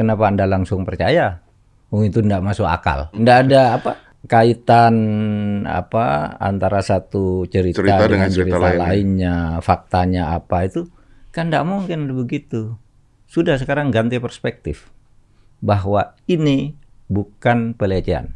Kenapa 0.00 0.32
Anda 0.32 0.48
langsung 0.48 0.88
percaya? 0.88 1.44
Oh, 1.92 2.00
itu 2.00 2.24
tidak 2.24 2.40
masuk 2.40 2.64
akal. 2.64 3.12
Tidak 3.12 3.36
ada 3.44 3.76
apa 3.76 4.00
kaitan 4.24 4.96
apa 5.68 6.36
antara 6.40 6.80
satu 6.80 7.44
cerita, 7.52 7.84
Cerita 7.84 8.08
dengan, 8.08 8.08
dengan 8.08 8.30
cerita 8.32 8.56
cerita 8.56 8.60
lainnya. 8.64 8.80
lainnya, 8.80 9.36
faktanya 9.60 10.22
apa 10.32 10.64
itu 10.64 10.88
kan 11.36 11.52
tidak 11.52 11.68
mungkin 11.68 12.08
begitu. 12.16 12.80
Sudah 13.28 13.60
sekarang 13.60 13.92
ganti 13.92 14.16
perspektif 14.16 14.88
bahwa 15.60 16.16
ini 16.24 16.72
bukan 17.12 17.76
pelecehan. 17.76 18.32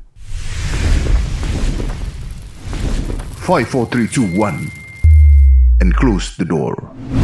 Five, 3.41 3.73
four, 3.73 3.89
three, 3.89 4.05
two, 4.05 4.29
one, 4.37 4.69
and 5.81 5.96
close 5.96 6.37
the 6.37 6.45
door. 6.45 6.77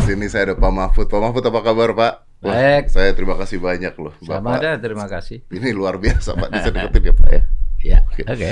Sini 0.09 0.33
saya 0.33 0.49
ada 0.49 0.55
Pak 0.57 0.73
Mahfud. 0.73 1.13
Pak 1.13 1.21
Mahfud 1.21 1.45
apa 1.45 1.61
kabar 1.61 1.93
Pak? 1.93 2.30
Wah, 2.41 2.57
Baik. 2.57 2.89
Saya 2.89 3.13
terima 3.13 3.37
kasih 3.37 3.61
banyak 3.61 3.93
loh 4.01 4.17
Sama 4.25 4.41
Bapak. 4.41 4.65
ada, 4.65 4.71
terima 4.81 5.05
kasih. 5.05 5.45
Ini 5.53 5.77
luar 5.77 6.01
biasa 6.01 6.33
Pak. 6.41 6.48
Bisa 6.48 6.69
deketin 6.75 7.03
ya 7.05 7.15
Pak 7.15 7.29
ya. 7.29 7.43
Ya, 7.81 7.98
oke. 8.09 8.51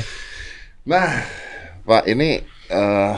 Nah, 0.84 1.24
Pak 1.88 2.04
ini 2.04 2.44
eh, 2.68 3.14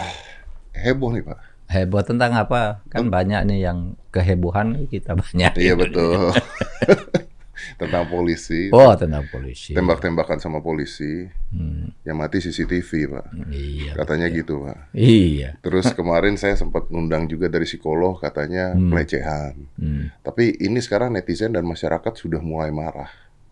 heboh 0.79 1.11
nih 1.11 1.27
Pak. 1.27 1.39
Heboh 1.71 2.03
tentang 2.03 2.35
apa? 2.35 2.83
Kan 2.91 3.11
banyak 3.11 3.47
nih 3.47 3.67
yang 3.67 3.99
kehebohan 4.15 4.87
kita 4.91 5.15
banyak. 5.19 5.55
Iya 5.59 5.75
betul. 5.79 6.35
Tentang 7.77 8.05
polisi. 8.07 8.69
Oh, 8.71 8.93
tentang 8.95 9.25
polisi. 9.27 9.73
Tembak-tembakan 9.73 10.39
sama 10.39 10.61
polisi. 10.61 11.27
Hmm, 11.51 11.91
Yang 12.03 12.17
mati 12.17 12.37
CCTV 12.41 12.91
Pak. 13.11 13.27
iya. 13.51 13.93
Katanya 13.95 14.27
gitu 14.29 14.65
Pak. 14.65 14.93
Iya. 14.93 15.59
Terus 15.61 15.91
kemarin 15.99 16.37
saya 16.37 16.55
sempat 16.55 16.87
ngundang 16.89 17.27
juga 17.27 17.47
dari 17.47 17.67
psikolog 17.67 18.19
katanya 18.19 18.73
pelecehan. 18.75 19.55
Hmm. 19.75 20.13
Tapi 20.21 20.59
ini 20.59 20.79
sekarang 20.79 21.13
netizen 21.13 21.53
dan 21.53 21.65
masyarakat 21.65 22.13
sudah 22.15 22.39
mulai 22.39 22.71
marah 22.71 23.11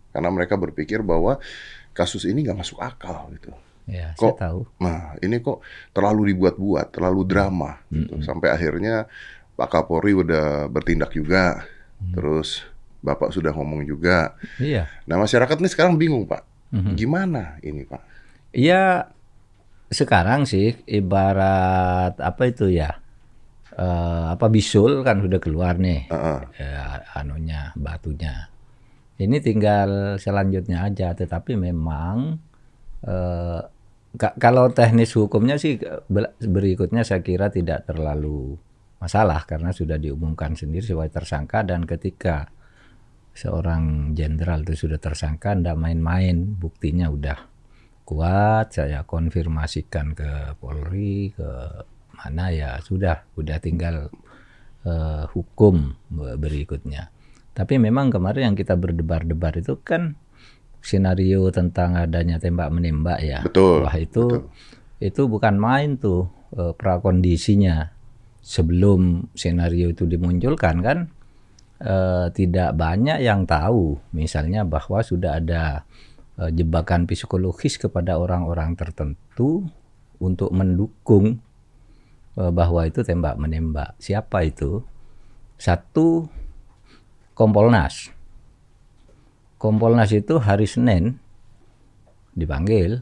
karena 0.09 0.29
mereka 0.29 0.57
berpikir 0.57 1.05
bahwa 1.05 1.37
kasus 1.93 2.25
ini 2.25 2.41
nggak 2.41 2.59
masuk 2.59 2.79
akal 2.79 3.29
gitu. 3.35 3.51
Ya, 3.89 4.13
Kok- 4.13 4.37
saya 4.37 4.53
tahu. 4.53 4.59
Nah 4.79 5.17
ini 5.19 5.41
kok 5.41 5.65
terlalu 5.91 6.33
dibuat-buat, 6.33 6.93
terlalu 6.93 7.25
drama, 7.25 7.81
gitu. 7.89 8.21
sampai 8.21 8.53
akhirnya 8.53 9.09
Pak 9.57 9.65
Kapolri 9.67 10.13
udah 10.13 10.69
bertindak 10.69 11.09
juga, 11.11 11.65
terus 12.13 12.63
Bapak 12.99 13.29
sudah 13.29 13.49
ngomong 13.49 13.83
juga. 13.83 14.35
Iya. 14.55 14.87
Nah 15.05 15.15
masyarakat 15.17 15.55
ini 15.55 15.67
sekarang 15.67 15.95
bingung 15.95 16.23
Pak, 16.23 16.43
Mhm. 16.69 16.93
gimana 16.93 17.55
ini 17.59 17.83
Pak? 17.83 18.01
Iya, 18.51 19.07
sekarang 19.87 20.43
sih 20.43 20.75
ibarat 20.85 22.15
apa 22.15 22.43
itu 22.45 22.67
ya? 22.69 22.99
eh, 23.71 24.25
apa 24.29 24.47
bisul 24.47 25.01
kan 25.01 25.21
sudah 25.21 25.39
keluar 25.39 25.79
nih 25.79 26.11
ya, 26.53 26.85
anunya 27.13 27.71
batunya. 27.73 28.51
Ini 29.15 29.39
tinggal 29.39 29.89
selanjutnya 30.15 30.83
aja, 30.83 31.13
tetapi 31.13 31.55
memang 31.55 32.35
ka- 34.11 34.35
kalau 34.35 34.67
teknis 34.69 35.13
hukumnya 35.13 35.55
sih 35.55 35.79
be- 36.05 36.33
berikutnya 36.41 37.03
saya 37.03 37.21
kira 37.21 37.47
tidak 37.47 37.85
terlalu 37.85 38.59
masalah 38.99 39.47
karena 39.47 39.71
sudah 39.71 39.95
diumumkan 39.95 40.53
sendiri 40.53 40.83
sebagai 40.83 41.15
tersangka 41.15 41.63
dan 41.63 41.87
ketika 41.87 42.51
seorang 43.39 44.11
jenderal 44.11 44.67
itu 44.67 44.83
sudah 44.83 44.99
tersangka 44.99 45.55
ndak 45.55 45.79
main-main. 45.79 46.59
Buktinya 46.59 47.07
udah 47.07 47.39
kuat 48.03 48.75
saya 48.75 49.07
konfirmasikan 49.07 50.11
ke 50.11 50.59
Polri 50.59 51.31
ke 51.31 51.47
mana 52.19 52.51
ya 52.51 52.75
sudah 52.83 53.23
udah 53.39 53.57
tinggal 53.63 54.11
eh, 54.83 55.23
hukum 55.31 55.95
berikutnya. 56.35 57.15
Tapi 57.55 57.79
memang 57.79 58.11
kemarin 58.11 58.51
yang 58.51 58.57
kita 58.59 58.75
berdebar-debar 58.75 59.63
itu 59.63 59.79
kan 59.79 60.19
skenario 60.83 61.47
tentang 61.51 61.95
adanya 61.95 62.43
tembak 62.43 62.67
menembak 62.75 63.23
ya. 63.23 63.39
Betul, 63.47 63.87
wah 63.87 63.95
itu 63.95 64.51
itu 64.99 65.21
bukan 65.31 65.55
main 65.55 65.95
tuh 65.95 66.27
eh, 66.59 66.75
prakondisinya 66.75 67.95
sebelum 68.43 69.31
skenario 69.31 69.95
itu 69.95 70.03
dimunculkan 70.03 70.75
kan 70.83 70.99
eh, 71.79 72.27
tidak 72.35 72.75
banyak 72.75 73.23
yang 73.23 73.47
tahu 73.47 73.97
misalnya 74.11 74.67
bahwa 74.67 74.99
sudah 74.99 75.39
ada 75.39 75.87
eh, 76.39 76.51
jebakan 76.51 77.07
psikologis 77.07 77.79
kepada 77.79 78.19
orang-orang 78.19 78.75
tertentu 78.75 79.65
untuk 80.19 80.51
mendukung 80.51 81.39
eh, 82.35 82.51
bahwa 82.51 82.85
itu 82.85 83.01
tembak 83.01 83.39
menembak 83.39 83.95
siapa 83.97 84.43
itu? 84.43 84.83
Satu 85.59 86.27
Kompolnas. 87.35 88.11
Kompolnas 89.59 90.11
itu 90.11 90.39
hari 90.39 90.67
Senin 90.67 91.19
dipanggil 92.35 92.99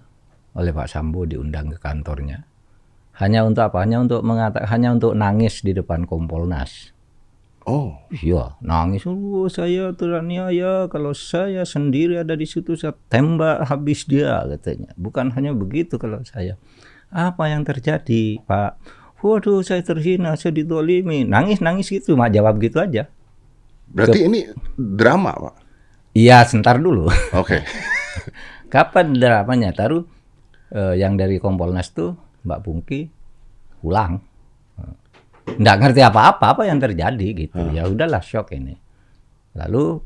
oleh 0.57 0.73
Pak 0.73 0.89
Sambo 0.89 1.25
diundang 1.25 1.73
ke 1.73 1.77
kantornya. 1.77 2.45
Hanya 3.17 3.45
untuk 3.45 3.69
apa? 3.69 3.81
Hanya 3.81 4.01
untuk 4.01 4.21
mengatakan 4.21 4.69
hanya 4.69 4.93
untuk 4.93 5.13
nangis 5.17 5.61
di 5.65 5.73
depan 5.73 6.05
Kompolnas 6.05 6.96
Oh, 7.67 7.99
Iya, 8.07 8.55
nangis. 8.63 9.03
Oh, 9.03 9.51
saya 9.51 9.91
teraniaya. 9.91 10.87
Kalau 10.87 11.11
saya 11.11 11.67
sendiri 11.67 12.15
ada 12.15 12.31
di 12.31 12.47
situ, 12.47 12.79
saya 12.79 12.95
tembak 13.11 13.67
habis 13.67 14.07
dia, 14.07 14.39
katanya. 14.55 14.95
Bukan 14.95 15.35
hanya 15.35 15.51
begitu 15.51 15.99
kalau 15.99 16.23
saya. 16.23 16.55
Apa 17.11 17.51
yang 17.51 17.67
terjadi, 17.67 18.39
Pak? 18.47 18.79
Waduh, 19.19 19.67
saya 19.67 19.83
terhina, 19.83 20.39
saya 20.39 20.55
ditolimi. 20.55 21.27
Nangis-nangis 21.27 21.91
gitu, 21.91 22.15
mak 22.15 22.31
jawab 22.31 22.55
gitu 22.63 22.79
aja. 22.79 23.11
berarti 23.87 24.27
ini 24.27 24.51
drama 24.75 25.31
Pak? 25.31 25.55
Iya, 26.15 26.47
sebentar 26.47 26.79
dulu. 26.79 27.11
Oke. 27.35 27.63
Kapan 28.73 29.15
dramanya? 29.15 29.75
Taruh 29.75 30.07
eh, 30.71 30.95
yang 30.99 31.19
dari 31.19 31.39
Kompolnas 31.39 31.91
tuh, 31.91 32.15
Mbak 32.47 32.59
Pungki, 32.63 33.11
pulang. 33.83 34.23
Nggak 35.47 35.75
ngerti 35.79 36.01
apa-apa, 36.03 36.45
apa 36.51 36.61
yang 36.67 36.77
terjadi 36.77 37.27
gitu. 37.37 37.59
Ya 37.71 37.87
udahlah, 37.87 38.19
shock 38.19 38.51
ini. 38.51 38.75
Lalu, 39.55 40.03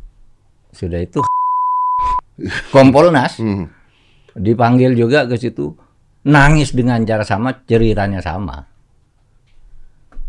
sudah 0.72 1.02
itu 1.02 1.20
Kompolnas 2.74 3.38
Hmm. 3.38 3.68
dipanggil 4.32 4.96
juga 4.96 5.28
ke 5.28 5.36
situ 5.36 5.76
nangis 6.24 6.72
dengan 6.72 7.04
cara 7.04 7.22
sama 7.22 7.52
ceritanya 7.62 8.24
sama 8.24 8.66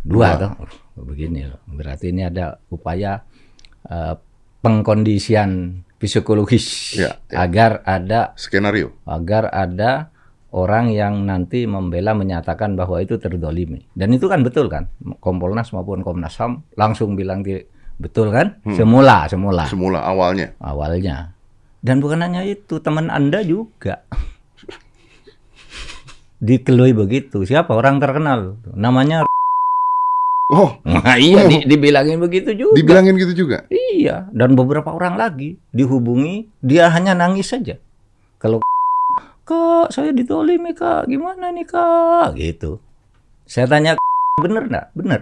dua 0.03 0.34
Dua. 0.34 0.41
tuh 0.43 0.51
begini 1.06 1.47
loh 1.47 1.62
berarti 1.71 2.11
ini 2.11 2.27
ada 2.27 2.59
upaya 2.69 3.22
eh, 3.87 4.15
pengkondisian 4.61 5.81
psikologis 5.97 6.99
Ya, 6.99 7.15
ya. 7.31 7.47
agar 7.47 7.81
ada 7.87 8.34
Skenario. 8.34 8.91
agar 9.06 9.47
ada 9.49 10.11
orang 10.53 10.89
yang 10.89 11.25
nanti 11.25 11.65
membela 11.65 12.13
menyatakan 12.13 12.73
bahwa 12.73 13.01
itu 13.01 13.17
terdolimi 13.17 13.85
dan 13.93 14.09
itu 14.11 14.25
kan 14.25 14.41
betul 14.41 14.69
kan 14.69 14.89
Kompolnas 15.19 15.73
maupun 15.73 16.01
Komnas 16.01 16.37
Ham 16.37 16.65
langsung 16.75 17.13
bilang 17.13 17.41
di- 17.41 17.65
betul 17.97 18.29
kan 18.29 18.61
semula 18.69 19.25
semula 19.27 19.65
Semula 19.65 20.01
awalnya. 20.03 20.53
awalnya. 20.59 21.33
Dan 21.79 21.99
bukan 21.99 22.23
hanya 22.23 22.43
itu, 22.43 22.79
teman 22.79 23.11
Anda 23.11 23.43
juga 23.43 24.07
dikelui 26.39 26.93
begitu. 26.93 27.43
Siapa 27.43 27.71
orang 27.71 27.99
terkenal? 27.99 28.59
Namanya 28.73 29.27
Oh, 30.47 30.77
Nah, 30.84 31.17
iya 31.17 31.49
di- 31.49 31.65
dibilangin 31.65 32.21
begitu 32.21 32.53
juga. 32.53 32.77
dibilangin 32.77 33.17
gitu 33.17 33.33
juga. 33.34 33.65
Iya, 33.67 34.29
dan 34.31 34.53
beberapa 34.53 34.93
orang 34.93 35.17
lagi 35.17 35.57
dihubungi, 35.71 36.53
dia 36.61 36.87
hanya 36.87 37.17
nangis 37.17 37.49
saja. 37.49 37.81
Kalau 38.37 38.61
Kak, 39.42 39.91
saya 39.91 40.14
ditolimi 40.14 40.70
Kak, 40.72 41.10
gimana 41.10 41.50
nih 41.50 41.66
Kak? 41.66 42.38
Gitu. 42.38 42.78
Saya 43.47 43.66
tanya, 43.66 43.98
bener 44.44 44.70
nggak? 44.70 44.86
Bener. 44.94 45.20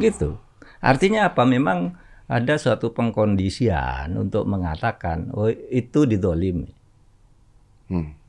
Gitu. 0.00 0.36
Artinya 0.82 1.30
apa? 1.30 1.46
Memang 1.46 1.94
ada 2.26 2.54
suatu 2.56 2.90
pengkondisian 2.96 4.16
untuk 4.16 4.48
mengatakan, 4.48 5.30
oh 5.36 5.52
itu 5.52 6.08
ditolimi. 6.08 6.72
Hmm. 7.92 8.22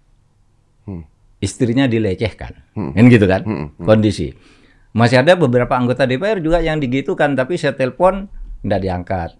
Istrinya 1.44 1.92
dilecehkan. 1.92 2.76
Hmm. 2.76 2.92
Kan 2.96 3.06
gitu 3.12 3.28
kan? 3.28 3.42
Hmm, 3.44 3.68
Kondisi. 3.84 4.32
Masih 4.96 5.20
ada 5.20 5.36
beberapa 5.36 5.76
anggota 5.76 6.08
DPR 6.08 6.40
juga 6.40 6.64
yang 6.64 6.80
digitukan, 6.80 7.36
tapi 7.36 7.60
saya 7.60 7.76
telepon 7.76 8.32
nggak 8.64 8.82
diangkat. 8.84 9.32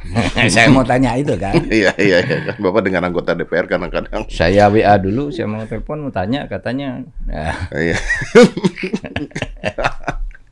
saya 0.52 0.68
mau 0.72 0.84
tanya 0.84 1.12
itu 1.16 1.36
kan. 1.36 1.54
Iya, 1.68 1.92
iya, 2.00 2.18
iya. 2.24 2.36
Kan 2.50 2.56
Bapak 2.64 2.82
dengan 2.88 3.06
anggota 3.08 3.36
DPR 3.36 3.68
kadang-kadang. 3.68 4.24
Saya 4.32 4.72
WA 4.72 4.96
dulu, 4.96 5.28
saya 5.28 5.46
mau 5.46 5.62
telepon 5.68 6.08
mau 6.08 6.12
tanya, 6.12 6.48
katanya. 6.48 7.04
Nah, 7.28 7.54
Iya. 7.72 7.96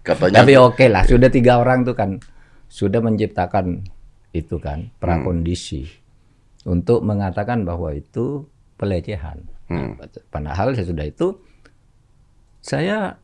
Katanya 0.08 0.40
tapi 0.40 0.56
oke 0.56 0.88
lah, 0.88 1.05
sudah 1.05 1.28
tiga 1.28 1.60
orang 1.60 1.84
tuh 1.84 1.93
kan 1.93 2.16
sudah 2.72 2.96
menciptakan 3.05 3.84
itu 4.32 4.56
kan 4.56 4.88
prakondisi 4.96 5.84
untuk 6.64 7.04
mengatakan 7.04 7.69
bahwa 7.69 7.93
itu 7.93 8.49
pelecehan. 8.81 9.44
Nah, 9.69 10.00
padahal 10.32 10.72
sesudah 10.72 11.04
itu 11.04 11.37
saya 12.64 13.20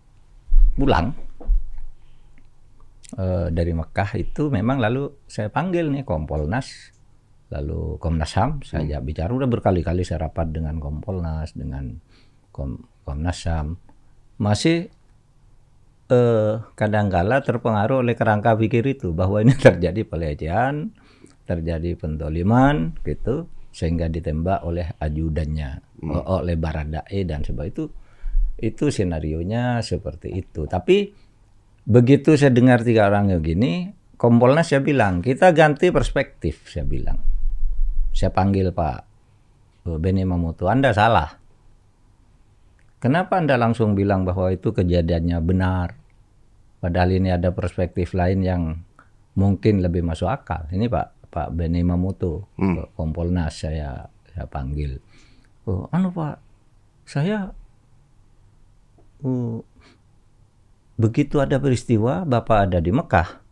pulang 0.76 1.16
eh, 3.12 3.46
dari 3.52 3.72
Mekah 3.76 4.10
itu 4.16 4.48
memang 4.48 4.80
lalu 4.80 5.12
saya 5.28 5.52
panggil 5.52 5.92
nih 5.92 6.04
Kompolnas, 6.08 6.94
lalu 7.52 8.00
Komnas 8.00 8.32
HAM, 8.34 8.64
saya 8.64 8.82
ajak 8.88 9.02
bicara. 9.04 9.30
Udah 9.30 9.48
berkali-kali 9.50 10.02
saya 10.02 10.26
rapat 10.28 10.50
dengan 10.50 10.80
Kompolnas, 10.80 11.52
dengan 11.52 12.00
Kom 12.48 12.80
Komnas 13.04 13.44
HAM, 13.44 13.76
masih 14.40 14.88
eh, 16.08 16.54
kadangkala 16.74 17.44
terpengaruh 17.44 18.00
oleh 18.00 18.16
kerangka 18.16 18.56
pikir 18.56 18.84
itu 18.88 19.12
bahwa 19.12 19.44
ini 19.44 19.54
terjadi 19.66 20.02
pelecehan, 20.08 20.92
terjadi 21.44 21.96
pentoliman 22.00 22.96
gitu 23.04 23.48
sehingga 23.74 24.06
ditembak 24.06 24.62
oleh 24.62 24.86
ajudannya 25.02 25.82
o- 26.06 26.38
oleh 26.40 26.54
Baradae 26.54 27.26
dan 27.26 27.42
sebagainya. 27.42 27.74
Itu 27.74 27.84
itu 28.54 28.84
senarionya 28.94 29.82
seperti 29.82 30.30
itu. 30.30 30.70
Tapi 30.70 31.10
begitu 31.84 32.36
saya 32.40 32.52
dengar 32.52 32.80
tiga 32.80 33.08
orang 33.08 33.28
begini 33.36 33.92
Kompolnas 34.14 34.70
saya 34.70 34.80
bilang 34.80 35.20
kita 35.20 35.50
ganti 35.52 35.90
perspektif 35.90 36.70
saya 36.70 36.86
bilang. 36.86 37.18
Saya 38.14 38.30
panggil 38.30 38.70
Pak 38.70 38.98
eh, 39.90 39.98
Beni 39.98 40.22
Mamoto 40.22 40.70
Anda 40.70 40.94
salah. 40.94 41.28
Kenapa 43.02 43.36
Anda 43.36 43.60
langsung 43.60 43.92
bilang 43.92 44.24
bahwa 44.24 44.48
itu 44.48 44.72
kejadiannya 44.72 45.38
benar 45.44 45.92
padahal 46.80 47.20
ini 47.20 47.36
ada 47.36 47.52
perspektif 47.52 48.16
lain 48.16 48.40
yang 48.40 48.62
mungkin 49.36 49.82
lebih 49.82 50.06
masuk 50.06 50.30
akal? 50.30 50.70
Ini 50.70 50.88
Pak 50.88 51.28
Pak 51.28 51.48
Beni 51.52 51.84
Mamoto 51.84 52.48
Pak 52.56 52.96
Kompolnas 52.96 53.60
saya 53.60 54.08
saya 54.30 54.46
panggil. 54.48 55.02
Oh 55.68 55.90
anu 55.90 56.14
Pak 56.14 56.38
saya 57.04 57.52
oh, 59.20 59.60
begitu 60.94 61.42
ada 61.42 61.58
peristiwa 61.58 62.22
Bapak 62.22 62.70
ada 62.70 62.78
di 62.78 62.94
Mekah 62.94 63.44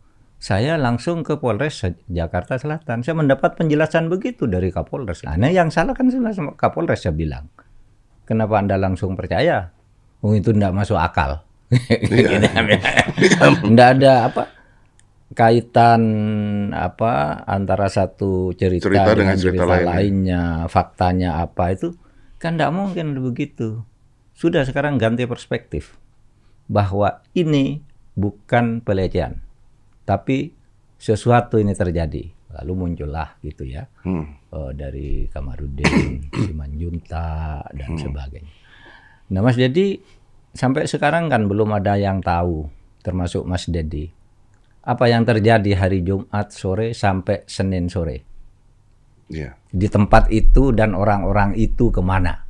saya 0.43 0.75
langsung 0.75 1.23
ke 1.23 1.39
Polres 1.39 1.87
Jakarta 2.11 2.59
Selatan. 2.59 2.99
Saya 2.99 3.15
mendapat 3.15 3.55
penjelasan 3.55 4.11
begitu 4.11 4.43
dari 4.43 4.75
Kapolres. 4.75 5.23
Nah 5.23 5.47
yang 5.47 5.71
salah 5.71 5.95
kan 5.95 6.11
sebenarnya 6.11 6.35
sama 6.35 6.51
Kapolres 6.59 6.99
saya 6.99 7.15
bilang. 7.15 7.47
Kenapa 8.27 8.59
Anda 8.59 8.75
langsung 8.75 9.15
percaya? 9.15 9.71
Oh 10.19 10.35
itu 10.35 10.51
tidak 10.51 10.75
masuk 10.75 10.99
akal. 10.99 11.47
Tidak 13.71 13.87
ada 13.95 14.27
apa 14.27 14.51
kaitan 15.31 16.01
apa 16.75 17.39
antara 17.47 17.87
satu 17.87 18.51
cerita, 18.51 18.91
Cerita 18.91 19.15
dengan 19.15 19.15
dengan 19.15 19.35
cerita 19.39 19.63
cerita, 19.63 19.79
lainnya. 19.79 19.87
lainnya, 19.95 20.43
faktanya 20.67 21.29
apa 21.39 21.71
itu? 21.71 21.95
Kan 22.35 22.59
tidak 22.59 22.75
mungkin 22.75 23.15
begitu. 23.15 23.87
Sudah 24.35 24.67
sekarang 24.67 24.99
ganti 24.99 25.23
perspektif 25.23 26.02
bahwa 26.73 27.21
ini 27.31 27.77
bukan 28.13 28.81
pelecehan, 28.81 29.37
tapi 30.03 30.49
sesuatu 30.97 31.61
ini 31.61 31.71
terjadi. 31.71 32.33
Lalu 32.53 32.73
muncullah 32.73 33.33
gitu 33.41 33.65
ya 33.65 33.89
Hmm. 34.05 34.29
eh, 34.49 34.71
dari 34.73 35.25
Kamarudin, 35.25 36.21
Simanjunta 36.45 37.61
dan 37.69 37.97
sebagainya. 37.97 38.49
Nah 39.33 39.41
Mas 39.41 39.57
Dedi 39.57 39.97
sampai 40.49 40.85
sekarang 40.85 41.33
kan 41.33 41.49
belum 41.49 41.73
ada 41.73 41.97
yang 41.97 42.21
tahu, 42.21 42.69
termasuk 43.01 43.41
Mas 43.43 43.65
Dedi, 43.65 44.05
apa 44.85 45.09
yang 45.09 45.25
terjadi 45.25 45.73
hari 45.73 46.05
Jumat 46.05 46.53
sore 46.53 46.93
sampai 46.93 47.41
Senin 47.49 47.89
sore 47.89 48.21
Iya. 49.33 49.57
di 49.65 49.89
tempat 49.89 50.29
itu 50.29 50.69
dan 50.69 50.93
orang-orang 50.93 51.57
itu 51.57 51.89
ke 51.89 52.05
mana? 52.05 52.45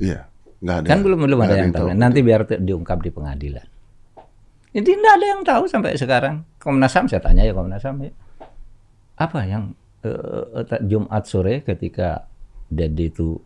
Iya. 0.00 0.31
Nggak 0.62 0.76
ada. 0.78 0.88
Kan 0.88 0.98
belum 1.02 1.18
belum 1.26 1.36
nggak 1.42 1.50
ada 1.50 1.58
yang 1.58 1.74
tahu. 1.74 1.86
Nanti 1.98 2.18
biar 2.22 2.40
diungkap 2.46 2.98
di 3.02 3.10
pengadilan. 3.10 3.66
Jadi 4.72 4.88
tidak 4.88 5.14
ada 5.20 5.26
yang 5.26 5.42
tahu 5.44 5.64
sampai 5.68 5.98
sekarang. 5.98 6.46
Komnas 6.56 6.96
HAM 6.96 7.10
saya 7.10 7.20
tanya 7.20 7.44
ya 7.44 7.52
Komnas 7.52 7.84
HAM 7.84 8.08
ya. 8.08 8.12
Apa 9.20 9.44
yang 9.44 9.76
eh, 10.06 10.80
Jumat 10.88 11.28
sore 11.28 11.60
ketika 11.60 12.24
Dedi 12.72 13.12
itu 13.12 13.36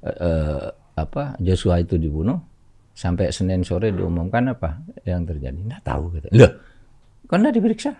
eh, 0.00 0.68
apa 0.96 1.36
Joshua 1.44 1.76
itu 1.84 2.00
dibunuh 2.00 2.40
sampai 2.96 3.28
Senin 3.28 3.60
sore 3.60 3.92
diumumkan 3.92 4.56
apa 4.56 4.80
yang 5.04 5.28
terjadi? 5.28 5.60
Nggak 5.60 5.82
tahu 5.84 6.16
gitu. 6.16 6.28
Loh, 6.32 6.52
kok 7.28 7.36
nggak 7.36 7.54
diperiksa? 7.60 7.90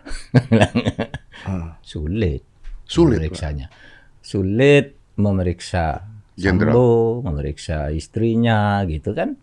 Ah. 1.45 1.77
Sulit. 1.85 2.41
Sulit, 2.87 3.19
memeriksanya. 3.21 3.67
Sulit 4.23 4.97
memeriksa 5.19 6.16
Jenderal. 6.37 6.73
Sambo, 6.77 6.89
memeriksa 7.25 7.89
istrinya 7.91 8.85
gitu 8.85 9.17
kan. 9.17 9.41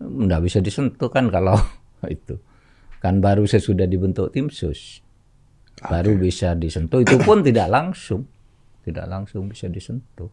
Nggak 0.00 0.40
bisa 0.48 0.58
disentuh 0.64 1.12
kan 1.12 1.28
kalau 1.28 1.60
itu. 2.08 2.40
Kan 3.00 3.20
baru 3.20 3.44
sesudah 3.44 3.84
dibentuk 3.84 4.32
tim 4.32 4.48
sus. 4.48 5.04
Baru 5.80 6.16
bisa 6.16 6.56
disentuh. 6.56 7.00
Itu 7.00 7.20
pun 7.20 7.40
tidak 7.44 7.68
langsung. 7.72 8.28
Tidak 8.84 9.04
langsung 9.08 9.48
bisa 9.48 9.68
disentuh. 9.68 10.28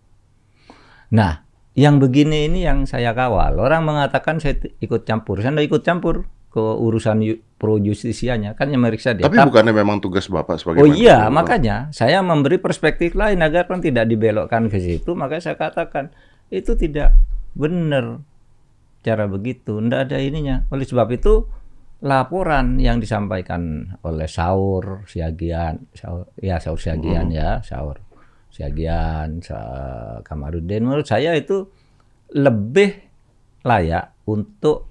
Nah, 1.12 1.44
yang 1.76 2.00
begini 2.00 2.52
ini 2.52 2.68
yang 2.68 2.84
saya 2.84 3.16
kawal. 3.16 3.60
Orang 3.60 3.88
mengatakan 3.88 4.44
saya 4.44 4.60
ikut 4.84 5.08
campur. 5.08 5.40
Saya 5.40 5.56
nggak 5.56 5.68
ikut 5.72 5.84
campur 5.84 6.28
ke 6.58 6.64
urusan 6.82 7.22
pro 7.62 7.78
justisianya. 7.78 8.58
Kan 8.58 8.74
yang 8.74 8.82
meriksa 8.82 9.14
dia. 9.14 9.30
Tapi 9.30 9.38
bukannya 9.38 9.78
memang 9.78 10.02
tugas 10.02 10.26
Bapak 10.26 10.58
sebagai 10.58 10.82
Oh 10.82 10.90
iya, 10.90 11.30
Polhukam? 11.30 11.38
makanya 11.38 11.76
saya 11.94 12.26
memberi 12.26 12.58
perspektif 12.58 13.14
lain 13.14 13.38
agar 13.46 13.70
kan 13.70 13.78
tidak 13.78 14.10
dibelokkan 14.10 14.66
ke 14.74 14.82
situ. 14.82 15.14
Makanya 15.14 15.54
saya 15.54 15.58
katakan 15.62 16.10
itu 16.50 16.74
tidak 16.74 17.14
benar 17.54 18.26
cara 19.06 19.30
begitu. 19.30 19.78
Tidak 19.78 20.10
ada 20.10 20.18
ininya. 20.18 20.66
Oleh 20.74 20.90
sebab 20.90 21.14
itu 21.14 21.46
laporan 22.02 22.82
yang 22.82 22.98
disampaikan 22.98 23.94
oleh 24.02 24.26
Saur 24.26 25.06
Siagian, 25.06 25.94
Saur, 25.94 26.30
ya 26.38 26.58
Saur 26.58 26.78
Siagian 26.82 27.30
ya, 27.30 27.62
Saur 27.62 28.02
Siagian, 28.50 29.42
Sa- 29.46 30.22
Kamarudin, 30.26 30.86
menurut 30.86 31.06
saya 31.06 31.38
itu 31.38 31.70
lebih 32.34 32.98
layak 33.62 34.14
untuk 34.26 34.90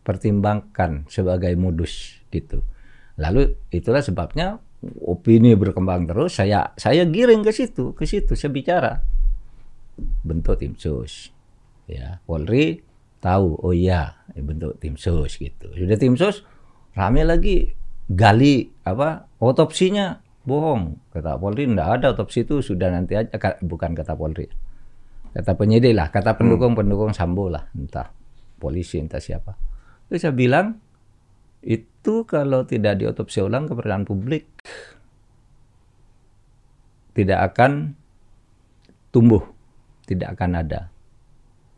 dipertimbangkan 0.00 1.04
sebagai 1.12 1.52
modus 1.60 2.24
gitu. 2.32 2.64
Lalu 3.20 3.52
itulah 3.68 4.00
sebabnya 4.00 4.56
opini 5.04 5.52
berkembang 5.52 6.08
terus. 6.08 6.40
Saya 6.40 6.72
saya 6.80 7.04
giring 7.04 7.44
ke 7.44 7.52
situ, 7.52 7.92
ke 7.92 8.08
situ 8.08 8.32
saya 8.32 8.48
bicara 8.48 8.92
bentuk 10.24 10.56
tim 10.56 10.72
sus. 10.80 11.28
Ya, 11.84 12.24
Polri 12.24 12.80
tahu, 13.20 13.60
oh 13.60 13.76
iya 13.76 14.24
bentuk 14.32 14.80
tim 14.80 14.96
sus 14.96 15.36
gitu. 15.36 15.68
Sudah 15.76 16.00
tim 16.00 16.16
sus 16.16 16.40
rame 16.96 17.20
lagi 17.22 17.76
gali 18.10 18.66
apa 18.82 19.30
otopsinya 19.38 20.18
bohong 20.42 21.12
kata 21.14 21.38
Polri 21.38 21.68
enggak 21.68 22.02
ada 22.02 22.06
otopsi 22.16 22.42
itu 22.42 22.58
sudah 22.58 22.90
nanti 22.90 23.14
aja 23.14 23.30
Ka- 23.38 23.62
bukan 23.62 23.94
kata 23.94 24.18
Polri 24.18 24.50
kata 25.30 25.54
penyidik 25.54 25.94
lah 25.94 26.10
kata 26.10 26.34
pendukung 26.34 26.74
pendukung 26.74 27.14
Sambo 27.14 27.46
lah 27.46 27.70
entah 27.70 28.10
polisi 28.58 28.98
entah 28.98 29.22
siapa 29.22 29.54
terus 30.10 30.26
saya 30.26 30.34
bilang 30.34 30.82
itu 31.62 32.26
kalau 32.26 32.66
tidak 32.66 32.98
diotopsi 32.98 33.38
ulang 33.40 33.70
kepercayaan 33.70 34.02
publik 34.02 34.50
tidak 37.14 37.54
akan 37.54 37.94
tumbuh 39.14 39.46
tidak 40.10 40.34
akan 40.34 40.50
ada 40.58 40.90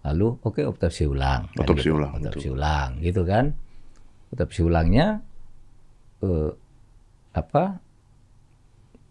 lalu 0.03 0.41
oke 0.41 0.65
otopsi 0.65 1.05
ulang 1.05 1.53
Kan 1.53 1.62
Otopsi 1.69 1.93
gitu. 1.93 1.97
ulang, 2.01 2.12
otopsi 2.19 2.49
ulang 2.49 2.89
gitu 3.05 3.23
kan 3.29 3.45
otopsi 4.33 4.61
ulangnya 4.65 5.21
eh, 6.25 6.51
apa 7.37 7.79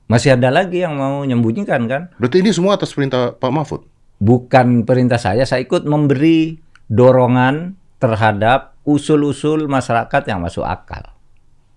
masih 0.10 0.36
ada 0.36 0.51
lagi 0.51 0.84
yang 0.84 1.00
mau 1.00 1.24
menyembunyikan 1.24 1.88
kan 1.88 2.12
Berarti 2.20 2.44
ini 2.44 2.51
semua 2.51 2.75
atas 2.75 2.92
perintah 2.92 3.32
Pak 3.32 3.51
Mahfud? 3.54 3.82
bukan 4.22 4.86
perintah 4.86 5.18
saya, 5.18 5.50
saya 5.50 5.66
ikut 5.66 5.90
memberi 5.90 6.62
dorongan 6.86 7.74
terhadap 7.98 8.71
usul-usul 8.86 9.70
masyarakat 9.70 10.22
yang 10.26 10.42
masuk 10.42 10.66
akal. 10.66 11.14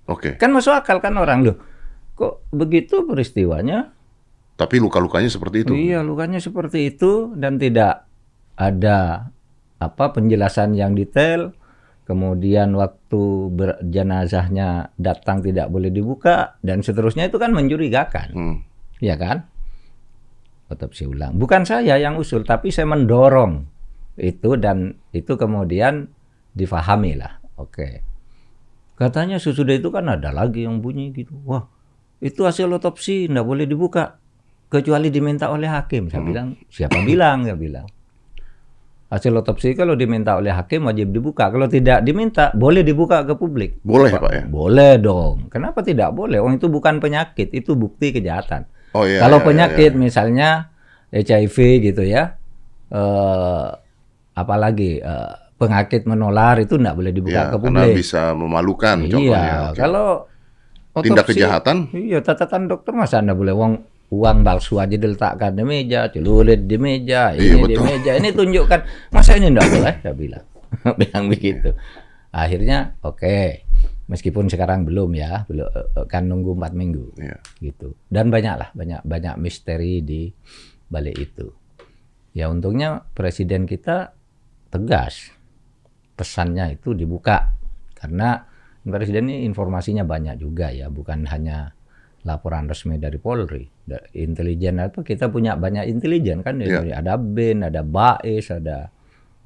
Oke. 0.08 0.37
Kan 0.37 0.52
masuk 0.52 0.73
akal 0.73 1.00
kan 1.00 1.16
orang 1.16 1.44
loh. 1.44 1.56
Kok 2.14 2.52
begitu 2.54 3.04
peristiwanya? 3.04 3.92
Tapi 4.54 4.78
luka-lukanya 4.78 5.26
seperti 5.26 5.66
itu. 5.66 5.73
Iya, 5.75 6.06
lukanya 6.06 6.38
seperti 6.38 6.94
itu 6.94 7.34
dan 7.34 7.58
tidak 7.58 8.06
ada 8.54 9.30
apa 9.82 10.04
penjelasan 10.14 10.78
yang 10.78 10.94
detail. 10.94 11.50
Kemudian 12.04 12.76
waktu 12.76 13.49
berjenazahnya 13.49 14.92
datang 15.00 15.40
tidak 15.40 15.73
boleh 15.73 15.88
dibuka 15.88 16.61
dan 16.61 16.84
seterusnya 16.84 17.32
itu 17.32 17.40
kan 17.40 17.50
mencurigakan. 17.56 18.28
Hmm. 18.37 18.56
ya 19.00 19.16
kan? 19.16 19.49
Otopsi 20.68 21.08
ulang. 21.08 21.40
Bukan 21.40 21.64
saya 21.64 21.96
yang 21.96 22.20
usul, 22.20 22.44
tapi 22.44 22.68
saya 22.68 22.88
mendorong 22.88 23.64
itu 24.20 24.54
dan 24.61 24.94
itu 25.11 25.34
kemudian 25.34 26.13
difahami 26.54 27.18
lah. 27.18 27.42
Oke. 27.58 28.00
Katanya 28.94 29.42
sesudah 29.42 29.75
itu 29.75 29.90
kan 29.90 30.06
ada 30.06 30.30
lagi 30.30 30.62
yang 30.64 30.78
bunyi 30.78 31.11
gitu. 31.11 31.34
Wah, 31.42 31.66
itu 32.23 32.46
hasil 32.46 32.70
otopsi 32.70 33.26
nggak 33.26 33.42
boleh 33.42 33.66
dibuka 33.66 34.23
kecuali 34.70 35.11
diminta 35.11 35.50
oleh 35.50 35.66
hakim. 35.66 36.08
Saya 36.08 36.23
bilang, 36.23 36.54
siapa 36.70 37.02
bilang? 37.02 37.42
Saya 37.42 37.58
bilang. 37.58 37.87
Hasil 39.11 39.30
otopsi 39.30 39.78
kalau 39.78 39.94
diminta 39.94 40.34
oleh 40.34 40.50
hakim 40.50 40.90
wajib 40.90 41.11
dibuka. 41.14 41.50
Kalau 41.50 41.70
tidak 41.70 42.02
diminta, 42.02 42.50
boleh 42.54 42.82
dibuka 42.82 43.23
ke 43.23 43.34
publik. 43.38 43.78
Boleh 43.87 44.11
Pak 44.14 44.32
ya? 44.32 44.42
Boleh 44.46 44.99
dong. 44.99 45.50
Kenapa 45.50 45.82
tidak 45.87 46.11
boleh? 46.14 46.42
Oh 46.42 46.50
itu 46.50 46.66
bukan 46.66 46.99
penyakit, 46.99 47.50
itu 47.54 47.78
bukti 47.78 48.11
kejahatan. 48.11 48.66
Oh 48.94 49.02
iya. 49.02 49.23
kalau 49.26 49.42
iya, 49.42 49.46
penyakit 49.46 49.92
iya. 49.94 49.99
misalnya 49.99 50.49
HIV 51.11 51.56
gitu 51.82 52.02
ya, 52.06 52.38
eh, 52.90 53.66
apalagi 54.34 55.02
eh, 55.02 55.34
penyakit 55.64 56.02
menular 56.04 56.56
itu 56.59 56.75
tidak 56.75 56.94
boleh 56.94 57.11
dibuka 57.11 57.35
Ya, 57.35 57.44
ke 57.47 57.56
karena 57.56 57.80
publik. 57.83 57.97
bisa 57.97 58.23
memalukan 58.30 58.97
Iya, 58.99 59.11
contohnya. 59.11 59.56
Kalau 59.73 60.09
Tindak 60.94 61.25
otopsi- 61.25 61.30
kejahatan? 61.35 61.76
Iya, 61.90 62.18
catatan 62.21 62.62
dokter 62.66 62.92
masa 62.92 63.18
anda 63.18 63.33
boleh 63.33 63.50
uang 63.50 63.75
uang 64.06 64.38
palsu 64.40 64.78
aja 64.78 64.94
diletakkan 64.94 65.52
di 65.52 65.62
meja, 65.62 66.06
celurit 66.06 66.62
di 66.62 66.76
meja, 66.76 67.33
ini 67.33 67.50
Iya, 67.50 67.66
di 67.66 67.76
meja, 67.76 68.12
ini 68.14 68.28
tunjukkan 68.30 68.80
masa 69.11 69.35
ini 69.35 69.50
enggak 69.50 69.66
boleh, 69.68 69.94
saya 69.99 70.14
bilang, 70.14 70.44
bilang 71.00 71.25
begitu. 71.26 71.75
Akhirnya 72.30 72.94
oke, 73.00 73.66
meskipun 74.06 74.47
sekarang 74.47 74.85
belum 74.85 75.11
ya, 75.12 75.42
belum 75.44 75.66
eh, 75.66 76.06
kan 76.06 76.25
nunggu 76.25 76.52
empat 76.52 76.73
minggu 76.73 77.04
Iya. 77.16 77.37
gitu. 77.61 77.99
Dan 78.04 78.30
banyak 78.30 78.54
lah, 78.54 78.68
banyak 78.71 79.02
banyak 79.02 79.35
misteri 79.37 79.99
di 79.99 80.30
balik 80.87 81.16
itu. 81.16 81.50
Ya 82.30 82.47
untungnya 82.47 83.02
presiden 83.11 83.62
kita 83.64 84.14
tegas, 84.68 85.33
pesannya 86.14 86.78
itu 86.78 86.94
dibuka. 86.94 87.50
Karena 87.94 88.38
presiden 88.85 89.28
ini 89.33 89.44
informasinya 89.44 90.04
banyak 90.06 90.38
juga 90.38 90.71
ya, 90.71 90.88
bukan 90.88 91.26
hanya 91.28 91.73
laporan 92.25 92.64
resmi 92.64 92.97
dari 92.97 93.21
Polri, 93.21 93.68
intelijen 94.16 94.80
apa 94.80 95.04
kita 95.04 95.28
punya 95.28 95.61
banyak 95.61 95.85
intelijen 95.92 96.40
kan. 96.40 96.56
Dari- 96.80 96.97
ada 96.97 97.21
BIN, 97.21 97.68
ada 97.68 97.85
BAIS, 97.85 98.49
ada 98.49 98.88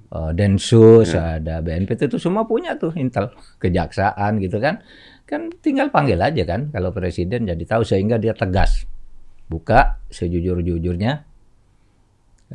eh, 0.08 0.30
Densus, 0.32 1.10
ada 1.42 1.58
BNPT 1.58 2.06
itu 2.06 2.18
semua 2.22 2.46
punya 2.46 2.78
tuh 2.78 2.94
intel, 2.94 3.34
kejaksaan 3.58 4.38
gitu 4.38 4.62
kan, 4.62 4.80
kan 5.26 5.50
tinggal 5.60 5.90
panggil 5.90 6.16
aja 6.22 6.46
kan 6.46 6.70
kalau 6.70 6.94
presiden 6.94 7.44
jadi 7.50 7.64
tahu 7.66 7.82
sehingga 7.84 8.16
dia 8.16 8.32
tegas. 8.32 8.86
Buka 9.48 9.98
sejujur-jujurnya, 10.12 11.24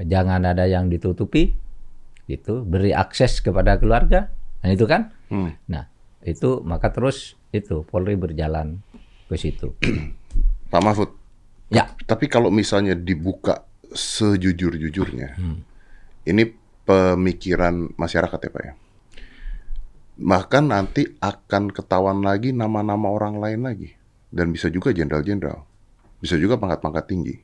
jangan 0.02 0.42
ada 0.46 0.66
yang 0.66 0.90
ditutupi, 0.90 1.54
gitu, 2.26 2.64
beri 2.64 2.96
akses 2.96 3.44
kepada 3.44 3.76
keluarga, 3.76 4.32
nah 4.64 4.70
itu 4.72 4.88
kan, 4.88 5.12
Hmm. 5.28 5.56
nah 5.68 5.90
itu 6.24 6.64
maka 6.64 6.94
terus 6.94 7.36
itu 7.52 7.84
Polri 7.84 8.16
berjalan 8.16 8.80
ke 9.28 9.36
situ. 9.36 9.76
Pak 10.72 10.82
Mahfud. 10.82 11.10
Ya. 11.74 11.90
Tapi 12.06 12.30
kalau 12.30 12.54
misalnya 12.54 12.94
dibuka 12.94 13.66
sejujur-jujurnya, 13.94 15.38
Hmm. 15.38 15.62
ini 16.26 16.50
pemikiran 16.84 17.94
masyarakat 17.96 18.40
ya 18.40 18.52
Pak 18.52 18.64
ya. 18.64 18.74
Bahkan 20.14 20.64
nanti 20.70 21.10
akan 21.18 21.74
ketahuan 21.74 22.22
lagi 22.22 22.54
nama-nama 22.54 23.10
orang 23.10 23.42
lain 23.42 23.66
lagi. 23.66 23.90
Dan 24.30 24.54
bisa 24.54 24.70
juga 24.70 24.94
jenderal-jenderal. 24.94 25.66
Bisa 26.22 26.38
juga 26.38 26.58
pangkat-pangkat 26.58 27.06
tinggi. 27.10 27.36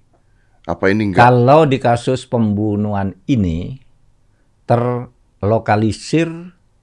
Apa 0.69 0.93
ini 0.93 1.09
enggak? 1.09 1.21
Kalau 1.25 1.65
di 1.65 1.81
kasus 1.81 2.29
pembunuhan 2.29 3.17
ini 3.25 3.81
terlokalisir 4.69 6.29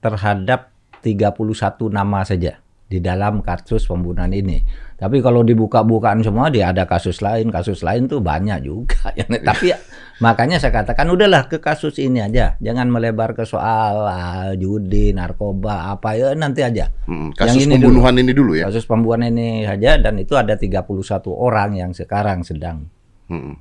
terhadap 0.03 0.75
31 1.07 1.95
nama 1.95 2.27
saja 2.27 2.59
di 2.87 3.03
dalam 3.03 3.43
kasus 3.43 3.87
pembunuhan 3.87 4.31
ini. 4.31 4.63
Tapi 4.97 5.19
kalau 5.19 5.43
dibuka-bukaan 5.43 6.23
semua 6.23 6.49
dia 6.49 6.71
ada 6.71 6.87
kasus 6.87 7.19
lain, 7.19 7.51
kasus 7.51 7.83
lain 7.83 8.07
tuh 8.07 8.23
banyak 8.23 8.63
juga. 8.63 9.11
Tapi 9.51 9.75
ya, 9.75 9.79
makanya 10.23 10.59
saya 10.63 10.73
katakan 10.73 11.11
udahlah 11.11 11.51
ke 11.51 11.59
kasus 11.59 11.99
ini 11.99 12.23
aja, 12.23 12.55
jangan 12.63 12.89
melebar 12.91 13.35
ke 13.35 13.43
soal 13.43 14.07
ah, 14.07 14.51
judi, 14.55 15.11
narkoba 15.11 15.95
apa 15.95 16.15
ya 16.15 16.33
nanti 16.39 16.63
aja. 16.63 16.91
Hmm, 17.07 17.35
Yang 17.35 17.39
kasus 17.39 17.63
ini 17.67 17.75
pembunuhan 17.77 18.15
ini 18.19 18.33
dulu 18.33 18.53
ya. 18.55 18.71
Kasus 18.71 18.87
pembunuhan 18.87 19.31
ini 19.35 19.67
saja 19.67 19.99
dan 19.99 20.15
itu 20.23 20.35
ada 20.39 20.55
31 20.55 20.87
orang 21.31 21.71
yang 21.79 21.91
sekarang 21.95 22.43
sedang 22.43 22.87
Hmm. 23.27 23.59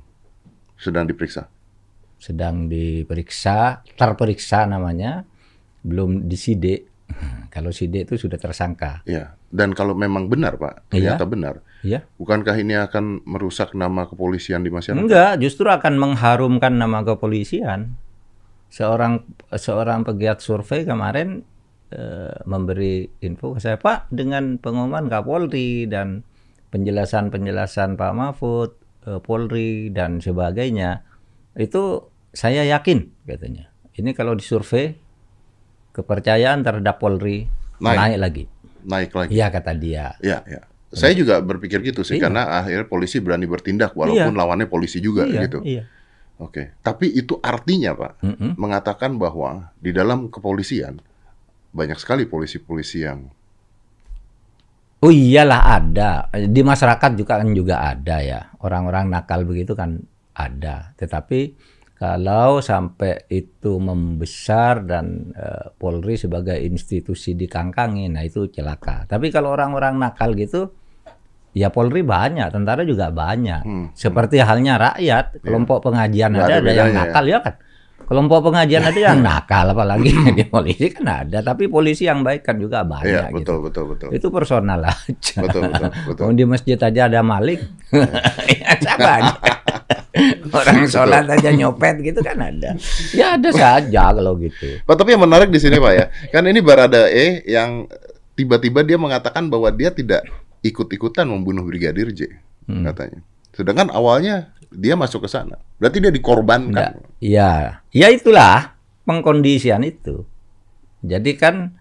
Sedang 0.78 1.10
diperiksa. 1.10 1.50
Sedang 2.16 2.66
diperiksa, 2.66 3.84
terperiksa 3.96 4.64
namanya, 4.66 5.24
belum 5.84 6.26
disidik. 6.26 6.88
Kalau 7.54 7.70
sidik 7.70 8.10
itu 8.10 8.26
sudah 8.26 8.36
tersangka. 8.36 9.00
Ya. 9.06 9.38
Dan 9.46 9.72
kalau 9.72 9.94
memang 9.94 10.26
benar 10.26 10.58
Pak, 10.58 10.90
Iya. 10.90 11.14
ternyata 11.16 11.24
benar. 11.24 11.54
Iya. 11.86 12.02
Bukankah 12.18 12.52
ini 12.58 12.74
akan 12.76 13.24
merusak 13.24 13.72
nama 13.78 14.04
kepolisian 14.04 14.60
di 14.66 14.74
masyarakat? 14.74 14.98
Enggak, 15.00 15.38
justru 15.38 15.70
akan 15.70 15.96
mengharumkan 15.96 16.74
nama 16.74 17.06
kepolisian. 17.06 17.94
Seorang 18.68 19.22
seorang 19.54 20.02
pegiat 20.02 20.42
survei 20.42 20.82
kemarin 20.82 21.46
eh, 21.94 22.36
memberi 22.44 23.06
info 23.22 23.54
ke 23.54 23.62
saya, 23.62 23.78
Pak, 23.78 24.10
dengan 24.10 24.58
pengumuman 24.58 25.06
Kapolri 25.06 25.86
dan 25.86 26.26
penjelasan-penjelasan 26.74 27.94
Pak 27.94 28.12
Mahfud, 28.12 28.70
eh, 29.06 29.20
Polri 29.22 29.94
dan 29.94 30.18
sebagainya, 30.18 31.06
itu 31.56 32.06
saya 32.30 32.62
yakin 32.68 33.10
katanya. 33.24 33.72
Ini 33.96 34.12
kalau 34.12 34.36
disurvei 34.36 34.92
kepercayaan 35.96 36.60
terhadap 36.60 37.00
Polri 37.00 37.48
Naik. 37.80 37.96
naik, 37.96 38.18
lagi. 38.20 38.44
Naik 38.84 39.10
lagi. 39.16 39.30
Iya 39.32 39.46
kata 39.48 39.72
dia. 39.72 40.12
Ya, 40.20 40.44
ya. 40.44 40.60
Saya 40.92 41.16
juga 41.16 41.40
berpikir 41.42 41.82
gitu 41.82 42.06
sih, 42.06 42.16
Iya. 42.20 42.28
karena 42.28 42.42
akhirnya 42.60 42.86
polisi 42.86 43.18
berani 43.18 43.48
bertindak 43.48 43.96
walaupun 43.96 44.32
Iya. 44.32 44.38
lawannya 44.38 44.68
polisi 44.70 45.00
juga 45.02 45.24
iya, 45.26 45.48
gitu. 45.48 45.60
iya. 45.64 45.88
Oke, 46.36 46.76
tapi 46.84 47.08
itu 47.16 47.40
artinya 47.40 47.96
Pak 47.96 48.12
Mm-mm. 48.20 48.50
mengatakan 48.60 49.16
bahwa 49.16 49.72
di 49.80 49.88
dalam 49.96 50.28
kepolisian 50.28 51.00
banyak 51.72 51.96
sekali 51.96 52.28
polisi-polisi 52.28 53.08
yang 53.08 53.32
Oh 55.00 55.12
iyalah 55.12 55.76
ada. 55.80 56.28
Di 56.32 56.60
masyarakat 56.64 57.20
juga 57.20 57.40
kan 57.40 57.52
juga 57.52 57.84
ada 57.84 58.16
ya. 58.24 58.48
Orang-orang 58.64 59.12
nakal 59.12 59.44
begitu 59.44 59.76
kan 59.76 60.00
ada. 60.36 60.92
Tetapi 60.94 61.40
kalau 61.96 62.60
sampai 62.60 63.24
itu 63.32 63.80
membesar 63.80 64.84
dan 64.84 65.32
eh, 65.32 65.72
Polri 65.72 66.20
sebagai 66.20 66.60
institusi 66.60 67.32
dikangkangi, 67.32 68.12
nah 68.12 68.20
itu 68.20 68.52
celaka. 68.52 69.08
Tapi 69.08 69.32
kalau 69.32 69.56
orang-orang 69.56 69.96
nakal 69.96 70.36
gitu, 70.36 70.76
ya 71.56 71.72
Polri 71.72 72.04
banyak, 72.04 72.52
tentara 72.52 72.84
juga 72.84 73.08
banyak. 73.08 73.62
Hmm. 73.64 73.86
Seperti 73.96 74.44
halnya 74.44 74.76
rakyat, 74.76 75.40
kelompok 75.40 75.88
pengajian 75.88 76.36
Nggak 76.36 76.48
ada, 76.52 76.56
ada 76.60 76.72
yang 76.76 76.90
ya. 76.92 76.96
nakal 77.00 77.24
ya 77.24 77.40
kan. 77.40 77.54
Kelompok 78.06 78.38
pengajian 78.52 78.86
ada 78.86 79.00
yang 79.02 79.18
nakal, 79.18 79.66
apalagi 79.72 80.12
di 80.38 80.44
polisi 80.46 80.92
kan 80.92 81.26
ada. 81.26 81.42
Tapi 81.42 81.66
polisi 81.66 82.06
yang 82.06 82.20
baik 82.22 82.44
kan 82.44 82.60
juga 82.60 82.84
banyak 82.86 83.08
Iya, 83.08 83.34
gitu. 83.34 83.40
betul 83.40 83.56
betul 83.66 83.84
betul. 83.96 84.08
Itu 84.14 84.28
personal 84.30 84.84
aja. 84.84 85.42
Betul 85.42 85.72
betul 85.72 85.90
betul. 86.12 86.24
Di 86.36 86.44
masjid 86.46 86.78
aja 86.78 87.08
ada 87.10 87.24
maling. 87.24 87.58
ya 88.62 88.70
sama 88.84 89.10
aja. 89.16 89.32
Orang 90.56 90.88
sholat 90.88 91.28
aja 91.28 91.50
nyopet 91.52 92.00
gitu 92.00 92.20
kan 92.24 92.38
ada. 92.40 92.74
Ya 93.12 93.36
ada 93.36 93.50
saja 93.52 94.10
kalau 94.12 94.36
gitu. 94.40 94.80
Pak, 94.82 94.94
tapi 94.96 95.12
yang 95.16 95.22
menarik 95.24 95.52
di 95.52 95.60
sini 95.60 95.76
Pak 95.76 95.92
ya, 95.92 96.06
kan 96.32 96.42
ini 96.48 96.60
Barada 96.64 97.08
E 97.10 97.44
yang 97.44 97.84
tiba-tiba 98.36 98.84
dia 98.84 98.96
mengatakan 99.00 99.48
bahwa 99.48 99.68
dia 99.72 99.92
tidak 99.92 100.24
ikut-ikutan 100.60 101.24
membunuh 101.28 101.62
Brigadir 101.62 102.10
J, 102.12 102.40
Hmm. 102.66 102.82
katanya. 102.82 103.22
Sedangkan 103.54 103.88
awalnya 103.94 104.52
dia 104.68 104.98
masuk 104.98 105.24
ke 105.24 105.28
sana. 105.30 105.56
Berarti 105.78 106.02
dia 106.02 106.12
dikorbankan. 106.12 107.00
Ya, 107.22 107.80
ya 107.94 108.08
itulah 108.12 108.76
pengkondisian 109.08 109.86
itu. 109.86 110.26
Jadi 111.00 111.38
kan 111.38 111.78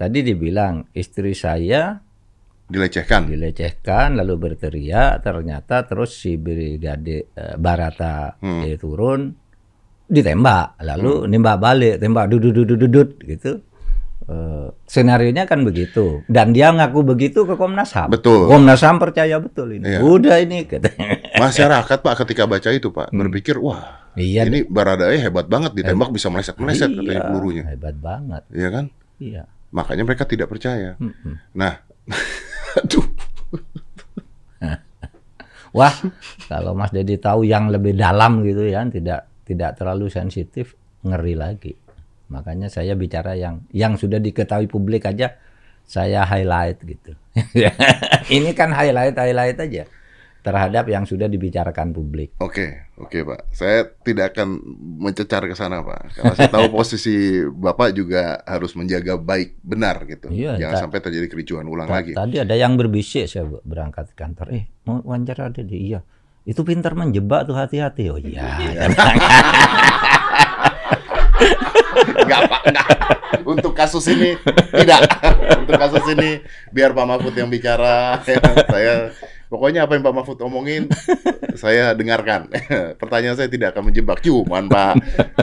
tadi 0.00 0.24
dibilang 0.24 0.88
istri 0.96 1.36
saya 1.36 2.00
Dilecehkan. 2.72 3.28
dilecehkan 3.28 4.16
lalu 4.16 4.34
berteriak 4.40 5.20
ternyata 5.20 5.84
terus 5.84 6.16
si 6.16 6.34
brigade 6.34 7.28
eh, 7.28 7.54
Barata 7.54 8.34
Hmm. 8.38 8.64
dia 8.64 8.74
turun 8.74 9.36
ditembak 10.04 10.80
lalu 10.80 11.24
nembak 11.26 11.56
balik 11.56 11.96
tembak 11.98 12.28
dudut 12.28 12.52
dudut 12.54 12.78
dudut 12.78 13.10
gitu 13.20 13.60
Eh, 14.22 14.70
skenario 14.86 15.28
nya 15.28 15.44
kan 15.44 15.60
begitu 15.60 16.22
dan 16.24 16.54
dia 16.54 16.70
ngaku 16.70 17.02
begitu 17.04 17.42
ke 17.42 17.58
Komnas 17.58 17.90
HAM 17.90 18.06
Betul. 18.08 18.46
Komnas 18.46 18.78
HAM 18.78 19.02
percaya 19.02 19.34
betul 19.36 19.74
ini 19.74 19.82
Iya. 19.84 19.98
udah 19.98 20.38
ini 20.38 20.62
katanya 20.62 21.18
Masyarakat 21.34 21.98
Pak 21.98 22.14
ketika 22.22 22.46
baca 22.46 22.70
itu 22.70 22.86
Pak 22.88 23.10
berpikir 23.10 23.58
wah 23.58 24.06
iya 24.14 24.46
ini 24.46 24.62
Barada 24.62 25.10
E 25.10 25.18
hebat 25.18 25.50
banget 25.50 25.74
ditembak 25.74 26.14
bisa 26.14 26.30
meleset-meleset 26.30 26.94
katanya 26.94 27.18
iya, 27.18 27.26
pelurunya. 27.26 27.62
hebat 27.66 27.96
banget 27.98 28.42
Iya 28.48 28.68
kan? 28.70 28.84
iya 29.18 29.42
Makanya 29.68 30.02
mereka 30.04 30.22
tidak 30.22 30.46
percaya. 30.46 30.94
Mm-mm. 30.94 31.34
Nah, 31.52 31.82
aduh, 32.78 33.06
Wah, 35.76 35.94
kalau 36.52 36.76
Mas 36.76 36.92
Dedi 36.92 37.16
tahu 37.16 37.48
yang 37.48 37.72
lebih 37.72 37.96
dalam 37.96 38.44
gitu 38.44 38.68
ya, 38.68 38.84
tidak 38.92 39.24
tidak 39.48 39.80
terlalu 39.80 40.12
sensitif, 40.12 40.76
ngeri 41.00 41.32
lagi. 41.32 41.72
Makanya 42.28 42.68
saya 42.68 42.92
bicara 42.92 43.36
yang 43.36 43.64
yang 43.72 43.96
sudah 43.96 44.20
diketahui 44.20 44.68
publik 44.68 45.08
aja, 45.08 45.36
saya 45.88 46.28
highlight 46.28 46.80
gitu. 46.84 47.16
Ini 48.36 48.50
kan 48.52 48.72
highlight 48.76 49.16
highlight 49.16 49.58
aja. 49.60 49.84
Terhadap 50.42 50.90
yang 50.90 51.06
sudah 51.06 51.30
dibicarakan 51.30 51.94
publik. 51.94 52.34
Oke, 52.42 52.90
oke 52.98 53.22
Pak. 53.22 53.54
Saya 53.54 53.86
tidak 54.02 54.34
akan 54.34 54.58
mencecar 54.98 55.46
ke 55.46 55.54
sana 55.54 55.86
Pak. 55.86 56.18
Karena 56.18 56.34
saya 56.34 56.50
tahu 56.50 56.66
posisi 56.82 57.46
Bapak 57.46 57.94
juga 57.94 58.42
harus 58.42 58.74
menjaga 58.74 59.14
baik 59.14 59.62
benar 59.62 60.02
gitu. 60.10 60.34
Iya, 60.34 60.58
Jangan 60.58 60.90
sampai 60.90 60.98
terjadi 60.98 61.26
kericuhan 61.30 61.70
ulang 61.70 61.86
lagi. 61.86 62.18
Tadi 62.18 62.42
ada 62.42 62.58
yang 62.58 62.74
berbisik 62.74 63.30
saya 63.30 63.46
berangkat 63.62 64.10
ke 64.12 64.18
kantor. 64.18 64.50
Eh, 64.50 64.66
mau 64.82 64.98
wawancara 65.06 65.54
ada 65.54 65.62
di 65.62 65.94
iya. 65.94 66.02
Itu 66.42 66.66
pintar 66.66 66.98
menjebak 66.98 67.46
tuh 67.46 67.54
hati-hati. 67.54 68.10
Oh 68.10 68.18
iya. 68.18 68.58
Enggak 72.02 72.40
Pak, 72.50 72.60
enggak. 72.66 72.88
Untuk 73.42 73.72
kasus 73.74 74.04
ini 74.10 74.34
tidak. 74.74 75.06
Untuk 75.62 75.78
kasus 75.78 76.04
ini 76.14 76.42
biar 76.74 76.90
Pak 76.94 77.06
Mahfud 77.06 77.34
yang 77.34 77.50
bicara. 77.50 78.22
saya 78.22 79.14
pokoknya 79.52 79.84
apa 79.84 79.92
yang 79.92 80.08
Pak 80.08 80.14
Mahfud 80.16 80.40
omongin 80.40 80.88
saya 81.62 81.92
dengarkan. 81.92 82.48
Pertanyaan 83.00 83.36
saya 83.36 83.52
tidak 83.52 83.76
akan 83.76 83.92
menjebak. 83.92 84.24
Cuman 84.24 84.72
Pak, 84.72 84.94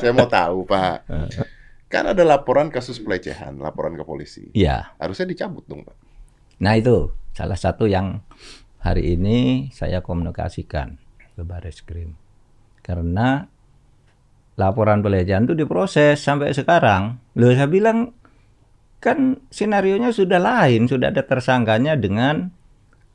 saya 0.01 0.11
mau 0.17 0.25
tahu 0.25 0.65
Pak. 0.65 0.97
Kan 1.93 2.09
ada 2.09 2.21
laporan 2.25 2.73
kasus 2.73 2.97
pelecehan, 2.97 3.61
laporan 3.61 3.93
ke 3.93 4.01
polisi. 4.01 4.49
Iya. 4.57 4.97
Harusnya 4.97 5.29
dicabut 5.29 5.65
dong 5.69 5.85
Pak. 5.85 5.97
Nah 6.65 6.73
itu 6.73 7.13
salah 7.37 7.57
satu 7.57 7.85
yang 7.85 8.25
hari 8.81 9.13
ini 9.13 9.69
saya 9.69 10.01
komunikasikan 10.01 10.97
ke 11.37 11.41
Baris 11.45 11.85
Krim. 11.85 12.17
Karena 12.81 13.45
laporan 14.57 15.05
pelecehan 15.05 15.45
itu 15.45 15.53
diproses 15.53 16.21
sampai 16.21 16.53
sekarang. 16.53 17.21
Loh 17.37 17.53
saya 17.53 17.69
bilang 17.69 18.13
kan 18.99 19.39
sinarionya 19.49 20.11
sudah 20.11 20.37
lain, 20.37 20.85
sudah 20.85 21.09
ada 21.09 21.23
tersangkanya 21.23 21.95
dengan 21.95 22.51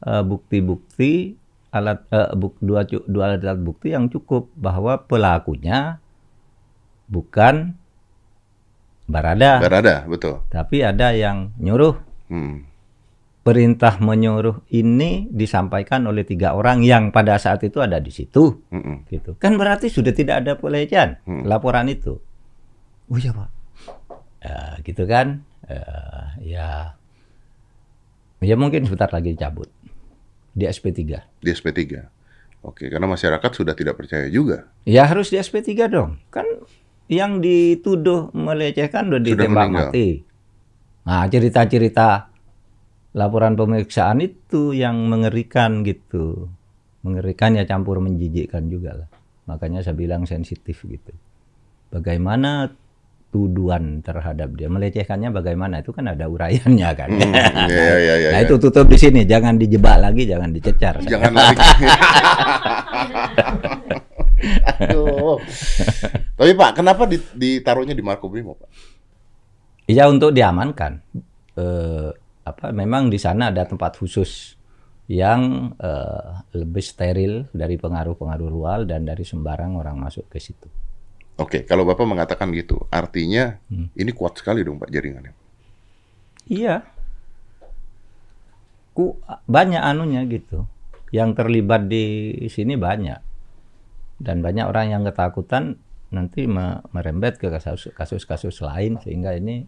eh, 0.05 0.23
bukti-bukti 0.23 1.35
alat 1.71 2.07
eh, 2.09 2.31
buk- 2.33 2.61
dua 2.61 2.85
dua 2.87 3.35
alat 3.35 3.59
bukti 3.59 3.91
yang 3.91 4.07
cukup 4.07 4.53
bahwa 4.55 5.01
pelakunya 5.01 5.99
bukan 7.09 7.75
Barada, 9.05 9.61
Barada, 9.61 10.09
betul. 10.09 10.41
tapi 10.49 10.81
ada 10.81 11.13
yang 11.13 11.53
nyuruh. 11.61 11.97
Hmm. 12.33 12.65
perintah 13.45 14.01
menyuruh 14.01 14.65
ini 14.73 15.29
disampaikan 15.29 16.09
oleh 16.09 16.25
tiga 16.25 16.57
orang 16.57 16.81
yang 16.81 17.13
pada 17.13 17.37
saat 17.37 17.61
itu 17.61 17.77
ada 17.85 18.01
di 18.01 18.09
situ. 18.09 18.65
Mm-mm. 18.73 19.05
gitu. 19.13 19.37
Kan 19.37 19.61
berarti 19.61 19.93
sudah 19.93 20.17
tidak 20.17 20.41
ada 20.41 20.57
pelecehan 20.57 21.21
Hmm. 21.29 21.45
laporan 21.45 21.85
itu. 21.93 22.17
Oh 23.05 23.19
iya 23.21 23.37
pak. 23.37 23.53
Ya, 24.41 24.57
gitu 24.81 25.05
kan? 25.05 25.45
Eh, 25.69 26.57
ya. 26.57 26.97
Ya 28.41 28.57
mungkin 28.57 28.89
sebentar 28.89 29.13
lagi 29.13 29.37
dicabut 29.37 29.69
di 30.55 30.65
SP3 30.65 31.01
Di 31.37 31.51
SP3. 31.51 31.83
Oke, 32.63 32.89
karena 32.89 33.05
masyarakat 33.05 33.51
sudah 33.53 33.75
tidak 33.75 33.95
percaya 33.95 34.25
juga. 34.27 34.71
ya 34.83 35.05
harus 35.05 35.29
di 35.29 35.37
SP3 35.37 35.71
dong 35.87 36.17
kan 36.31 36.49
yang 37.05 37.37
dituduh 37.39 38.33
melecehkan 38.33 39.13
udah 39.13 39.21
Sudah 39.21 39.29
ditembak 39.37 39.67
meninggal. 39.69 39.89
mati 39.91 40.09
nah 41.05 41.29
cerita-cerita 41.29 42.33
laporan 43.13 43.53
pemeriksaan 43.53 44.19
itu 44.19 44.73
yang 44.73 44.97
mengerikan 45.05 45.85
gitu 45.85 46.49
mengerikan 47.05 47.53
ya 47.53 47.63
campur 47.63 48.01
menjijikkan 48.01 48.65
juga 48.67 49.05
lah 49.05 49.09
makanya 49.45 49.85
saya 49.85 49.93
bilang 49.93 50.25
sensitif 50.25 50.81
gitu 50.81 51.13
bagaimana 51.91 52.73
tuduhan 53.35 53.99
terhadap 53.99 54.55
dia 54.55 54.71
melecehkannya 54.71 55.35
bagaimana 55.35 55.83
itu 55.83 55.91
kan 55.91 56.07
ada 56.07 56.31
uraiannya 56.31 56.91
kan 56.95 57.11
Hmm, 57.11 57.35
Iya, 57.67 57.95
iya, 57.99 58.15
iya. 58.15 58.29
nah 58.35 58.39
iya. 58.39 58.47
itu 58.47 58.55
tutup 58.57 58.87
di 58.87 58.95
sini 58.95 59.27
jangan 59.27 59.59
dijebak 59.59 59.99
lagi 59.99 60.23
jangan 60.23 60.55
dicecar 60.55 61.03
Jangan 61.03 61.35
lagi. 61.43 61.59
Aduh. 64.81 65.39
Tapi 66.39 66.53
Pak, 66.53 66.71
kenapa 66.75 67.03
di- 67.05 67.33
ditaruhnya 67.33 67.93
di 67.93 68.03
Makobrimob, 68.03 68.59
Pak? 68.59 68.71
Iya 69.85 70.07
untuk 70.07 70.31
diamankan. 70.31 70.93
Eh, 71.55 72.11
apa 72.45 72.71
memang 72.71 73.09
di 73.09 73.17
sana 73.17 73.49
ada 73.49 73.65
tempat 73.65 73.97
khusus 73.97 74.55
yang 75.07 75.73
eh, 75.77 76.31
lebih 76.55 76.81
steril 76.81 77.49
dari 77.51 77.77
pengaruh-pengaruh 77.77 78.49
luar 78.49 78.79
dan 78.85 79.03
dari 79.03 79.23
sembarang 79.23 79.75
orang 79.75 79.97
masuk 79.99 80.29
ke 80.29 80.39
situ. 80.39 80.69
Oke, 81.35 81.67
kalau 81.67 81.83
Bapak 81.83 82.07
mengatakan 82.07 82.55
gitu, 82.55 82.87
artinya 82.95 83.59
Hmm. 83.67 83.91
ini 83.99 84.15
kuat 84.15 84.39
sekali 84.39 84.63
dong 84.63 84.79
Pak 84.79 84.91
jaringannya. 84.91 85.35
Iya. 86.47 86.87
Ku 88.95 89.19
banyak 89.51 89.83
anunya 89.83 90.23
gitu. 90.31 90.63
Yang 91.11 91.43
terlibat 91.43 91.91
di 91.91 92.35
sini 92.47 92.79
banyak. 92.79 93.19
Dan 94.23 94.47
banyak 94.47 94.71
orang 94.71 94.95
yang 94.95 95.03
ketakutan 95.03 95.75
nanti 96.15 96.47
me- 96.47 96.79
merembet 96.95 97.43
ke 97.43 97.51
kasus- 97.51 97.91
kasus-kasus 97.91 98.63
lain 98.63 99.03
sehingga 99.03 99.35
ini 99.35 99.67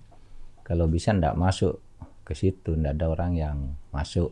kalau 0.62 0.86
bisa 0.86 1.10
ndak 1.10 1.34
masuk 1.34 1.82
ke 2.22 2.38
situ, 2.38 2.78
ndak 2.78 3.02
ada 3.02 3.06
orang 3.10 3.32
yang 3.34 3.58
masuk. 3.90 4.30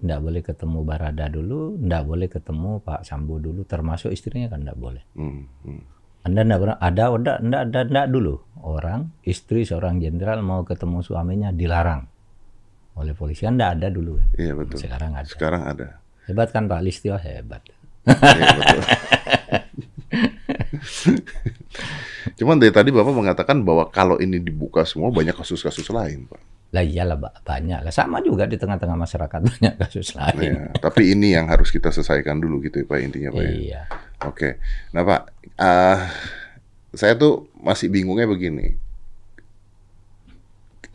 Ndak 0.00 0.20
boleh 0.20 0.40
ketemu 0.44 0.78
Barada 0.84 1.28
dulu, 1.28 1.76
ndak 1.76 2.02
boleh 2.08 2.28
ketemu 2.28 2.80
Pak 2.80 3.04
Sambo 3.04 3.36
dulu, 3.36 3.64
termasuk 3.68 4.12
istrinya 4.12 4.48
kan 4.48 4.64
ndak 4.64 4.76
boleh. 4.76 5.04
Hmm, 5.16 5.44
hmm. 5.64 5.95
Anda 6.26 6.42
enggak 6.42 6.60
pernah 6.66 6.78
ada 6.82 7.04
ada 7.14 7.32
enggak 7.38 7.62
ada 7.70 7.80
enggak 7.86 8.06
dulu 8.10 8.34
orang 8.66 9.14
istri 9.22 9.62
seorang 9.62 10.02
jenderal 10.02 10.42
mau 10.42 10.66
ketemu 10.66 10.98
suaminya 11.06 11.54
dilarang 11.54 12.02
oleh 12.98 13.14
polisi 13.14 13.46
enggak 13.46 13.78
ada 13.78 13.86
dulu 13.94 14.18
kan. 14.18 14.28
Iya 14.34 14.52
betul. 14.58 14.78
Sekarang 14.82 15.14
ada. 15.14 15.28
Sekarang 15.30 15.62
ada. 15.62 16.02
Hebat 16.26 16.50
kan 16.50 16.66
Pak 16.66 16.82
Listio 16.82 17.14
hebat. 17.14 17.62
Iya 18.10 18.50
betul. 18.58 18.82
Cuman 22.42 22.58
dari 22.58 22.74
tadi 22.74 22.90
Bapak 22.90 23.14
mengatakan 23.14 23.62
bahwa 23.62 23.86
kalau 23.94 24.18
ini 24.18 24.42
dibuka 24.42 24.82
semua 24.82 25.14
banyak 25.14 25.34
kasus-kasus 25.34 25.86
lain, 25.94 26.26
Pak. 26.26 26.42
Lah 26.74 26.82
iyalah 26.82 27.14
Pak, 27.14 27.46
banyak 27.46 27.78
lah 27.86 27.94
sama 27.94 28.18
juga 28.18 28.50
di 28.50 28.58
tengah-tengah 28.58 28.98
masyarakat 28.98 29.40
banyak 29.54 29.74
kasus 29.78 30.18
lain. 30.18 30.58
Iya, 30.58 30.74
tapi 30.82 31.14
ini 31.14 31.38
yang 31.38 31.46
harus 31.46 31.70
kita 31.70 31.94
selesaikan 31.94 32.42
dulu 32.42 32.58
gitu 32.66 32.82
ya 32.82 32.86
Pak 32.90 32.98
intinya 32.98 33.30
Pak. 33.30 33.42
ya. 33.46 33.82
Oke, 34.24 34.56
nah 34.96 35.04
Pak, 35.04 35.20
eh, 35.60 35.98
saya 36.96 37.12
tuh 37.20 37.52
masih 37.60 37.92
bingungnya 37.92 38.24
begini. 38.24 38.72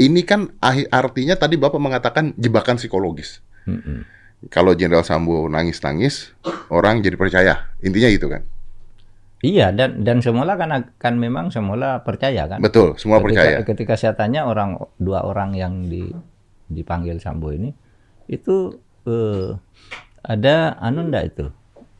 Ini 0.02 0.22
kan 0.26 0.50
artinya 0.90 1.38
tadi 1.38 1.62
Bapak 1.62 1.78
mengatakan 1.78 2.34
jebakan 2.34 2.82
psikologis. 2.82 3.46
Mm-mm. 3.70 4.02
Kalau 4.50 4.74
Jenderal 4.74 5.06
Sambo 5.06 5.46
nangis-nangis, 5.46 6.34
orang 6.74 7.06
jadi 7.06 7.14
percaya. 7.14 7.70
Intinya 7.86 8.10
gitu 8.10 8.26
kan? 8.26 8.42
Iya 9.42 9.74
dan 9.74 10.06
dan 10.06 10.22
semula 10.22 10.54
kan 10.54 10.94
kan 11.02 11.18
memang 11.18 11.50
semula 11.50 12.02
percaya 12.06 12.46
kan. 12.46 12.62
Betul, 12.62 12.94
semua 12.98 13.18
ketika, 13.22 13.26
percaya. 13.26 13.58
Ketika 13.66 13.94
saya 13.98 14.14
tanya 14.14 14.46
orang 14.46 14.78
dua 15.02 15.26
orang 15.26 15.58
yang 15.58 15.90
di 15.90 16.10
dipanggil 16.70 17.18
Sambo 17.18 17.50
ini 17.50 17.74
itu 18.30 18.78
eh, 19.10 19.58
ada 20.22 20.78
anu 20.78 21.10
ndak 21.10 21.24
itu? 21.34 21.46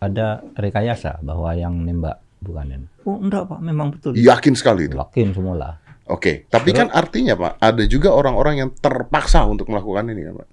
Ada 0.02 0.42
rekayasa 0.58 1.22
bahwa 1.22 1.54
yang 1.54 1.78
nembak 1.86 2.18
bukan 2.42 2.74
ini. 2.74 2.88
Oh 3.06 3.22
enggak 3.22 3.46
Pak, 3.46 3.60
memang 3.62 3.94
betul. 3.94 4.18
Yakin 4.18 4.58
sekali 4.58 4.90
itu. 4.90 4.98
Yakin 4.98 5.30
semula. 5.38 5.78
Oke, 6.10 6.50
tapi 6.50 6.74
kan 6.74 6.90
artinya 6.90 7.38
Pak, 7.38 7.62
ada 7.62 7.84
juga 7.86 8.12
orang-orang 8.12 8.66
yang 8.66 8.70
terpaksa 8.74 9.46
untuk 9.46 9.70
melakukan 9.70 10.10
ini 10.10 10.26
kan 10.26 10.34
Pak. 10.42 10.50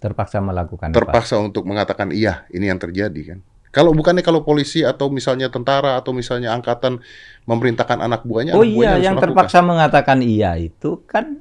Terpaksa 0.00 0.36
melakukan 0.44 0.92
apa? 0.92 0.96
Terpaksa 1.00 1.40
untuk 1.40 1.64
mengatakan 1.64 2.12
iya, 2.12 2.44
ini 2.52 2.68
yang 2.68 2.76
terjadi 2.76 3.34
kan. 3.34 3.38
Kalau 3.70 3.94
bukannya 3.96 4.20
kalau 4.20 4.42
polisi 4.42 4.82
atau 4.82 5.08
misalnya 5.08 5.46
tentara 5.48 5.94
atau 5.96 6.10
misalnya 6.10 6.52
angkatan 6.52 7.00
memerintahkan 7.46 8.02
anak 8.02 8.26
buahnya, 8.26 8.52
Oh 8.52 8.66
anak 8.66 8.74
buahnya 8.74 8.84
iya, 8.84 8.90
harus 8.92 9.06
yang 9.06 9.16
melakukan. 9.16 9.24
terpaksa 9.32 9.58
mengatakan 9.62 10.18
iya 10.20 10.50
itu 10.60 10.90
kan 11.08 11.40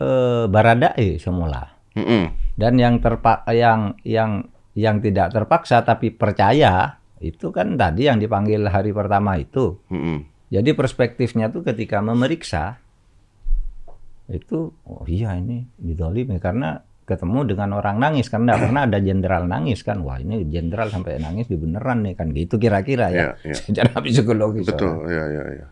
eh, 0.00 0.44
Baradae 0.48 1.22
semula. 1.22 1.78
Mm-mm. 1.94 2.34
Dan 2.58 2.74
yang 2.80 2.98
terpa 2.98 3.46
yang 3.52 3.94
yang 4.02 4.48
yang 4.78 5.02
tidak 5.02 5.34
terpaksa 5.34 5.82
tapi 5.82 6.14
percaya 6.14 7.02
itu 7.18 7.50
kan 7.50 7.74
tadi 7.74 8.06
yang 8.06 8.22
dipanggil 8.22 8.70
hari 8.70 8.94
pertama 8.94 9.34
itu. 9.34 9.74
Mm-mm. 9.90 10.22
Jadi 10.48 10.70
perspektifnya 10.72 11.50
tuh 11.50 11.66
ketika 11.66 11.98
memeriksa 11.98 12.78
itu 14.30 14.70
oh 14.86 15.04
iya 15.08 15.34
ini 15.40 15.64
didolimi 15.76 16.38
karena 16.38 16.78
ketemu 17.08 17.48
dengan 17.48 17.72
orang 17.72 17.96
nangis 17.96 18.28
kan 18.28 18.44
nggak 18.44 18.68
pernah 18.68 18.84
ada 18.84 19.00
jenderal 19.00 19.48
nangis 19.48 19.80
kan 19.80 20.04
wah 20.04 20.20
ini 20.20 20.44
jenderal 20.46 20.92
sampai 20.92 21.16
nangis 21.16 21.48
di 21.48 21.56
beneran 21.56 22.04
nih 22.04 22.12
kan 22.12 22.28
gitu 22.36 22.60
kira-kira 22.60 23.08
ya 23.08 23.32
iya. 23.40 23.56
secara 23.64 23.96
psikologis 24.04 24.68
Betul, 24.68 25.08
ya, 25.08 25.24
ya, 25.32 25.44
ya. 25.64 25.66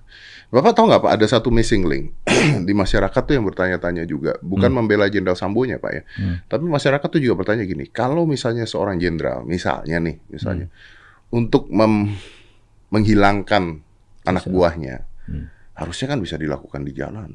Bapak 0.46 0.78
tahu 0.78 0.86
nggak 0.86 1.02
Pak, 1.02 1.10
ada 1.18 1.26
satu 1.26 1.50
missing 1.50 1.90
link 1.90 2.14
di 2.70 2.72
masyarakat 2.72 3.18
tuh 3.18 3.34
yang 3.34 3.42
bertanya-tanya 3.42 4.06
juga, 4.06 4.38
bukan 4.38 4.70
membela 4.70 5.10
Jenderal 5.10 5.34
Sambonya 5.34 5.82
Pak 5.82 5.90
ya, 5.90 6.02
Hmm. 6.22 6.38
tapi 6.46 6.70
masyarakat 6.70 7.02
tuh 7.10 7.18
juga 7.18 7.42
bertanya 7.42 7.66
gini, 7.66 7.90
kalau 7.90 8.30
misalnya 8.30 8.62
seorang 8.62 9.02
jenderal, 9.02 9.42
misalnya 9.42 9.98
nih, 9.98 10.22
misalnya, 10.30 10.70
Hmm. 10.70 11.34
untuk 11.34 11.66
mem- 11.66 12.14
menghilangkan 12.94 13.82
anak 14.22 14.46
buahnya, 14.46 15.02
Hmm. 15.26 15.50
harusnya 15.74 16.14
kan 16.14 16.22
bisa 16.22 16.38
dilakukan 16.38 16.86
di 16.86 16.94
jalan. 16.94 17.34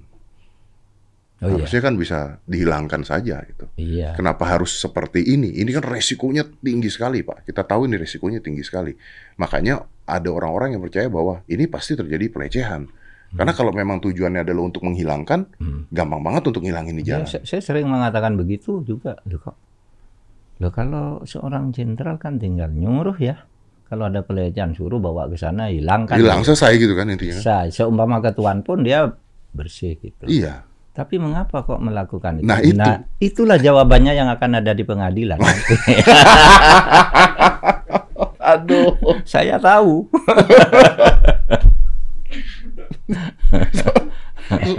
Oh 1.41 1.49
iya. 1.49 1.65
Harusnya 1.65 1.81
kan 1.81 1.93
bisa 1.97 2.19
dihilangkan 2.45 3.01
saja 3.01 3.41
gitu. 3.49 3.65
Iya. 3.73 4.13
Kenapa 4.13 4.45
harus 4.45 4.77
seperti 4.77 5.25
ini? 5.25 5.49
Ini 5.57 5.73
kan 5.73 5.81
resikonya 5.81 6.45
tinggi 6.45 6.85
sekali, 6.87 7.25
Pak. 7.25 7.49
Kita 7.49 7.65
tahu 7.65 7.89
ini 7.89 7.97
resikonya 7.97 8.37
tinggi 8.39 8.61
sekali. 8.61 8.93
Makanya 9.41 9.81
ada 10.05 10.29
orang-orang 10.29 10.77
yang 10.77 10.83
percaya 10.85 11.09
bahwa 11.09 11.41
ini 11.49 11.65
pasti 11.65 11.97
terjadi 11.97 12.29
pelecehan. 12.29 12.85
Karena 13.31 13.55
kalau 13.55 13.71
memang 13.71 14.03
tujuannya 14.03 14.43
adalah 14.43 14.67
untuk 14.67 14.83
menghilangkan, 14.83 15.55
Hmm. 15.57 15.87
gampang 15.87 16.19
banget 16.19 16.51
untuk 16.51 16.61
ngilangin 16.61 16.99
di 16.99 17.07
Ya, 17.07 17.17
jalan. 17.17 17.25
saya, 17.25 17.41
saya 17.47 17.61
sering 17.63 17.87
mengatakan 17.87 18.35
begitu 18.35 18.83
juga. 18.83 19.17
Loh 19.25 19.39
kok. 19.39 19.55
Loh 20.61 20.69
kalau 20.69 21.23
seorang 21.23 21.71
jenderal 21.71 22.19
kan 22.19 22.37
tinggal 22.37 22.69
nyuruh 22.69 23.17
ya. 23.17 23.47
Kalau 23.87 24.07
ada 24.07 24.21
pelecehan 24.21 24.71
suruh 24.71 24.99
bawa 24.99 25.25
ke 25.25 25.35
sana 25.35 25.67
hilangkan. 25.67 26.15
Hilang 26.15 26.45
selesai 26.45 26.75
gitu 26.77 26.93
kan 26.93 27.09
intinya. 27.09 27.39
Bisa. 27.39 27.55
Seumpama 27.67 28.21
ketuan 28.21 28.61
pun 28.61 28.83
dia 28.83 29.09
bersih 29.51 29.97
gitu. 29.97 30.27
Iya. 30.27 30.63
Tapi 30.91 31.15
mengapa 31.15 31.63
kok 31.63 31.79
melakukan 31.79 32.43
itu? 32.43 32.51
Nah, 32.51 32.59
itu. 32.59 32.75
itulah 33.23 33.55
jawabannya 33.55 34.11
yang 34.11 34.27
akan 34.27 34.59
ada 34.59 34.75
di 34.75 34.83
pengadilan. 34.83 35.39
Aduh. 38.51 38.99
Saya 39.23 39.55
tahu. 39.55 40.11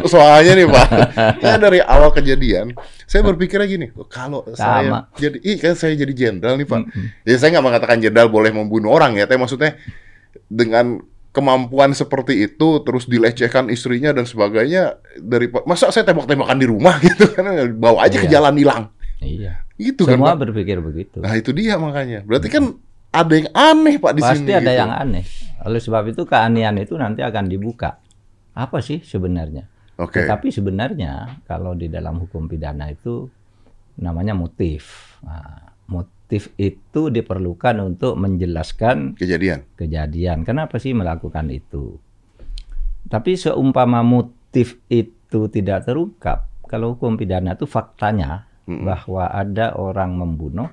Soalnya 0.04 0.52
nih 0.52 0.68
Pak, 0.68 0.88
saya 1.40 1.56
dari 1.56 1.80
awal 1.80 2.12
kejadian, 2.12 2.76
saya 3.08 3.24
berpikirnya 3.24 3.64
gini, 3.64 3.88
kalau 4.12 4.44
saya 4.52 4.84
Sama. 4.84 5.08
jadi, 5.16 5.40
ih 5.40 5.56
kan 5.56 5.72
saya 5.72 5.96
jadi 5.96 6.12
jenderal 6.12 6.60
nih 6.60 6.68
Pak. 6.68 6.92
Ya 7.24 7.40
saya 7.40 7.56
nggak 7.56 7.66
mengatakan 7.72 8.04
jenderal 8.04 8.28
boleh 8.28 8.52
membunuh 8.52 8.92
orang 8.92 9.16
ya, 9.16 9.24
tapi 9.24 9.40
maksudnya 9.40 9.80
dengan 10.44 11.00
kemampuan 11.32 11.92
seperti 11.92 12.44
itu, 12.44 12.80
terus 12.80 13.04
dilecehkan 13.04 13.66
istrinya 13.66 14.12
dan 14.12 14.22
sebagainya, 14.22 15.00
dari 15.16 15.48
masa 15.64 15.88
saya 15.88 16.04
tembak-tembakan 16.04 16.56
di 16.56 16.68
rumah 16.68 17.00
gitu 17.04 17.24
kan, 17.28 17.48
bawa 17.74 18.04
aja 18.04 18.16
ke 18.16 18.28
Iya. 18.28 18.32
jalan 18.36 18.54
hilang, 18.54 18.82
iya. 19.18 19.64
gitu 19.74 20.04
kan 20.04 20.16
Semua 20.16 20.36
Pak. 20.36 20.44
berpikir 20.44 20.78
begitu. 20.78 21.18
Nah 21.18 21.32
itu 21.32 21.50
dia 21.50 21.76
makanya, 21.76 22.20
berarti 22.22 22.48
kan 22.48 22.76
ada 23.08 23.32
yang 23.34 23.48
aneh 23.50 23.96
Pak 23.96 24.12
di 24.12 24.22
Pasti 24.22 24.44
sini. 24.44 24.52
ada 24.52 24.68
gitu. 24.68 24.78
yang 24.78 24.92
aneh. 24.92 25.24
Oleh 25.62 25.80
sebab 25.80 26.04
itu 26.06 26.22
keanehan 26.22 26.76
itu 26.76 26.94
nanti 26.96 27.20
akan 27.20 27.44
dibuka. 27.46 27.96
Apa 28.52 28.80
sih 28.80 29.00
sebenarnya? 29.00 29.64
Oke, 29.96 30.24
Tetapi 30.24 30.48
sebenarnya 30.48 31.40
kalau 31.44 31.72
di 31.72 31.86
dalam 31.86 32.20
hukum 32.20 32.44
pidana 32.44 32.88
itu 32.88 33.28
namanya 33.96 34.32
motif. 34.32 35.16
Nah, 35.22 35.72
motif 35.86 36.21
itu 36.56 37.02
diperlukan 37.12 37.76
untuk 37.82 38.16
menjelaskan 38.16 39.18
kejadian. 39.18 39.68
kejadian. 39.76 40.48
Kenapa 40.48 40.80
sih 40.80 40.96
melakukan 40.96 41.52
itu? 41.52 42.00
Tapi 43.08 43.36
seumpama 43.36 44.00
motif 44.00 44.80
itu 44.88 45.50
tidak 45.52 45.84
terungkap, 45.84 46.48
kalau 46.64 46.96
hukum 46.96 47.20
pidana 47.20 47.52
itu 47.52 47.68
faktanya 47.68 48.48
Mm-mm. 48.64 48.86
bahwa 48.86 49.28
ada 49.28 49.76
orang 49.76 50.16
membunuh, 50.16 50.72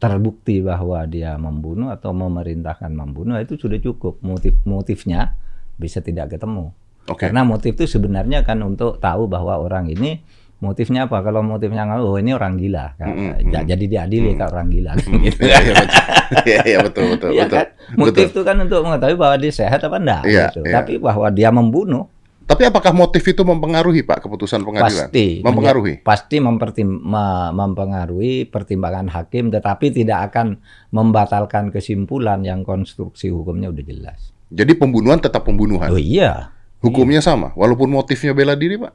terbukti 0.00 0.64
bahwa 0.64 1.04
dia 1.04 1.36
membunuh 1.36 1.92
atau 1.92 2.16
memerintahkan 2.16 2.92
membunuh 2.92 3.36
itu 3.36 3.60
sudah 3.60 3.76
cukup. 3.80 4.20
Motif-motifnya 4.24 5.36
bisa 5.76 6.00
tidak 6.00 6.36
ketemu. 6.36 6.72
Oke. 7.06 7.28
Karena 7.28 7.44
motif 7.46 7.76
itu 7.76 7.86
sebenarnya 7.86 8.42
kan 8.42 8.62
untuk 8.64 8.98
tahu 8.98 9.28
bahwa 9.30 9.60
orang 9.60 9.92
ini 9.92 10.24
motifnya 10.58 11.04
apa? 11.04 11.20
Kalau 11.20 11.40
motifnya 11.40 11.84
nggak, 11.84 12.00
oh 12.00 12.16
ini 12.16 12.32
orang 12.32 12.56
gila, 12.56 12.94
kan? 12.94 13.06
Mm-mm, 13.08 13.50
Ja- 13.50 13.66
jadi 13.66 13.84
diadili 13.86 14.32
kan 14.32 14.48
orang 14.48 14.68
gila, 14.68 14.92
kan 14.94 15.12
gitu. 15.18 15.40
Iya, 15.42 15.58
iya, 15.58 15.74
betul. 15.74 16.00
Iya, 16.42 16.60
iya, 16.62 16.78
betul, 16.80 17.04
betul, 17.10 17.30
Iya 17.32 17.44
betul. 17.44 17.56
kan? 17.56 17.66
Motif 17.94 18.12
Betul. 18.24 18.32
itu 18.32 18.40
kan 18.42 18.56
untuk 18.58 18.80
mengetahui 18.82 19.16
bahwa 19.16 19.36
dia 19.36 19.52
sehat 19.52 19.80
apa 19.80 19.96
enggak 19.96 20.22
Iya, 20.24 20.44
gitu. 20.48 20.60
iya. 20.62 20.74
Tapi 20.74 20.92
bahwa 20.98 21.26
dia 21.28 21.50
membunuh 21.50 22.04
Tapi 22.42 22.62
apakah 22.62 22.90
motif 22.92 23.22
itu 23.24 23.42
mempengaruhi 23.42 24.00
Pak 24.00 24.22
keputusan 24.22 24.62
pengadilan? 24.62 25.10
pasti 25.10 25.26
Mempengaruhi. 25.40 25.94
pasti 26.00 26.36
mempertim- 26.38 27.00
me- 27.00 27.50
mempengaruhi 27.52 28.34
pertimbangan 28.44 29.06
hakim 29.08 29.50
tetapi 29.50 29.90
tidak 29.90 30.30
akan 30.30 30.62
membatalkan 30.90 31.68
kesimpulan 31.68 32.40
yang 32.40 32.62
konstruksi 32.62 33.28
hukumnya 33.28 33.66
udah 33.66 33.82
jelas. 33.82 34.30
Jadi 34.48 34.72
pembunuhan 34.72 35.18
tetap 35.18 35.42
pembunuhan. 35.42 35.90
Oh 35.90 35.98
iya. 35.98 36.54
Hukumnya 36.78 37.18
sama, 37.18 37.50
walaupun 37.52 37.88
motifnya 37.88 38.30
bela 38.30 38.54
diri, 38.54 38.78
Pak. 38.78 38.94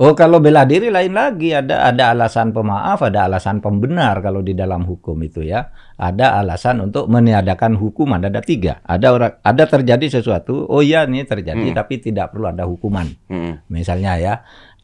Oh 0.00 0.16
kalau 0.16 0.40
bela 0.40 0.64
diri 0.64 0.88
lain 0.88 1.12
lagi 1.12 1.52
ada 1.52 1.84
ada 1.92 2.16
alasan 2.16 2.56
pemaaf, 2.56 3.04
ada 3.04 3.28
alasan 3.28 3.60
pembenar 3.60 4.24
kalau 4.24 4.40
di 4.40 4.56
dalam 4.56 4.88
hukum 4.88 5.12
itu 5.20 5.44
ya. 5.44 5.68
Ada 6.00 6.40
alasan 6.40 6.80
untuk 6.88 7.04
meniadakan 7.12 7.76
hukuman 7.76 8.16
ada 8.24 8.40
tiga. 8.40 8.80
Ada 8.80 9.12
orang 9.12 9.32
ada 9.44 9.64
terjadi 9.68 10.08
sesuatu, 10.08 10.64
oh 10.64 10.80
iya 10.80 11.04
ini 11.04 11.20
terjadi 11.28 11.60
Hmm. 11.60 11.76
tapi 11.76 12.00
tidak 12.00 12.32
perlu 12.32 12.48
ada 12.48 12.64
hukuman. 12.64 13.12
Hmm. 13.28 13.60
misalnya 13.68 14.16
ya. 14.16 14.34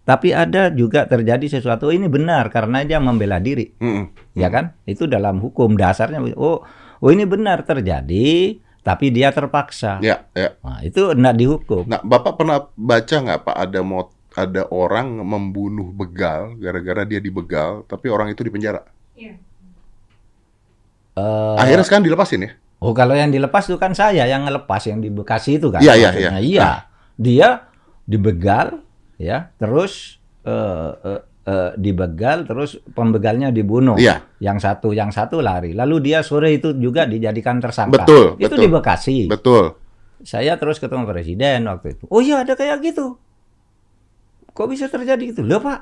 Tapi 0.05 0.37
ada 0.37 0.68
juga 0.68 1.09
terjadi 1.09 1.48
sesuatu 1.59 1.88
ini 1.90 2.07
benar 2.12 2.52
karena 2.52 2.85
dia 2.85 3.00
membela 3.00 3.40
diri, 3.40 3.72
Hmm. 3.81 4.12
ya 4.37 4.52
kan? 4.52 4.76
Itu 4.85 5.09
dalam 5.09 5.40
hukum 5.40 5.74
dasarnya. 5.81 6.20
Oh, 6.37 6.61
oh 7.00 7.11
ini 7.11 7.24
benar 7.24 7.64
terjadi, 7.64 8.55
tapi 8.87 9.11
dia 9.11 9.33
terpaksa. 9.35 9.98
Ya, 10.05 10.29
ya. 10.31 10.55
Nah, 10.62 10.79
itu 10.87 11.11
tidak 11.11 11.35
dihukum. 11.40 11.88
Nah, 11.90 11.98
Bapak 12.07 12.38
pernah 12.38 12.68
baca 12.79 13.16
nggak 13.18 13.40
Pak 13.48 13.57
ada 13.57 13.81
mot 13.83 14.14
ada 14.37 14.68
orang 14.68 15.16
membunuh 15.25 15.88
begal 15.90 16.53
gara-gara 16.61 17.03
dia 17.03 17.18
dibegal, 17.18 17.88
tapi 17.88 18.12
orang 18.12 18.29
itu 18.29 18.44
dipenjara. 18.44 18.85
Eh, 21.16 21.55
Akhirnya 21.57 21.85
sekarang 21.85 22.05
dilepasin 22.05 22.44
ya? 22.44 22.53
oh 22.77 22.92
kalau 22.92 23.16
yang 23.16 23.33
dilepas 23.33 23.64
itu 23.64 23.81
kan 23.81 23.96
saya 23.96 24.29
yang 24.29 24.44
ngelepas 24.44 24.85
yang 24.85 25.01
di 25.01 25.09
Bekasi 25.09 25.57
itu 25.57 25.72
kan. 25.72 25.81
Iya, 25.81 25.96
iya, 25.96 26.11
iya. 26.12 26.31
Iya. 26.37 26.70
Dia 27.16 27.49
dibegal, 28.05 28.85
ya, 29.16 29.49
terus 29.57 30.20
eh, 30.44 30.90
eh, 31.01 31.20
eh, 31.49 31.70
dibegal, 31.81 32.44
terus 32.44 32.77
pembegalnya 32.92 33.49
dibunuh. 33.49 33.96
Iya, 33.96 34.20
Yang 34.44 34.68
satu, 34.68 34.92
yang 34.92 35.09
satu 35.09 35.40
lari. 35.40 35.72
Lalu 35.72 36.12
dia 36.12 36.20
sore 36.20 36.61
itu 36.61 36.77
juga 36.77 37.09
dijadikan 37.09 37.57
tersangka. 37.64 38.05
Betul, 38.05 38.37
Itu 38.37 38.53
betul. 38.53 38.61
di 38.61 38.68
Bekasi. 38.68 39.18
betul. 39.33 39.64
Saya 40.20 40.61
terus 40.61 40.77
ketemu 40.77 41.09
presiden 41.09 41.64
waktu 41.68 41.96
itu. 41.96 42.05
Oh 42.12 42.20
iya 42.20 42.44
ada 42.44 42.53
kayak 42.53 42.85
gitu. 42.85 43.16
Kok 44.56 44.66
bisa 44.66 44.88
terjadi 44.88 45.22
gitu? 45.28 45.44
Loh 45.44 45.60
Pak, 45.60 45.78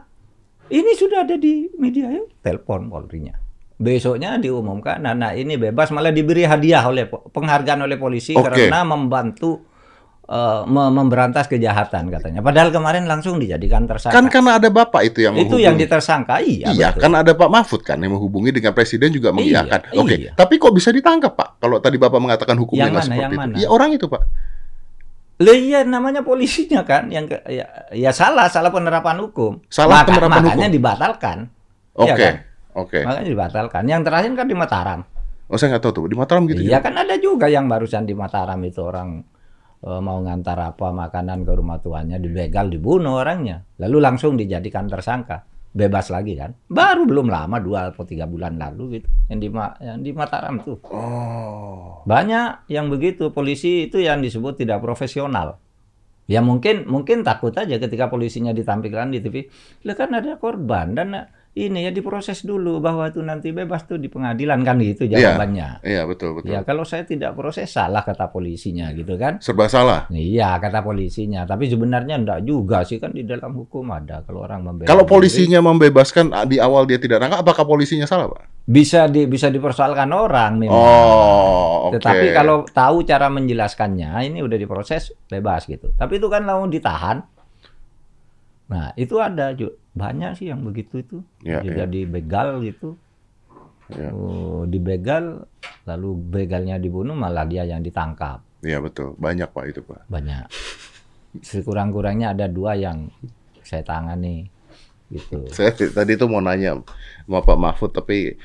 ini 0.68 0.92
sudah 0.92 1.22
ada 1.22 1.38
di 1.38 1.70
media 1.76 2.10
ya. 2.10 2.22
Telepon 2.42 2.90
Polrinya. 2.90 3.38
Besoknya 3.74 4.34
diumumkan 4.36 4.98
anak 5.00 5.34
ini 5.34 5.54
bebas 5.54 5.90
malah 5.90 6.10
diberi 6.10 6.42
hadiah 6.42 6.82
oleh 6.82 7.06
penghargaan 7.06 7.80
oleh 7.80 7.94
polisi 7.94 8.34
Oke. 8.34 8.46
karena 8.48 8.82
membantu 8.82 9.62
me- 10.64 10.88
memberantas 10.90 11.44
kejahatan 11.46 12.08
katanya. 12.08 12.40
Padahal 12.40 12.70
kemarin 12.70 13.04
langsung 13.04 13.36
dijadikan 13.36 13.84
tersangka. 13.84 14.14
Kan 14.14 14.26
karena 14.26 14.56
ada 14.56 14.70
Bapak 14.70 15.04
itu 15.04 15.20
yang 15.20 15.36
itu 15.36 15.60
yang 15.60 15.76
ditersangka. 15.76 16.40
Iya, 16.40 16.70
Iya, 16.70 16.88
betul. 16.90 17.02
kan 17.02 17.12
ada 17.14 17.32
Pak 17.34 17.50
Mahfud 17.50 17.82
kan 17.82 17.98
yang 17.98 18.14
menghubungi 18.14 18.50
dengan 18.50 18.72
presiden 18.72 19.12
juga 19.12 19.30
mengiyakan. 19.30 19.92
Iya, 19.92 20.00
Oke, 20.00 20.14
iya. 20.16 20.30
tapi 20.32 20.56
kok 20.56 20.72
bisa 20.72 20.88
ditangkap 20.88 21.34
Pak? 21.34 21.60
Kalau 21.60 21.76
tadi 21.76 21.98
Bapak 21.98 22.18
mengatakan 22.18 22.56
hukumnya 22.56 22.88
Yang 22.88 22.94
nggak 22.94 23.02
mana, 23.02 23.10
seperti 23.10 23.20
yang 23.20 23.32
itu. 23.32 23.40
mana? 23.42 23.54
Ya 23.60 23.68
orang 23.68 23.90
itu 23.92 24.06
Pak. 24.08 24.22
Lah 25.34 25.50
iya 25.52 25.82
namanya 25.82 26.22
polisinya 26.22 26.86
kan 26.86 27.10
yang 27.10 27.26
ke- 27.26 27.42
ya, 27.50 27.66
ya 27.90 28.10
salah 28.14 28.46
salah 28.46 28.70
penerapan 28.70 29.18
hukum. 29.18 29.58
Salah 29.66 30.06
penerapan 30.06 30.46
makanya 30.46 30.68
hukum. 30.70 30.76
dibatalkan. 30.78 31.38
Oke, 31.94 32.06
Iya 32.06 32.14
kan? 32.14 32.34
oke. 32.76 32.98
Makanya 33.02 33.28
dibatalkan. 33.28 33.82
Yang 33.86 34.02
terakhir 34.06 34.30
kan 34.34 34.46
di 34.46 34.56
Mataram. 34.56 35.00
Oh 35.44 35.58
saya 35.58 35.74
nggak 35.74 35.82
tahu 35.82 35.92
tuh 35.92 36.04
di 36.06 36.16
Mataram 36.16 36.46
gitu. 36.46 36.62
iya 36.62 36.78
juga? 36.78 36.86
kan 36.86 36.94
ada 36.96 37.14
juga 37.18 37.46
yang 37.46 37.66
barusan 37.66 38.02
di 38.02 38.14
Mataram 38.14 38.58
itu 38.62 38.80
orang 38.80 39.26
eh, 39.82 40.00
mau 40.00 40.18
ngantar 40.18 40.58
apa 40.64 40.88
makanan 40.88 41.42
ke 41.42 41.52
rumah 41.52 41.78
tuanya 41.78 42.16
dibegal 42.16 42.70
dibunuh 42.70 43.18
orangnya. 43.18 43.66
Lalu 43.78 43.98
langsung 44.00 44.38
dijadikan 44.38 44.86
tersangka. 44.86 45.42
Bebas 45.74 46.06
lagi 46.14 46.38
kan. 46.38 46.54
Baru 46.70 47.02
belum 47.02 47.26
lama 47.26 47.58
dua 47.58 47.90
atau 47.90 48.06
tiga 48.06 48.30
bulan 48.30 48.54
lalu 48.54 49.02
gitu. 49.02 49.08
Yang 49.26 49.38
di 49.42 49.48
yang 49.82 49.98
di 50.06 50.10
Mataram 50.14 50.62
tuh. 50.62 50.78
Oh, 50.86 52.06
Banyak 52.06 52.70
yang 52.70 52.86
begitu 52.86 53.34
polisi 53.34 53.90
itu 53.90 53.98
yang 53.98 54.22
disebut 54.22 54.54
tidak 54.54 54.78
profesional. 54.78 55.58
Ya 56.30 56.40
mungkin 56.40 56.86
mungkin 56.86 57.26
takut 57.26 57.52
aja 57.58 57.76
ketika 57.76 58.06
polisinya 58.06 58.54
ditampilkan 58.54 59.12
di 59.12 59.18
TV. 59.18 59.50
Lah 59.82 59.98
kan 59.98 60.14
ada 60.14 60.38
korban 60.38 60.94
dan 60.94 61.26
ini 61.54 61.86
ya 61.86 61.94
diproses 61.94 62.42
dulu 62.42 62.82
bahwa 62.82 63.06
itu 63.06 63.22
nanti 63.22 63.54
bebas 63.54 63.86
tuh 63.86 63.94
di 63.94 64.10
pengadilan 64.10 64.66
kan 64.66 64.74
gitu 64.82 65.06
Iya. 65.06 65.38
jawabannya. 65.38 65.86
iya 65.86 66.02
betul 66.02 66.34
betul. 66.34 66.50
Ya 66.50 66.66
kalau 66.66 66.82
saya 66.82 67.06
tidak 67.06 67.38
proses 67.38 67.70
salah 67.70 68.02
kata 68.02 68.26
polisinya 68.34 68.90
gitu 68.90 69.14
kan. 69.14 69.38
Serba 69.38 69.70
salah. 69.70 70.10
Iya 70.10 70.58
kata 70.58 70.82
polisinya, 70.82 71.46
tapi 71.46 71.70
sebenarnya 71.70 72.18
enggak 72.18 72.42
juga 72.42 72.82
sih 72.82 72.98
kan 72.98 73.14
di 73.14 73.22
dalam 73.22 73.54
hukum 73.54 73.86
ada 73.94 74.26
kalau 74.26 74.42
orang 74.42 74.66
membela 74.66 74.90
Kalau 74.90 75.06
diri, 75.06 75.14
polisinya 75.14 75.62
membebaskan 75.62 76.34
ah, 76.34 76.42
di 76.42 76.58
awal 76.58 76.90
dia 76.90 76.98
tidak 76.98 77.22
nangkap, 77.22 77.46
apakah 77.46 77.62
polisinya 77.62 78.10
salah 78.10 78.26
Pak? 78.26 78.50
bisa 78.64 79.06
di 79.12 79.28
bisa 79.28 79.52
dipersoalkan 79.52 80.08
orang 80.10 80.56
memang. 80.58 80.72
Oh, 80.74 81.92
oke. 81.92 82.00
Tetapi 82.00 82.26
kalau 82.32 82.64
tahu 82.66 83.04
cara 83.04 83.28
menjelaskannya, 83.30 84.10
ini 84.24 84.40
udah 84.40 84.56
diproses 84.58 85.14
bebas 85.30 85.68
gitu. 85.70 85.92
Tapi 85.94 86.16
itu 86.18 86.26
kan 86.26 86.42
lalu 86.42 86.80
ditahan. 86.80 87.20
Nah 88.72 88.90
itu 88.96 89.20
ada 89.20 89.52
juga 89.52 89.83
banyak 89.94 90.42
sih 90.42 90.50
yang 90.50 90.66
begitu 90.66 91.00
itu. 91.00 91.18
Ya, 91.46 91.62
Jadi 91.62 91.80
ya. 91.80 91.86
dibegal 91.86 92.58
gitu. 92.66 92.98
Ya. 93.92 94.10
Oh, 94.10 94.66
dibegal, 94.66 95.46
lalu 95.86 96.18
begalnya 96.18 96.80
dibunuh 96.80 97.14
malah 97.14 97.46
dia 97.46 97.62
yang 97.62 97.84
ditangkap. 97.84 98.42
Iya 98.64 98.80
betul, 98.80 99.12
banyak 99.20 99.48
Pak 99.52 99.64
itu 99.70 99.80
Pak. 99.84 100.08
Banyak. 100.08 100.48
Sekurang-kurangnya 101.44 102.32
ada 102.32 102.48
dua 102.48 102.74
yang 102.74 103.12
saya 103.60 103.84
tangani 103.84 104.48
gitu. 105.12 105.44
Saya 105.56 105.76
tadi 105.76 106.16
tuh 106.16 106.32
mau 106.32 106.40
nanya 106.40 106.80
sama 107.28 107.44
Pak 107.44 107.58
Mahfud 107.60 107.92
tapi 107.92 108.40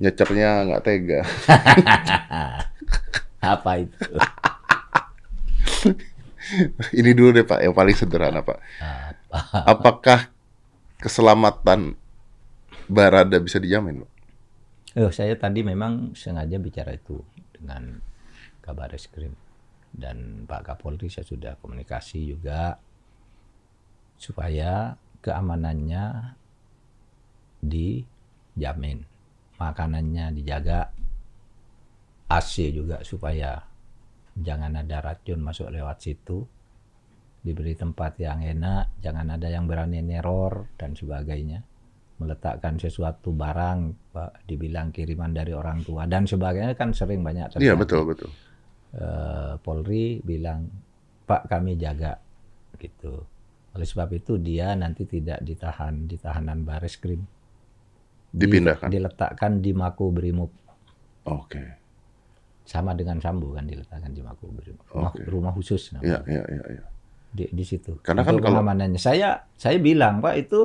nyecernya 0.00 0.72
nggak 0.72 0.82
tega. 0.82 1.20
Apa 3.54 3.84
itu? 3.84 4.00
Ini 6.98 7.12
dulu 7.12 7.36
deh 7.36 7.44
Pak, 7.44 7.60
yang 7.62 7.76
paling 7.76 7.94
sederhana 7.94 8.40
Pak. 8.40 8.58
Apakah 9.52 10.32
keselamatan 11.00 11.96
Barada 12.90 13.38
bisa 13.38 13.56
dijamin 13.56 14.02
Pak? 14.02 14.12
Oh, 14.98 15.10
saya 15.14 15.38
tadi 15.38 15.62
memang 15.62 16.12
sengaja 16.18 16.58
bicara 16.58 16.90
itu 16.94 17.22
dengan 17.54 18.02
Kabar 18.58 18.90
Eskrim 18.90 19.30
dan 19.90 20.46
Pak 20.46 20.66
Kapolri 20.66 21.10
saya 21.10 21.26
sudah 21.26 21.54
komunikasi 21.58 22.34
juga 22.34 22.78
supaya 24.20 24.94
keamanannya 25.22 26.34
dijamin, 27.62 29.04
makanannya 29.58 30.34
dijaga, 30.36 30.90
AC 32.30 32.70
juga 32.70 33.02
supaya 33.02 33.58
jangan 34.38 34.78
ada 34.78 35.02
racun 35.02 35.42
masuk 35.42 35.70
lewat 35.70 35.98
situ, 36.02 36.46
diberi 37.40 37.72
tempat 37.72 38.20
yang 38.20 38.44
enak, 38.44 39.00
jangan 39.00 39.32
ada 39.32 39.48
yang 39.48 39.64
berani 39.64 40.04
neror 40.04 40.68
dan 40.76 40.92
sebagainya 40.92 41.64
meletakkan 42.20 42.76
sesuatu 42.76 43.32
barang, 43.32 44.12
Pak, 44.12 44.44
dibilang 44.44 44.92
kiriman 44.92 45.32
dari 45.32 45.56
orang 45.56 45.80
tua 45.80 46.04
dan 46.04 46.28
sebagainya 46.28 46.76
kan 46.76 46.92
sering 46.92 47.24
banyak 47.24 47.56
terjadi. 47.56 47.64
Iya 47.64 47.74
betul 47.80 48.04
betul. 48.04 48.28
Eh, 48.92 49.56
Polri 49.64 50.20
bilang, 50.20 50.68
Pak 51.24 51.48
kami 51.48 51.80
jaga, 51.80 52.20
gitu. 52.76 53.24
Oleh 53.72 53.86
sebab 53.88 54.12
itu 54.12 54.36
dia 54.36 54.76
nanti 54.76 55.08
tidak 55.08 55.40
ditahan 55.40 56.04
di 56.04 56.20
tahanan 56.20 56.60
baris 56.60 57.00
krim. 57.00 57.24
Di- 58.28 58.44
Dipindahkan. 58.44 58.92
diletakkan 58.92 59.58
di 59.58 59.72
Mako 59.72 60.12
Brimob 60.12 60.52
Oke. 61.24 61.64
sama 62.62 62.94
dengan 62.94 63.18
Sambo 63.18 63.56
kan 63.56 63.64
diletakkan 63.64 64.12
di 64.12 64.20
Mako 64.20 64.44
Brimob. 64.52 64.84
Rumah, 64.92 65.10
Oke. 65.16 65.22
rumah 65.24 65.52
khusus 65.56 65.96
namanya. 65.96 66.20
Iya 66.28 66.36
iya 66.36 66.44
iya. 66.52 66.64
iya. 66.78 66.84
Di, 67.30 67.46
di 67.50 67.64
situ. 67.64 68.02
Karena 68.02 68.26
kan 68.26 68.36
kalau- 68.36 68.46
pengamanannya. 68.50 68.98
Saya 68.98 69.46
saya 69.54 69.78
bilang 69.78 70.18
Pak 70.18 70.34
itu 70.36 70.60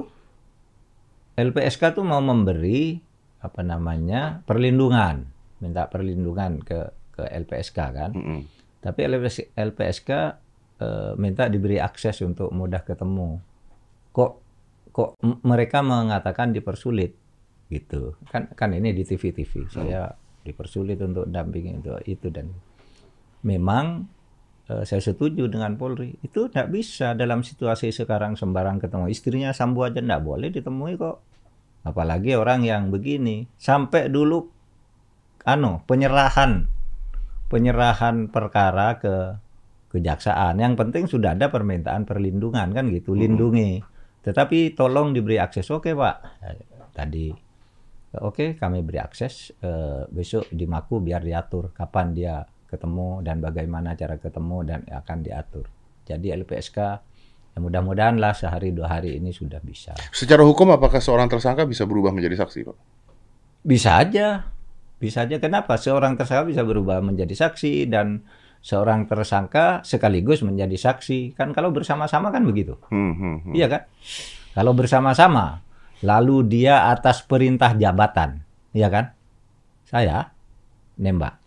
LPSK 1.36 1.96
tuh 2.00 2.06
mau 2.08 2.24
memberi 2.24 2.98
apa 3.44 3.62
namanya 3.62 4.42
perlindungan, 4.48 5.28
minta 5.62 5.86
perlindungan 5.86 6.64
ke 6.66 6.80
ke 7.14 7.24
LPSK 7.24 7.78
kan. 7.94 8.12
Mm-mm. 8.12 8.40
Tapi 8.82 9.00
LPS, 9.06 9.54
LPSK 9.54 10.10
eh, 10.82 11.12
minta 11.18 11.48
diberi 11.48 11.78
akses 11.78 12.20
untuk 12.26 12.50
mudah 12.50 12.82
ketemu. 12.82 13.38
Kok 14.16 14.32
kok 14.96 15.20
mereka 15.44 15.84
mengatakan 15.84 16.56
dipersulit 16.56 17.14
gitu. 17.68 18.16
Kan 18.32 18.50
kan 18.56 18.72
ini 18.72 18.96
di 18.96 19.04
TV-TV. 19.04 19.68
Saya 19.68 20.08
dipersulit 20.46 21.02
untuk 21.02 21.28
dampingi 21.28 21.82
untuk 21.82 22.00
itu 22.06 22.30
dan 22.30 22.54
memang 23.44 24.08
saya 24.66 24.98
setuju 24.98 25.46
dengan 25.46 25.78
Polri. 25.78 26.18
Itu 26.26 26.50
tidak 26.50 26.74
bisa 26.74 27.14
dalam 27.14 27.46
situasi 27.46 27.94
sekarang 27.94 28.34
sembarang 28.34 28.82
ketemu. 28.82 29.06
Istrinya 29.14 29.50
Sambo 29.54 29.86
aja 29.86 30.02
tidak 30.02 30.26
boleh 30.26 30.50
ditemui 30.50 30.98
kok. 30.98 31.22
Apalagi 31.86 32.34
orang 32.34 32.66
yang 32.66 32.90
begini. 32.90 33.46
Sampai 33.62 34.10
dulu 34.10 34.42
anu 35.46 35.86
penyerahan 35.86 36.66
penyerahan 37.46 38.34
perkara 38.34 38.98
ke 38.98 39.38
kejaksaan. 39.94 40.58
Yang 40.58 40.74
penting 40.82 41.04
sudah 41.06 41.38
ada 41.38 41.54
permintaan 41.54 42.10
perlindungan 42.10 42.74
kan 42.74 42.90
gitu, 42.90 43.14
lindungi. 43.14 43.86
Tetapi 44.26 44.74
tolong 44.74 45.14
diberi 45.14 45.38
akses. 45.38 45.70
Oke 45.70 45.94
Pak, 45.94 46.42
Eh, 46.42 46.58
tadi 46.90 47.30
oke 48.18 48.58
kami 48.58 48.82
beri 48.82 48.98
akses. 48.98 49.54
Eh, 49.62 50.10
besok 50.10 50.50
di 50.50 50.66
Maku 50.66 51.06
biar 51.06 51.22
diatur 51.22 51.70
kapan 51.70 52.18
dia 52.18 52.42
ketemu 52.76 53.24
dan 53.24 53.40
bagaimana 53.40 53.96
cara 53.96 54.20
ketemu 54.20 54.58
dan 54.68 54.80
akan 54.84 55.18
diatur. 55.24 55.66
Jadi 56.04 56.36
LPSK 56.36 56.78
ya 57.56 57.58
mudah-mudahan 57.64 58.20
lah 58.20 58.36
sehari 58.36 58.76
dua 58.76 59.00
hari 59.00 59.16
ini 59.16 59.32
sudah 59.32 59.64
bisa. 59.64 59.96
Secara 60.12 60.44
hukum 60.44 60.76
apakah 60.76 61.00
seorang 61.00 61.32
tersangka 61.32 61.64
bisa 61.64 61.88
berubah 61.88 62.12
menjadi 62.12 62.44
saksi 62.44 62.60
Pak? 62.68 62.78
Bisa 63.64 63.98
aja. 63.98 64.52
Bisa 65.00 65.24
aja. 65.24 65.40
Kenapa? 65.40 65.80
Seorang 65.80 66.20
tersangka 66.20 66.52
bisa 66.52 66.62
berubah 66.68 67.00
menjadi 67.00 67.32
saksi 67.32 67.88
dan 67.88 68.28
seorang 68.60 69.08
tersangka 69.08 69.86
sekaligus 69.88 70.44
menjadi 70.44 70.76
saksi. 70.76 71.34
Kan 71.40 71.56
kalau 71.56 71.72
bersama-sama 71.72 72.30
kan 72.30 72.44
begitu. 72.44 72.76
Hmm, 72.92 73.16
hmm, 73.16 73.38
hmm. 73.50 73.54
Iya 73.56 73.68
kan? 73.72 73.82
Kalau 74.56 74.72
bersama-sama, 74.72 75.64
lalu 76.04 76.48
dia 76.48 76.88
atas 76.92 77.24
perintah 77.24 77.76
jabatan, 77.76 78.44
iya 78.72 78.88
kan? 78.88 79.12
Saya 79.86 80.32
nembak. 80.96 81.45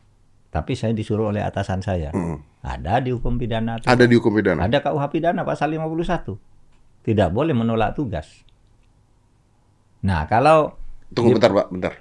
Tapi 0.49 0.73
saya 0.73 0.97
disuruh 0.97 1.29
oleh 1.29 1.45
atasan 1.45 1.85
saya. 1.85 2.09
Hmm. 2.11 2.41
Ada 2.65 3.05
di 3.05 3.13
hukum 3.13 3.37
pidana. 3.37 3.77
tuh. 3.79 3.87
Ada 3.87 4.05
di 4.09 4.15
hukum 4.17 4.33
pidana. 4.33 4.65
Ada 4.65 4.81
KUH 4.81 5.05
pidana 5.13 5.45
pasal 5.45 5.77
51. 5.77 6.37
Tidak 7.05 7.29
boleh 7.31 7.53
menolak 7.53 7.93
tugas. 7.95 8.45
Nah, 10.05 10.25
kalau 10.31 10.77
Tunggu 11.09 11.37
bentar 11.37 11.51
Pak, 11.51 11.67
bentar. 11.73 11.93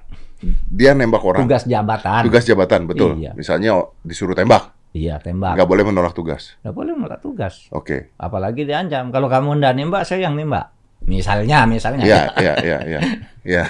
Dia 0.69 0.93
nembak 0.93 1.23
orang. 1.25 1.41
tugas 1.47 1.65
jabatan, 1.65 2.21
Tugas 2.29 2.43
jabatan, 2.45 2.81
betul. 2.85 3.17
Iya. 3.17 3.33
Misalnya 3.33 3.89
disuruh 4.05 4.37
tembak, 4.37 4.69
iya 4.93 5.17
tembak. 5.17 5.57
nggak 5.57 5.65
boleh 5.65 5.81
menolak 5.81 6.13
tugas. 6.13 6.53
Nggak 6.61 6.75
boleh 6.77 6.93
menolak 6.93 7.19
tugas. 7.25 7.65
Oke. 7.73 8.13
Apalagi 8.21 8.67
diancam. 8.67 9.09
Kalau 9.09 9.25
kamu 9.31 9.57
ndak 9.57 9.73
nembak, 9.73 10.05
saya 10.05 10.29
yang 10.29 10.37
nembak. 10.37 10.76
Misalnya, 11.05 11.63
misalnya. 11.69 12.03
Iya, 12.03 12.21
iya, 12.41 12.53
iya, 12.63 12.77
iya. 12.83 12.99
Iya. 13.47 13.63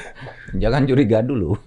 Jangan 0.57 0.89
curiga 0.89 1.21
dulu. 1.21 1.53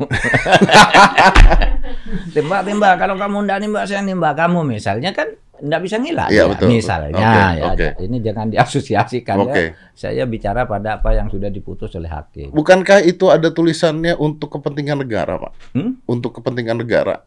Tembak-tembak. 2.34 2.94
Kalau 2.98 3.14
kamu 3.14 3.46
ndak 3.46 3.58
nembak, 3.62 3.84
saya 3.86 4.02
nembak 4.02 4.34
kamu. 4.34 4.66
Misalnya 4.66 5.14
kan 5.14 5.30
ndak 5.60 5.80
bisa 5.84 6.00
ngilah. 6.00 6.26
Iya, 6.32 6.42
ya. 6.42 6.50
betul. 6.50 6.66
Misalnya, 6.72 7.28
Oke, 7.30 7.38
ya. 7.38 7.64
oke. 7.70 7.88
Ini 8.02 8.16
jangan 8.24 8.46
diasosiasikan. 8.50 9.36
ya. 9.36 9.42
Oke. 9.46 9.64
Saya 9.94 10.22
bicara 10.26 10.66
pada 10.66 10.98
apa 10.98 11.14
yang 11.14 11.30
sudah 11.30 11.52
diputus 11.52 11.92
oleh 11.94 12.10
hakim. 12.10 12.50
Bukankah 12.50 13.04
itu 13.04 13.30
ada 13.30 13.52
tulisannya 13.52 14.18
untuk 14.18 14.58
kepentingan 14.58 15.06
negara, 15.06 15.38
Pak? 15.38 15.52
Hmm? 15.76 16.00
Untuk 16.08 16.40
kepentingan 16.40 16.82
negara. 16.82 17.22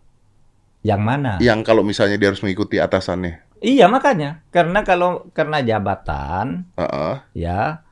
Yang 0.84 1.02
mana? 1.02 1.32
Yang 1.39 1.60
kalau 1.63 1.86
misalnya 1.86 2.19
dia 2.19 2.28
harus 2.28 2.43
mengikuti 2.43 2.76
atasannya. 2.76 3.39
Iya 3.63 3.88
makanya. 3.88 4.43
Karena 4.52 4.84
kalau 4.84 5.32
karena 5.32 5.63
jabatan, 5.63 6.67
Heeh. 6.76 7.15
ya, 7.32 7.88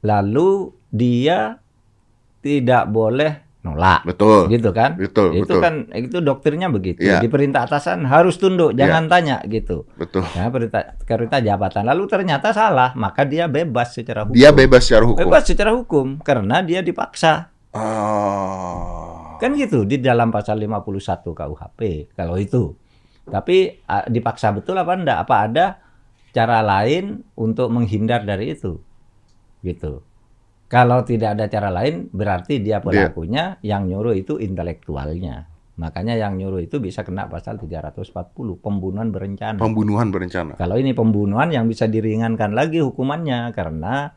lalu 0.00 0.48
dia 0.88 1.60
tidak 2.38 2.88
boleh 2.88 3.32
nolak. 3.60 4.00
betul. 4.02 4.48
gitu 4.48 4.72
kan 4.72 4.96
Betul, 4.96 5.36
itu 5.36 5.44
betul. 5.44 5.60
kan 5.60 5.74
itu 5.92 6.16
dokternya 6.18 6.66
begitu 6.66 7.04
Iya. 7.04 7.20
di 7.20 7.28
perintah 7.28 7.68
atasan 7.68 8.02
harus 8.02 8.34
tunduk 8.34 8.72
jangan 8.72 9.04
tanya 9.06 9.44
gitu 9.44 9.84
Betul. 9.94 10.24
ya 10.30 10.48
perintah 10.48 10.96
perintah 10.98 11.38
jabatan 11.38 11.84
lalu 11.84 12.08
ternyata 12.08 12.50
salah 12.50 12.92
maka 12.94 13.22
dia 13.22 13.44
bebas 13.46 13.92
secara 13.92 14.24
hukum 14.24 14.32
Dia 14.34 14.48
bebas 14.50 14.82
secara 14.82 15.04
hukum. 15.04 15.20
bebas 15.20 15.42
secara 15.44 15.70
hukum 15.70 16.06
karena 16.18 16.60
dia 16.60 16.80
dipaksa 16.80 17.52
Ah. 17.70 19.36
kan 19.36 19.52
gitu 19.52 19.84
di 19.84 19.96
dalam 19.98 20.28
pasal 20.28 20.56
51 20.56 20.80
KUHP 21.30 21.80
kalau 22.10 22.36
itu 22.36 22.72
tapi 23.22 23.76
ah, 23.84 24.04
dipaksa 24.04 24.50
betul 24.50 24.74
apa 24.74 24.92
enggak 24.94 25.18
apa 25.20 25.36
ada 25.38 25.66
cara 26.30 26.60
lain 26.60 27.20
untuk 27.34 27.68
menghindar 27.68 28.22
dari 28.22 28.52
itu 28.52 28.80
gitu 29.62 30.02
kalau 30.70 31.02
tidak 31.02 31.34
ada 31.34 31.50
cara 31.50 31.68
lain 31.68 32.06
berarti 32.10 32.62
dia 32.62 32.78
pelakunya 32.80 33.58
yang 33.60 33.86
nyuruh 33.86 34.14
itu 34.14 34.38
intelektualnya 34.38 35.46
makanya 35.74 36.12
yang 36.12 36.36
nyuruh 36.36 36.60
itu 36.60 36.76
bisa 36.76 37.00
kena 37.00 37.24
pasal 37.26 37.56
340 37.56 38.12
pembunuhan 38.60 39.08
berencana 39.08 39.56
Pembunuhan 39.56 40.12
berencana. 40.12 40.52
kalau 40.54 40.76
ini 40.76 40.92
pembunuhan 40.92 41.48
yang 41.48 41.64
bisa 41.64 41.88
diringankan 41.88 42.52
lagi 42.52 42.84
hukumannya 42.84 43.48
karena 43.50 44.12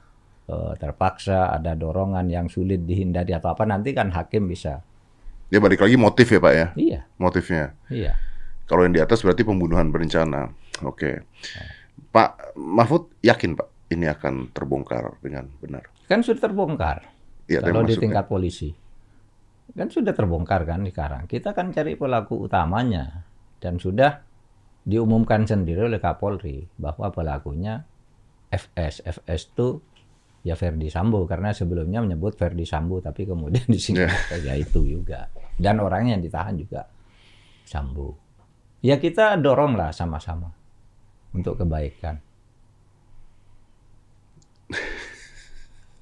eh, 0.45 0.73
terpaksa 0.75 1.55
ada 1.55 1.71
dorongan 1.73 2.27
yang 2.27 2.51
sulit 2.51 2.83
dihindari 2.83 3.31
atau 3.31 3.55
apa 3.55 3.63
nanti 3.63 3.95
kan 3.95 4.11
hakim 4.11 4.45
bisa 4.45 4.83
Dia 5.47 5.61
balik 5.61 5.85
lagi 5.85 5.95
motif 5.95 6.27
ya, 6.27 6.39
Pak 6.41 6.53
ya? 6.53 6.67
iya 6.73 6.99
Motifnya. 7.15 7.77
iya 7.87 8.17
Kalau 8.65 8.83
yang 8.83 8.95
di 8.95 8.99
atas 8.99 9.21
berarti 9.21 9.45
pembunuhan 9.45 9.91
berencana. 9.93 10.49
Oke. 10.81 11.21
Pak 12.09 12.55
Mahfud 12.57 13.11
yakin, 13.21 13.53
Pak, 13.53 13.67
ini 13.93 14.09
akan 14.09 14.51
terbongkar 14.51 15.21
dengan 15.21 15.47
benar. 15.61 15.85
kan 16.09 16.19
sudah 16.19 16.41
terbongkar. 16.41 16.99
Iya, 17.47 17.59
kalau 17.63 17.83
di 17.83 17.95
tingkat 17.95 18.25
polisi. 18.27 18.71
Kan 19.73 19.87
sudah 19.89 20.11
terbongkar 20.11 20.67
kan 20.67 20.83
sekarang. 20.83 21.23
Kita 21.25 21.55
kan 21.55 21.71
cari 21.71 21.95
pelaku 21.95 22.47
utamanya. 22.47 23.23
Dan 23.59 23.79
sudah 23.79 24.19
diumumkan 24.83 25.47
sendiri 25.47 25.87
oleh 25.87 25.99
Kapolri 26.03 26.67
bahwa 26.75 27.07
pelakunya 27.15 27.79
FS 28.51 29.07
FS 29.07 29.41
itu 29.55 29.79
ya 30.43 30.59
Ferdi 30.59 30.91
Sambo. 30.91 31.23
Karena 31.23 31.55
sebelumnya 31.55 32.03
menyebut 32.03 32.35
Ferdi 32.35 32.67
Sambo 32.67 32.99
tapi 32.99 33.23
kemudian 33.23 33.63
disingkat 33.73 34.43
ya. 34.43 34.53
itu 34.59 34.83
juga. 34.83 35.31
Dan 35.55 35.79
orangnya 35.79 36.19
yang 36.19 36.23
ditahan 36.23 36.55
juga 36.59 36.83
Sambo. 37.63 38.19
Ya 38.83 38.99
kita 38.99 39.39
doronglah 39.39 39.95
sama-sama 39.95 40.51
untuk 41.31 41.55
kebaikan 41.55 42.19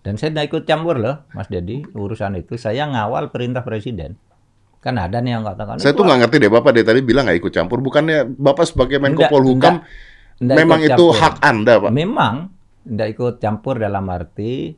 Dan 0.05 0.17
saya 0.17 0.33
tidak 0.33 0.45
ikut 0.49 0.63
campur 0.65 0.97
loh, 0.97 1.29
Mas 1.37 1.45
Dedi, 1.45 1.85
urusan 1.93 2.41
itu. 2.41 2.57
Saya 2.57 2.89
ngawal 2.89 3.29
perintah 3.29 3.61
presiden. 3.61 4.17
Kan 4.81 4.97
ada 4.97 5.21
nih 5.21 5.37
yang 5.37 5.45
katakan. 5.45 5.77
Saya 5.77 5.93
"Itu 5.93 6.01
tuh 6.01 6.05
nggak 6.09 6.19
ngerti 6.25 6.35
deh 6.41 6.49
Bapak 6.49 6.71
dari 6.73 6.85
tadi 6.89 6.99
bilang 7.05 7.29
nggak 7.29 7.37
ikut 7.37 7.53
campur. 7.53 7.77
Bukannya 7.85 8.25
Bapak 8.33 8.65
sebagai 8.65 8.97
Menko 8.97 9.29
Polhukam 9.29 9.85
memang 10.41 10.81
itu 10.81 10.89
campur. 10.89 11.21
hak 11.21 11.35
Anda, 11.45 11.73
Pak? 11.77 11.91
Memang 11.93 12.35
tidak 12.81 13.07
ikut 13.13 13.35
campur 13.37 13.77
dalam 13.77 14.09
arti 14.09 14.73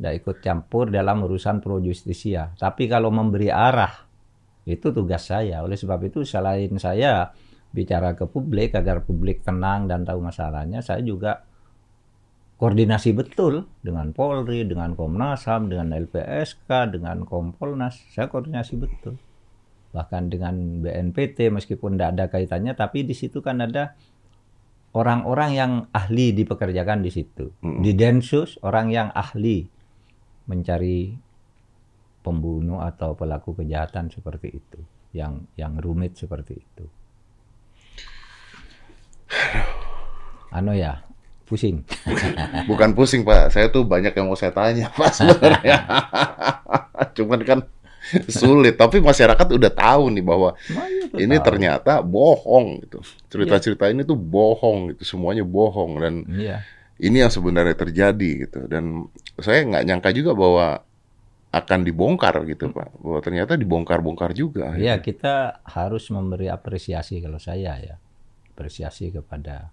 tidak 0.00 0.14
ikut 0.24 0.36
campur 0.40 0.88
dalam 0.88 1.28
urusan 1.28 1.60
pro 1.60 1.76
justisia. 1.76 2.56
Tapi 2.56 2.88
kalau 2.88 3.12
memberi 3.12 3.52
arah 3.52 3.92
itu 4.64 4.96
tugas 4.96 5.28
saya. 5.28 5.60
Oleh 5.60 5.76
sebab 5.76 6.00
itu 6.08 6.24
selain 6.24 6.72
saya 6.80 7.28
bicara 7.68 8.16
ke 8.16 8.24
publik 8.24 8.72
agar 8.80 9.04
publik 9.04 9.44
tenang 9.44 9.84
dan 9.84 10.08
tahu 10.08 10.24
masalahnya, 10.24 10.80
saya 10.80 11.04
juga 11.04 11.44
koordinasi 12.60 13.16
betul 13.16 13.64
dengan 13.80 14.12
Polri, 14.12 14.68
dengan 14.68 14.92
Komnas 14.92 15.48
HAM, 15.48 15.72
dengan 15.72 15.96
LPSK, 15.96 16.92
dengan 16.92 17.24
Kompolnas. 17.24 17.96
Saya 18.12 18.28
koordinasi 18.28 18.76
betul. 18.76 19.16
Bahkan 19.96 20.28
dengan 20.28 20.84
BNPT 20.84 21.48
meskipun 21.48 21.96
tidak 21.96 22.08
ada 22.14 22.24
kaitannya, 22.28 22.76
tapi 22.76 23.08
di 23.08 23.16
situ 23.16 23.40
kan 23.40 23.64
ada 23.64 23.96
orang-orang 24.92 25.50
yang 25.56 25.72
ahli 25.90 26.36
dipekerjakan 26.36 27.00
di 27.00 27.10
situ. 27.10 27.48
Mm. 27.64 27.80
Di 27.80 27.92
Densus 27.96 28.60
orang 28.60 28.92
yang 28.92 29.08
ahli 29.16 29.64
mencari 30.44 31.16
pembunuh 32.20 32.84
atau 32.84 33.16
pelaku 33.16 33.64
kejahatan 33.64 34.12
seperti 34.12 34.52
itu, 34.52 34.78
yang 35.16 35.48
yang 35.56 35.80
rumit 35.80 36.20
seperti 36.20 36.60
itu. 36.60 36.84
Ano 40.50 40.74
ya, 40.74 41.09
pusing. 41.50 41.82
Bukan 42.70 42.94
pusing 42.94 43.26
Pak, 43.26 43.50
saya 43.50 43.66
tuh 43.66 43.82
banyak 43.82 44.14
yang 44.14 44.30
mau 44.30 44.38
saya 44.38 44.54
tanya 44.54 44.86
Pak 44.98 45.10
sebenarnya. 45.10 45.76
Cuman 47.18 47.42
kan 47.42 47.58
sulit. 48.26 48.78
Tapi 48.78 49.02
masyarakat 49.02 49.46
udah 49.50 49.72
tahu 49.74 50.14
nih 50.14 50.22
bahwa 50.22 50.54
Nah, 50.70 50.86
iya, 50.86 51.26
ini 51.26 51.36
tahu. 51.36 51.46
ternyata 51.50 51.92
bohong 52.00 52.86
gitu. 52.86 53.02
Cerita-cerita 53.26 53.90
ini 53.90 54.02
tuh 54.02 54.14
bohong 54.14 54.94
gitu, 54.94 55.02
semuanya 55.04 55.42
bohong 55.42 55.98
dan 55.98 56.14
Iya. 56.26 56.62
ini 56.98 57.20
yang 57.20 57.32
sebenarnya 57.34 57.74
terjadi 57.74 58.30
gitu. 58.46 58.70
Dan 58.70 59.10
saya 59.36 59.66
nggak 59.66 59.84
nyangka 59.84 60.10
juga 60.14 60.32
bahwa 60.32 60.66
akan 61.50 61.80
dibongkar 61.82 62.46
gitu 62.46 62.70
Pak. 62.70 63.02
Bahwa 63.02 63.18
ternyata 63.18 63.58
dibongkar-bongkar 63.58 64.30
juga. 64.32 64.78
Iya, 64.78 65.02
kita 65.02 65.66
harus 65.66 66.06
memberi 66.08 66.46
apresiasi 66.46 67.18
kalau 67.18 67.42
saya 67.42 67.74
ya. 67.78 67.96
Apresiasi 68.54 69.10
kepada 69.10 69.72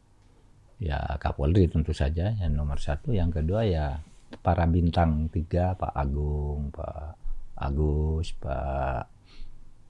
ya 0.77 1.17
Kapolri 1.17 1.65
tentu 1.69 1.91
saja 1.93 2.33
yang 2.37 2.53
nomor 2.53 2.77
satu. 2.77 3.13
Yang 3.13 3.41
kedua 3.41 3.61
ya 3.65 3.99
para 4.43 4.67
bintang 4.67 5.31
tiga, 5.31 5.73
Pak 5.73 5.93
Agung, 5.95 6.69
Pak 6.69 7.15
Agus, 7.57 8.35
Pak 8.37 9.09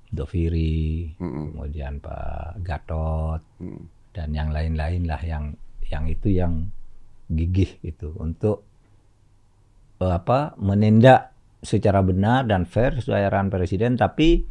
Doviri, 0.08 1.12
Mm-mm. 1.20 1.58
kemudian 1.58 2.00
Pak 2.00 2.64
Gatot, 2.64 3.42
Mm. 3.60 3.84
dan 4.16 4.30
yang 4.32 4.50
lain-lain 4.54 5.04
lah 5.04 5.20
yang 5.20 5.54
yang 5.92 6.06
itu 6.08 6.32
yang 6.32 6.72
gigih 7.28 7.76
itu 7.84 8.16
untuk 8.16 8.64
eh, 10.00 10.14
apa 10.14 10.56
menindak 10.56 11.36
secara 11.60 12.00
benar 12.06 12.48
dan 12.48 12.64
fair 12.64 12.96
sesuai 12.96 13.28
arahan 13.28 13.50
presiden 13.52 13.98
tapi 13.98 14.46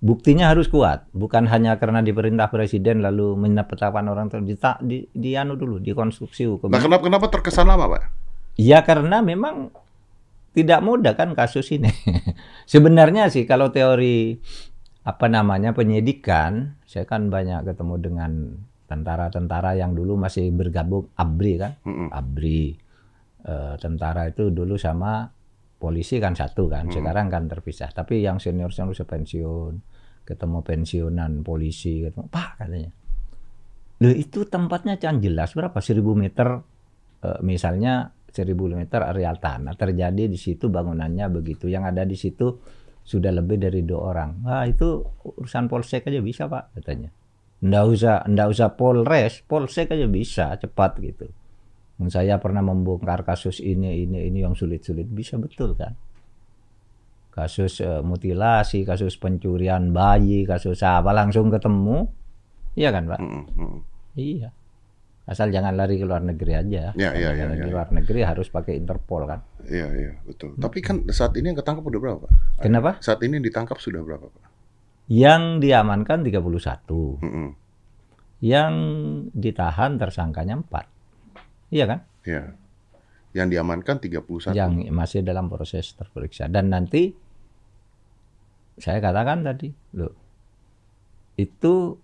buktinya 0.00 0.50
harus 0.50 0.66
kuat. 0.66 1.06
Bukan 1.14 1.46
hanya 1.48 1.76
karena 1.76 2.00
diperintah 2.00 2.48
presiden 2.48 3.04
lalu 3.04 3.36
menetapkan 3.36 4.04
orang 4.08 4.32
itu 4.32 4.40
di, 4.42 4.54
di, 4.84 4.98
di 5.12 5.30
anu 5.36 5.54
dulu 5.54 5.80
dikonstruksi 5.80 6.48
hukum. 6.48 6.68
Nah 6.72 6.80
kenapa 6.80 7.04
kenapa 7.04 7.26
terkesan 7.28 7.68
lama 7.68 7.96
Pak? 7.96 8.02
ya 8.60 8.84
karena 8.84 9.24
memang 9.24 9.72
tidak 10.52 10.80
mudah 10.82 11.14
kan 11.14 11.32
kasus 11.38 11.70
ini. 11.70 11.88
Sebenarnya 12.72 13.30
sih 13.30 13.46
kalau 13.46 13.70
teori 13.70 14.36
apa 15.00 15.26
namanya 15.32 15.72
penyidikan 15.72 16.76
saya 16.84 17.08
kan 17.08 17.32
banyak 17.32 17.64
ketemu 17.64 17.94
dengan 18.02 18.32
tentara-tentara 18.90 19.78
yang 19.78 19.94
dulu 19.94 20.18
masih 20.18 20.50
bergabung. 20.50 21.08
ABRI 21.14 21.52
kan? 21.56 21.72
Mm-mm. 21.86 22.10
ABRI 22.10 22.90
Eh, 23.40 23.74
tentara 23.80 24.28
itu 24.28 24.52
dulu 24.52 24.76
sama 24.76 25.24
polisi 25.80 26.20
kan 26.20 26.36
satu 26.36 26.68
kan. 26.68 26.92
Sekarang 26.92 27.32
kan 27.32 27.48
terpisah. 27.48 27.88
Tapi 27.88 28.20
yang 28.20 28.36
senior 28.36 28.68
senior 28.68 28.92
sudah 28.92 29.08
pensiun 29.08 29.72
ketemu 30.24 30.58
pensiunan 30.62 31.42
polisi 31.42 32.04
ketemu 32.04 32.26
pak 32.30 32.50
katanya. 32.60 32.90
Loh 34.00 34.14
itu 34.16 34.48
tempatnya 34.48 34.96
kan 34.96 35.20
jelas 35.20 35.52
berapa? 35.52 35.76
1000 35.76 36.00
meter 36.16 36.48
eh, 37.24 37.40
misalnya 37.44 38.08
1000 38.30 38.54
meter 38.78 39.00
areal 39.04 39.36
tanah 39.42 39.74
terjadi 39.76 40.24
di 40.30 40.38
situ 40.38 40.72
bangunannya 40.72 41.26
begitu. 41.28 41.68
Yang 41.68 41.84
ada 41.94 42.02
di 42.06 42.16
situ 42.16 42.46
sudah 43.04 43.32
lebih 43.34 43.58
dari 43.58 43.82
dua 43.82 44.14
orang. 44.14 44.30
Wah 44.46 44.64
itu 44.64 45.02
urusan 45.24 45.66
polsek 45.66 46.06
aja 46.08 46.20
bisa 46.22 46.46
pak 46.46 46.78
katanya. 46.78 47.10
Ndak 47.60 47.84
usah 47.92 48.16
ndak 48.24 48.48
usah 48.56 48.68
polres 48.72 49.44
polsek 49.44 49.92
aja 49.92 50.06
bisa 50.08 50.56
cepat 50.56 50.96
gitu. 51.02 51.26
Saya 52.08 52.40
pernah 52.40 52.64
membongkar 52.64 53.28
kasus 53.28 53.60
ini 53.60 54.08
ini 54.08 54.24
ini 54.24 54.40
yang 54.40 54.56
sulit-sulit. 54.56 55.04
Bisa 55.04 55.36
betul 55.36 55.76
kan 55.76 55.92
kasus 57.40 57.80
eh, 57.80 58.04
mutilasi 58.04 58.84
kasus 58.84 59.16
pencurian 59.16 59.90
bayi 59.90 60.44
kasus 60.44 60.84
apa 60.84 61.10
langsung 61.10 61.48
ketemu 61.48 62.04
iya 62.74 62.92
kan 62.92 63.08
pak 63.08 63.18
mm. 63.18 63.76
iya 64.14 64.52
asal 65.24 65.48
jangan 65.48 65.72
lari 65.72 65.94
ke 65.94 66.04
luar 66.04 66.20
negeri 66.20 66.52
aja 66.52 66.90
Ya, 66.92 67.14
ya, 67.14 67.30
Kalau 67.32 67.54
ya, 67.54 67.62
di 67.62 67.68
ya, 67.68 67.72
luar 67.72 67.88
negeri 67.88 68.20
harus 68.20 68.50
pakai 68.50 68.74
Interpol 68.74 69.24
kan 69.24 69.40
Iya 69.62 69.86
iya 69.94 70.12
betul. 70.26 70.58
Tapi 70.58 70.82
kan 70.82 71.06
saat 71.08 71.38
ini 71.38 71.54
yang 71.54 71.58
ketangkap 71.60 71.86
udah 71.86 72.00
berapa 72.02 72.18
Pak? 72.26 72.30
kenapa 72.58 72.98
Saat 72.98 73.22
ini 73.22 73.38
yang 73.38 73.46
ditangkap 73.46 73.78
sudah 73.78 74.02
berapa 74.02 74.26
Pak? 74.26 74.44
yang 75.06 75.58
diamankan 75.58 76.22
31 76.22 76.38
Mm-mm. 77.22 77.48
yang 78.40 78.72
ditahan 79.30 79.98
tersangkanya 79.98 80.58
4 80.62 81.70
iya 81.70 81.84
kan 81.86 82.00
Iya. 82.20 82.42
Yang 83.30 83.46
diamankan 83.54 83.96
31. 83.96 84.52
yang 84.52 84.74
masih 84.90 85.22
dalam 85.22 85.46
proses 85.46 85.94
terperiksa 85.94 86.50
dan 86.50 86.68
nanti 86.68 87.14
saya 88.78 89.02
katakan 89.02 89.42
tadi 89.42 89.72
loh 89.96 90.14
itu 91.40 91.96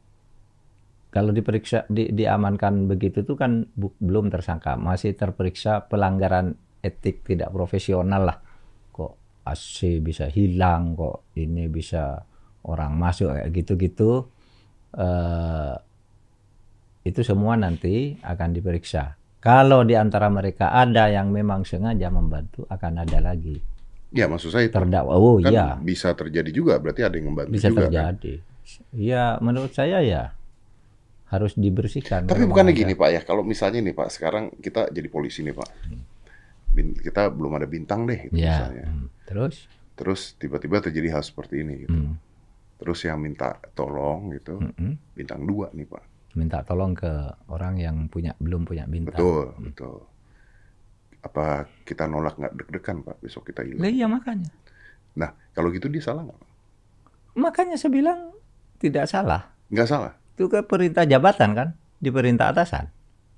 kalau 1.16 1.32
diperiksa 1.32 1.88
di, 1.88 2.12
diamankan 2.12 2.84
begitu 2.92 3.24
tuh 3.24 3.40
kan 3.40 3.64
bu- 3.72 3.96
belum 3.96 4.28
tersangka. 4.28 4.76
Masih 4.76 5.16
terperiksa 5.16 5.88
pelanggaran 5.88 6.52
etik 6.84 7.24
tidak 7.24 7.48
profesional 7.56 8.28
lah. 8.28 8.38
Kok 8.92 9.42
AC 9.48 10.04
bisa 10.04 10.28
hilang 10.28 10.92
kok 10.92 11.32
ini 11.40 11.72
bisa 11.72 12.20
orang 12.68 12.92
masuk 13.00 13.32
kayak 13.32 13.48
gitu-gitu 13.48 14.28
eh, 14.98 15.76
itu 17.06 17.20
semua 17.24 17.56
nanti 17.56 18.18
akan 18.20 18.52
diperiksa. 18.52 19.16
Kalau 19.40 19.88
di 19.88 19.96
antara 19.96 20.28
mereka 20.28 20.74
ada 20.74 21.08
yang 21.08 21.32
memang 21.32 21.64
sengaja 21.64 22.12
membantu 22.12 22.68
akan 22.68 23.06
ada 23.06 23.24
lagi 23.24 23.75
Ya 24.10 24.26
maksud 24.26 24.50
saya 24.50 24.70
itu. 24.70 24.74
terdakwa 24.74 25.14
oh 25.14 25.38
kan 25.38 25.50
iya 25.50 25.66
bisa 25.76 26.14
terjadi 26.14 26.50
juga 26.50 26.78
berarti 26.78 27.02
ada 27.02 27.14
yang 27.14 27.30
membantu 27.30 27.52
bisa 27.52 27.68
juga 27.68 27.80
kan? 27.82 27.90
terjadi 27.90 28.32
ya 28.94 29.38
menurut 29.38 29.70
saya 29.70 29.98
ya 30.00 30.34
harus 31.26 31.54
dibersihkan 31.54 32.24
Tapi 32.24 32.46
ada- 32.70 32.70
gini 32.72 32.94
Pak 32.94 33.08
ya, 33.10 33.20
kalau 33.20 33.42
misalnya 33.42 33.82
nih 33.82 33.92
Pak, 33.92 34.08
sekarang 34.10 34.54
kita 34.56 34.94
jadi 34.94 35.10
polisi 35.10 35.42
nih 35.42 35.54
Pak. 35.54 35.68
Bin- 36.70 36.94
kita 36.94 37.26
belum 37.28 37.56
ada 37.56 37.66
bintang 37.66 38.06
deh 38.06 38.30
gitu 38.30 38.36
ya 38.36 38.62
misalnya. 38.62 38.86
hmm. 38.86 39.06
terus 39.26 39.54
Terus 39.96 40.20
tiba-tiba 40.36 40.78
terjadi 40.78 41.08
hal 41.10 41.24
seperti 41.24 41.64
ini 41.64 41.74
gitu. 41.82 41.96
hmm. 41.96 42.14
Terus 42.76 43.00
yang 43.02 43.16
minta 43.18 43.56
tolong 43.72 44.28
gitu, 44.30 44.60
Mm-mm. 44.60 44.92
bintang 45.16 45.40
dua 45.42 45.72
nih 45.72 45.88
Pak. 45.88 46.04
minta 46.36 46.60
tolong 46.62 46.92
ke 46.92 47.08
orang 47.48 47.80
yang 47.80 47.96
punya 48.06 48.36
belum 48.36 48.62
punya 48.62 48.84
bintang 48.84 49.16
Betul, 49.16 49.56
betul. 49.58 50.04
Apa 51.26 51.44
kita 51.82 52.06
nolak 52.06 52.36
nggak 52.36 52.54
deg-degan 52.54 53.02
Pak 53.02 53.18
besok 53.18 53.42
kita 53.44 53.60
hilang? 53.60 53.82
iya 53.82 54.06
makanya 54.06 54.46
Nah, 55.14 55.32
kalau 55.50 55.68
gitu 55.68 55.88
dia 55.88 55.98
salah 56.00 56.22
nggak? 56.22 56.40
Makanya 57.34 57.74
saya 57.74 57.90
bilang 57.90 58.36
tidak 58.76 59.06
salah 59.06 59.50
Nggak 59.66 59.88
salah. 59.88 60.12
itu 60.32 60.46
ke 60.46 60.60
perintah 60.62 61.02
jabatan 61.02 61.50
kan 61.52 61.68
di 61.96 62.08
perintah 62.08 62.48
atasan 62.48 62.92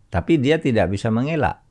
tapi 0.09 0.37
dia 0.37 0.57
tidak 0.57 0.89
bisa 0.89 1.09
mengelak 1.09 1.63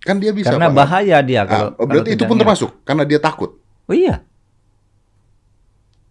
Kan 0.00 0.18
dia 0.18 0.30
bisa 0.30 0.50
karena 0.50 0.66
Pak. 0.66 0.74
bahaya 0.74 1.18
dia 1.20 1.40
Ah, 1.40 1.46
kalau 1.46 1.68
oh, 1.72 1.86
berarti 1.86 2.08
kalau 2.08 2.16
itu 2.16 2.24
pun 2.24 2.34
ngelak. 2.34 2.42
termasuk 2.42 2.70
karena 2.82 3.04
dia 3.04 3.18
takut. 3.18 3.50
Oh 3.84 3.94
iya. 3.94 4.26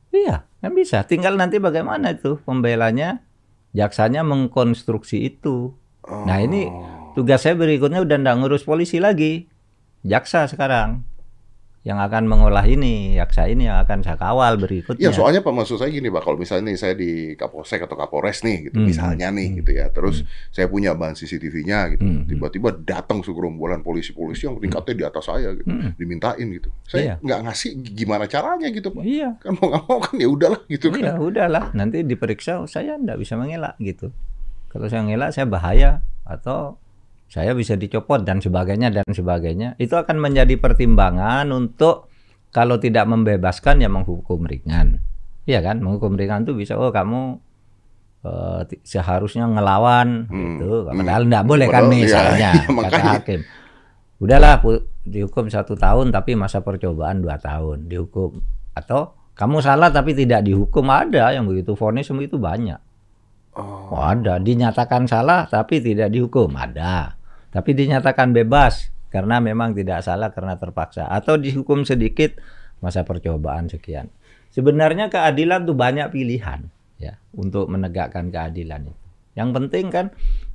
Iya, 0.09 0.47
kan 0.57 0.71
bisa. 0.71 1.03
Tinggal 1.03 1.35
nanti 1.35 1.55
bagaimana 1.57 2.11
itu 2.11 2.39
pembelanya, 2.41 3.23
jaksanya 3.71 4.23
mengkonstruksi 4.23 5.23
itu. 5.25 5.75
Nah 6.03 6.39
ini 6.39 6.67
Oh. 6.67 6.90
Tugas 7.13 7.39
saya 7.39 7.53
berikutnya 7.53 7.99
udah 7.99 8.17
nggak 8.17 8.35
ngurus 8.37 8.63
polisi 8.63 8.97
lagi, 8.97 9.47
jaksa 10.01 10.45
sekarang. 10.45 11.07
yang 11.81 11.97
akan 11.97 12.29
mengolah 12.29 12.61
ini, 12.61 13.17
yaksa 13.17 13.49
ini 13.49 13.65
yang 13.65 13.81
akan 13.81 14.05
saya 14.05 14.13
kawal 14.13 14.53
berikutnya. 14.53 15.01
Ya 15.01 15.09
soalnya 15.09 15.41
Pak 15.41 15.49
maksud 15.49 15.81
saya 15.81 15.89
gini 15.89 16.13
Pak, 16.13 16.21
kalau 16.21 16.37
misalnya 16.37 16.69
nih 16.69 16.77
saya 16.77 16.93
di 16.93 17.33
Kapolsek 17.33 17.81
atau 17.81 17.97
Kapolres 17.97 18.45
nih 18.45 18.69
gitu, 18.69 18.77
Hmm, 18.77 18.85
misalnya 18.85 19.33
nih 19.33 19.49
hmm, 19.49 19.57
gitu 19.65 19.71
ya, 19.73 19.89
terus 19.89 20.21
saya 20.53 20.69
punya 20.69 20.93
bahan 20.93 21.17
CCTV-nya 21.17 21.97
gitu, 21.97 22.05
Hmm, 22.05 22.21
hmm. 22.21 22.29
tiba-tiba 22.29 22.69
datang 22.77 23.25
segerombolan 23.25 23.81
polisi-polisi 23.81 24.45
yang 24.45 24.61
tingkatnya 24.61 24.93
di 24.93 25.05
atas 25.09 25.25
saya 25.25 25.57
gitu, 25.57 25.65
Hmm. 25.65 25.97
dimintain 25.97 26.45
gitu, 26.53 26.69
saya 26.85 27.01
Iya. 27.01 27.15
nggak 27.17 27.39
ngasih 27.49 27.69
gimana 27.97 28.25
caranya 28.29 28.67
gitu 28.69 28.87
Pak, 28.93 29.01
Iya, 29.01 29.29
kan 29.41 29.51
mau 29.57 29.65
nggak 29.73 29.83
mau 29.89 29.99
kan 29.99 30.15
ya 30.21 30.27
udahlah 30.29 30.61
gitu 30.69 30.85
kan, 30.93 31.01
iya 31.01 31.13
udahlah. 31.17 31.65
Nanti 31.73 32.05
diperiksa, 32.05 32.61
saya 32.69 32.93
nggak 32.93 33.17
bisa 33.17 33.33
mengelak 33.33 33.73
gitu. 33.81 34.13
Kalau 34.69 34.85
saya 34.85 35.01
ngelak, 35.01 35.33
saya 35.33 35.49
bahaya 35.49 36.05
atau 36.29 36.77
saya 37.31 37.55
bisa 37.55 37.73
dicopot 37.73 38.21
dan 38.21 38.37
sebagainya 38.37 38.91
dan 38.91 39.07
sebagainya. 39.07 39.79
Itu 39.79 39.95
akan 39.95 40.19
menjadi 40.19 40.59
pertimbangan 40.59 41.47
untuk 41.49 42.11
kalau 42.51 42.75
tidak 42.75 43.07
membebaskan 43.07 43.79
ya 43.79 43.87
menghukum 43.87 44.43
ringan. 44.43 44.99
Iya 45.43 45.63
kan? 45.63 45.79
Menghukum 45.79 46.13
ringan 46.13 46.43
itu 46.43 46.51
bisa 46.53 46.75
oh 46.75 46.91
kamu 46.91 47.39
eh, 48.21 48.61
ti- 48.67 48.83
seharusnya 48.83 49.47
ngelawan 49.47 50.27
Hmm, 50.27 50.59
gitu. 50.59 50.85
hmm. 50.85 50.91
Padahal 50.93 51.23
nggak 51.25 51.45
boleh 51.45 51.67
kan 51.67 51.81
Padahal, 51.81 51.95
iya, 51.95 52.03
misalnya 52.03 52.49
iya, 52.51 52.63
kata 52.67 52.75
makanya. 52.75 53.11
hakim. 53.15 53.39
Udahlah 54.19 54.53
dihukum 55.01 55.47
satu 55.47 55.73
tahun 55.73 56.11
tapi 56.11 56.35
masa 56.35 56.61
percobaan 56.61 57.23
dua 57.23 57.39
tahun 57.39 57.87
dihukum 57.87 58.37
atau 58.75 59.15
kamu 59.33 59.57
salah 59.57 59.89
tapi 59.89 60.13
tidak 60.13 60.43
dihukum 60.43 60.85
ada 60.85 61.31
yang 61.31 61.47
begitu 61.47 61.73
vonis 61.73 62.05
itu 62.05 62.37
banyak. 62.37 62.77
Oh, 63.51 63.89
Oh, 63.91 63.99
ada 63.99 64.37
dinyatakan 64.37 65.07
salah 65.07 65.43
tapi 65.45 65.79
tidak 65.79 66.11
dihukum 66.11 66.53
ada. 66.53 67.17
Tapi 67.51 67.75
dinyatakan 67.75 68.31
bebas 68.31 68.89
karena 69.11 69.43
memang 69.43 69.75
tidak 69.75 70.07
salah 70.07 70.31
karena 70.31 70.55
terpaksa 70.55 71.11
atau 71.11 71.35
dihukum 71.35 71.83
sedikit 71.83 72.39
masa 72.79 73.03
percobaan 73.03 73.67
sekian. 73.67 74.07
Sebenarnya 74.51 75.11
keadilan 75.11 75.67
tuh 75.67 75.75
banyak 75.75 76.11
pilihan 76.11 76.71
ya 76.95 77.19
untuk 77.35 77.67
menegakkan 77.67 78.31
keadilan 78.31 78.87
itu. 78.87 78.95
Yang 79.31 79.49
penting 79.55 79.85
kan 79.91 80.05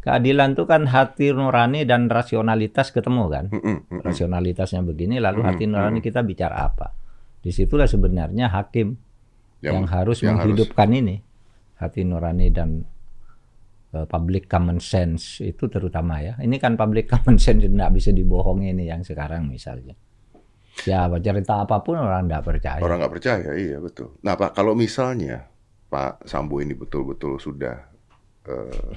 keadilan 0.04 0.52
itu 0.52 0.64
kan 0.68 0.84
hati 0.88 1.32
nurani 1.32 1.88
dan 1.88 2.08
rasionalitas 2.08 2.92
ketemu 2.92 3.24
kan. 3.28 3.44
Rasionalitasnya 4.04 4.84
begini 4.84 5.16
lalu 5.20 5.44
hati 5.44 5.64
nurani 5.68 6.00
kita 6.04 6.20
bicara 6.24 6.64
apa. 6.64 6.92
Di 7.40 7.52
situlah 7.52 7.88
sebenarnya 7.88 8.52
hakim 8.52 8.96
yang, 9.64 9.84
harus 9.88 10.20
yang 10.20 10.36
harus- 10.36 10.48
menghidupkan 10.52 10.88
ini 10.92 11.16
hati 11.76 12.04
nurani 12.04 12.48
dan 12.52 12.84
public 14.04 14.44
common 14.44 14.76
sense 14.76 15.40
itu 15.40 15.64
terutama 15.72 16.20
ya. 16.20 16.36
Ini 16.36 16.60
kan 16.60 16.76
public 16.76 17.08
common 17.16 17.40
sense 17.40 17.64
tidak 17.64 17.90
bisa 17.96 18.12
dibohongi 18.12 18.76
ini 18.76 18.84
yang 18.84 19.00
sekarang 19.00 19.48
misalnya. 19.48 19.96
Ya 20.84 21.08
cerita 21.08 21.64
apa 21.64 21.80
pun 21.80 21.96
orang 21.96 22.28
tidak 22.28 22.44
percaya. 22.44 22.84
Orang 22.84 23.00
nggak 23.00 23.14
percaya, 23.16 23.50
iya 23.56 23.80
betul. 23.80 24.12
Nah 24.20 24.36
Pak, 24.36 24.52
kalau 24.52 24.76
misalnya 24.76 25.48
Pak 25.88 26.28
Sambo 26.28 26.60
ini 26.60 26.76
betul-betul 26.76 27.40
sudah 27.40 27.80
eh, 28.44 28.92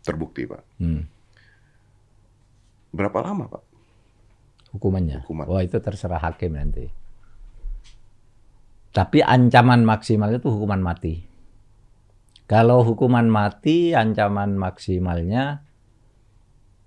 terbukti 0.00 0.48
Pak, 0.48 0.80
Hmm, 0.80 1.04
berapa 2.96 3.18
lama 3.20 3.44
Pak? 3.50 3.62
hukumannya? 4.72 5.24
Hukuman. 5.24 5.44
wah 5.48 5.60
itu 5.60 5.76
terserah 5.76 6.20
hakim 6.20 6.56
nanti. 6.56 6.88
Tapi 8.92 9.20
ancaman 9.20 9.84
maksimal 9.84 10.32
itu 10.32 10.48
hukuman 10.48 10.80
mati 10.80 11.20
kalau 12.46 12.86
hukuman 12.86 13.26
mati 13.26 13.94
ancaman 13.94 14.54
maksimalnya 14.54 15.66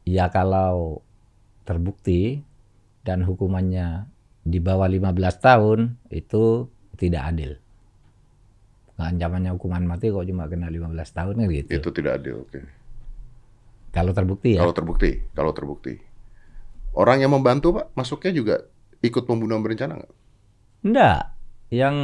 ya 0.07 0.26
kalau 0.32 1.03
terbukti 1.68 2.41
dan 3.03 3.24
hukumannya 3.28 4.07
di 4.43 4.57
bawah 4.57 4.88
15 4.88 5.14
tahun 5.39 5.80
itu 6.10 6.68
tidak 6.97 7.24
adil. 7.36 7.51
Ancamannya 8.99 9.55
hukuman 9.55 9.88
mati 9.88 10.12
kok 10.12 10.28
cuma 10.28 10.51
kena 10.51 10.68
15 10.68 10.91
tahun 10.91 11.34
kan 11.39 11.47
gitu. 11.47 11.72
Itu 11.72 11.89
tidak 11.95 12.20
adil, 12.20 12.43
oke. 12.43 12.60
Kalau 13.95 14.12
terbukti 14.12 14.60
ya. 14.60 14.60
Kalau 14.60 14.76
terbukti, 14.76 15.12
kalau 15.32 15.51
terbukti. 15.55 15.93
Orang 16.91 17.24
yang 17.24 17.32
membantu 17.32 17.80
Pak, 17.80 17.95
masuknya 17.95 18.32
juga 18.36 18.55
ikut 18.99 19.24
pembunuhan 19.24 19.64
berencana 19.64 20.03
nggak? 20.03 20.14
Enggak. 20.84 21.22
Yang 21.72 21.95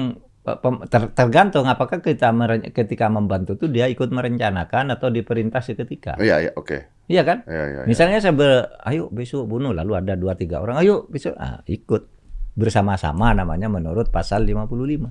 ter- 0.45 1.11
tergantung 1.17 1.65
apakah 1.65 1.99
kita 1.99 2.29
ketika 2.69 3.09
membantu 3.09 3.57
itu 3.57 3.65
dia 3.65 3.89
ikut 3.89 4.13
merencanakan 4.13 4.93
atau 4.93 5.09
diperintah 5.09 5.59
seketika. 5.59 6.13
Iya, 6.21 6.45
iya, 6.45 6.51
oke. 6.53 6.77
Iya 7.09 7.21
kan? 7.25 7.41
Iya, 7.49 7.63
iya, 7.65 7.79
iya. 7.81 7.89
Misalnya 7.89 8.21
saya 8.21 8.33
ber, 8.37 8.69
ayo 8.85 9.09
besok 9.09 9.49
bunuh 9.49 9.73
lalu 9.73 9.97
ada 9.97 10.13
dua 10.13 10.37
tiga 10.37 10.61
orang, 10.61 10.77
ayo 10.77 11.09
besok 11.09 11.33
ah, 11.35 11.65
ikut 11.65 12.05
bersama-sama 12.53 13.33
namanya 13.33 13.67
menurut 13.67 14.13
pasal 14.13 14.45
55. 14.45 15.09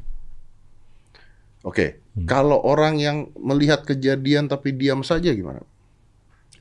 Oke, 1.65 2.05
Hmm. 2.15 2.29
kalau 2.29 2.61
orang 2.63 3.01
yang 3.01 3.35
melihat 3.35 3.83
kejadian 3.83 4.47
tapi 4.47 4.71
diam 4.71 5.03
saja 5.03 5.35
gimana? 5.35 5.65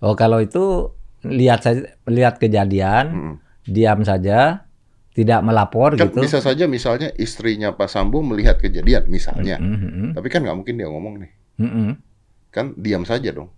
Oh 0.01 0.17
kalau 0.17 0.41
itu 0.41 0.89
lihat 1.23 1.61
saja 1.61 1.93
lihat 2.09 2.41
kejadian, 2.41 3.05
Mm. 3.13 3.35
diam 3.63 4.01
saja, 4.01 4.67
tidak 5.13 5.45
melapor 5.45 5.93
Kan 5.93 6.09
gitu. 6.09 6.25
bisa 6.25 6.41
saja 6.41 6.65
misalnya 6.65 7.13
istrinya 7.21 7.69
Pak 7.77 7.85
Sambo 7.85 8.25
melihat 8.25 8.57
kejadian 8.57 9.05
misalnya, 9.05 9.61
Mm, 9.61 9.77
mm, 9.77 9.91
mm, 9.93 10.09
tapi 10.17 10.27
kan 10.33 10.41
nggak 10.41 10.57
mungkin 10.57 10.73
dia 10.81 10.89
ngomong 10.89 11.21
nih, 11.21 11.31
mm, 11.61 11.69
mm. 11.69 11.91
kan 12.49 12.73
diam 12.75 13.05
saja 13.05 13.29
dong. 13.29 13.53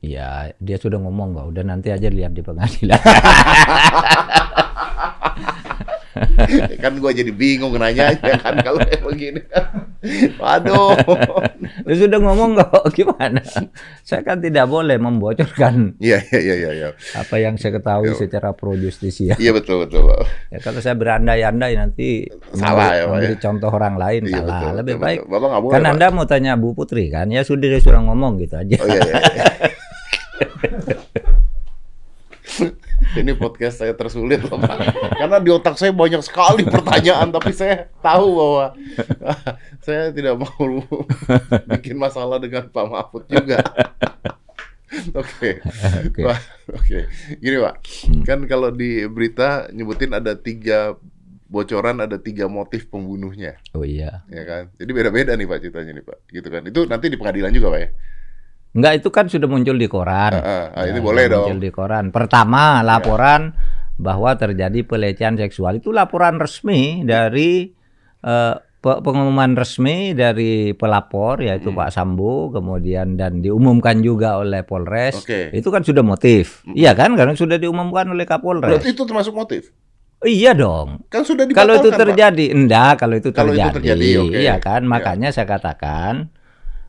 Ya 0.00 0.52
dia 0.60 0.76
sudah 0.80 1.00
ngomong 1.00 1.36
kok, 1.36 1.46
udah 1.52 1.64
nanti 1.64 1.88
aja 1.92 2.08
lihat 2.08 2.32
di 2.32 2.40
pengadilan. 2.44 3.00
kan 6.84 6.92
gue 7.00 7.10
jadi 7.16 7.32
bingung 7.32 7.74
nanya 7.76 8.12
ya 8.16 8.36
kan 8.36 8.60
kalau 8.60 8.80
kayak 8.80 9.00
begini. 9.04 9.40
Waduh. 10.36 10.92
dia 11.88 11.96
sudah 11.96 12.18
ngomong 12.20 12.60
kok, 12.60 12.84
gimana? 12.98 13.40
Saya 14.04 14.20
kan 14.20 14.38
tidak 14.38 14.68
boleh 14.68 15.00
membocorkan 15.00 15.96
Iya 15.96 16.20
iya 16.28 16.40
iya 16.40 16.54
iya. 16.56 16.70
Iya 16.74 16.88
apa 17.16 17.40
yang 17.40 17.56
saya 17.56 17.80
ketahui 17.80 18.12
Yo. 18.12 18.18
secara 18.18 18.52
pro 18.52 18.76
justisia. 18.76 19.32
Iya, 19.40 19.56
betul 19.56 19.88
betul. 19.88 20.04
Pak. 20.04 20.20
Ya, 20.52 20.58
kalau 20.60 20.80
saya 20.84 20.92
berandai-andai 20.94 21.72
nanti 21.74 22.28
Salah 22.52 22.70
memberi, 22.92 23.00
ya, 23.00 23.02
Pak, 23.02 23.08
memberi 23.08 23.32
ya? 23.32 23.40
contoh 23.40 23.70
orang 23.72 23.94
lain 23.96 24.22
Iya, 24.24 24.34
salah. 24.36 24.44
betul, 24.44 24.72
Lebih 24.76 24.94
betul, 24.94 25.04
baik 25.04 25.18
betul. 25.24 25.32
Bapak 25.32 25.46
nggak 25.48 25.62
boleh, 25.64 25.74
kan. 25.74 25.84
Anda 25.88 26.06
mau 26.12 26.26
tanya 26.28 26.52
Bu 26.60 26.68
Putri 26.76 27.04
kan, 27.08 27.26
ya 27.32 27.40
sudah 27.40 27.66
dia 27.66 27.80
sudah 27.80 28.00
ngomong 28.04 28.36
gitu 28.38 28.54
aja. 28.60 28.76
Oh 28.76 28.86
iya 28.86 29.00
iya. 29.00 29.14
iya. 29.32 29.46
Ini 33.14 33.32
podcast 33.38 33.78
saya 33.78 33.94
tersulit 33.94 34.42
loh 34.42 34.58
Pak. 34.58 34.78
Karena 35.14 35.38
di 35.38 35.50
otak 35.54 35.78
saya 35.78 35.94
banyak 35.94 36.18
sekali 36.18 36.66
pertanyaan 36.66 37.30
tapi 37.30 37.54
saya 37.54 37.86
tahu 38.02 38.26
bahwa 38.34 38.64
saya 39.86 40.10
tidak 40.10 40.34
mau 40.42 40.82
bikin 41.70 41.94
masalah 41.94 42.42
dengan 42.42 42.66
Pak 42.66 42.84
Mahfud 42.90 43.24
juga. 43.30 43.62
Oke. 45.20 45.62
Oke. 46.10 46.22
Oke. 46.74 46.98
Gini 47.38 47.56
Pak, 47.62 47.74
kan 48.26 48.38
kalau 48.50 48.74
di 48.74 49.06
berita 49.06 49.70
nyebutin 49.70 50.14
ada 50.14 50.34
tiga 50.34 50.98
bocoran 51.44 52.02
ada 52.02 52.18
tiga 52.18 52.50
motif 52.50 52.90
pembunuhnya, 52.90 53.54
Oh 53.78 53.86
iya. 53.86 54.26
ya 54.26 54.42
kan? 54.42 54.62
Jadi 54.74 54.90
beda-beda 54.90 55.38
nih 55.38 55.46
Pak 55.46 55.58
ceritanya 55.62 55.92
nih 55.94 56.04
Pak, 56.06 56.18
gitu 56.34 56.48
kan? 56.50 56.62
Itu 56.66 56.80
nanti 56.90 57.06
di 57.06 57.14
pengadilan 57.14 57.54
juga 57.54 57.70
Pak 57.70 57.78
ya? 57.78 57.88
Enggak 58.74 58.92
itu 58.98 59.08
kan 59.08 59.26
sudah 59.26 59.46
muncul 59.46 59.74
di 59.74 59.86
koran. 59.86 60.34
Ah, 60.34 60.42
ah, 60.42 60.64
ah, 60.74 60.84
ini 60.84 60.98
Ya, 60.98 61.02
boleh 61.02 61.24
dong. 61.30 61.46
Muncul 61.46 61.58
di 61.58 61.70
koran. 61.70 62.10
Pertama 62.10 62.82
laporan 62.82 63.54
bahwa 63.94 64.34
terjadi 64.34 64.82
pelecehan 64.82 65.38
seksual 65.38 65.78
itu 65.78 65.94
laporan 65.94 66.36
resmi 66.36 67.06
dari 67.06 67.70
pe- 68.80 69.00
pengumuman 69.00 69.54
resmi 69.54 70.12
dari 70.12 70.74
pelapor 70.74 71.40
yaitu 71.40 71.70
Hmm. 71.70 71.78
Pak 71.78 71.88
Sambo 71.88 72.50
kemudian 72.50 73.14
dan 73.14 73.40
diumumkan 73.40 74.02
juga 74.02 74.36
oleh 74.36 74.60
Polres. 74.60 75.16
Oke. 75.16 75.48
Itu 75.52 75.70
kan 75.70 75.80
sudah 75.80 76.02
motif. 76.02 76.60
Iya 76.68 76.92
kan 76.92 77.14
karena 77.14 77.32
sudah 77.32 77.56
diumumkan 77.56 78.04
oleh 78.06 78.26
Kapolres. 78.26 78.68
Berarti 78.74 78.90
itu 78.90 79.02
termasuk 79.04 79.32
motif? 79.32 79.70
Iya 80.20 80.52
dong. 80.52 81.04
Kan 81.06 81.22
sudah 81.22 81.44
Kalau 81.46 81.78
itu 81.78 81.88
Pak. 81.88 82.00
terjadi, 82.00 82.44
enggak. 82.50 82.96
Kalau 82.98 83.14
itu 83.14 83.28
Kalau 83.30 83.52
itu 83.52 83.60
terjadi, 83.60 83.76
terjadi, 83.76 84.08
oke. 84.18 84.36
iya 84.36 84.54
kan. 84.58 84.80
Ya. 84.80 84.88
Makanya 84.88 85.28
saya 85.30 85.44
katakan 85.44 86.32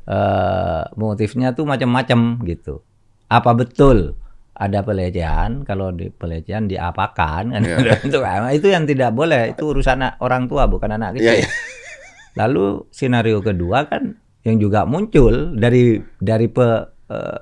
eh 0.05 0.83
motifnya 0.95 1.51
tuh 1.57 1.65
macam-macam 1.65 2.41
gitu. 2.45 2.81
Apa 3.29 3.57
betul 3.57 4.13
ada 4.55 4.85
pelecehan? 4.85 5.67
Kalau 5.67 5.91
di 5.91 6.07
pelecehan 6.13 6.69
diapakan? 6.69 7.51
Kan? 7.51 7.61
Ya. 7.65 7.77
itu, 8.05 8.17
itu 8.61 8.67
yang 8.71 8.85
tidak 8.87 9.11
boleh. 9.11 9.51
Itu 9.57 9.75
urusan 9.75 10.21
orang 10.21 10.47
tua 10.47 10.69
bukan 10.69 10.95
anak 10.95 11.19
kecil. 11.19 11.43
iya. 11.43 11.47
Lalu 12.35 12.87
senario 12.91 13.39
kedua 13.39 13.87
kan 13.87 14.15
yang 14.45 14.61
juga 14.61 14.85
muncul 14.85 15.57
dari 15.57 15.97
dari 16.21 16.45
pe, 16.51 16.67
eh, 17.09 17.39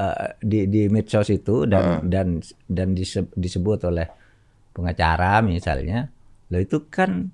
eh, 0.00 0.28
di 0.42 0.66
di 0.66 0.82
medsos 0.90 1.30
itu 1.30 1.68
dan 1.68 2.08
dan 2.10 2.42
dan 2.66 2.96
dise- 2.96 3.30
disebut 3.36 3.86
oleh 3.86 4.08
pengacara 4.74 5.44
misalnya, 5.44 6.08
lo 6.50 6.58
itu 6.58 6.88
kan 6.90 7.30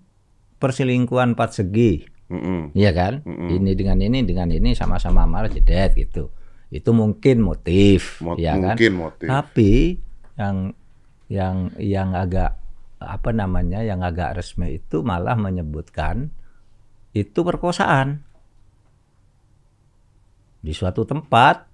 perselingkuhan 0.59 1.33
empat 1.39 1.63
segi, 1.63 2.05
Mm-mm. 2.27 2.75
iya 2.75 2.91
kan? 2.91 3.23
Mm-mm. 3.23 3.49
Ini 3.55 3.73
dengan 3.79 3.99
ini 4.03 4.27
dengan 4.27 4.51
ini 4.51 4.75
sama-sama 4.75 5.23
marah 5.25 5.51
jedet 5.51 5.95
gitu. 5.95 6.31
Itu 6.69 6.91
mungkin 6.91 7.47
motif, 7.47 8.19
Mo- 8.19 8.35
ya 8.35 8.59
kan? 8.59 8.75
mungkin 8.75 8.93
motif. 8.99 9.27
Tapi 9.31 10.01
yang 10.35 10.75
yang 11.31 11.71
yang 11.79 12.11
agak 12.15 12.59
apa 12.97 13.31
namanya 13.31 13.85
yang 13.85 14.01
agak 14.01 14.41
resmi 14.41 14.81
itu 14.81 15.05
malah 15.05 15.37
menyebutkan 15.37 16.33
itu 17.13 17.41
perkosaan 17.45 18.25
di 20.65 20.73
suatu 20.73 21.07
tempat 21.07 21.69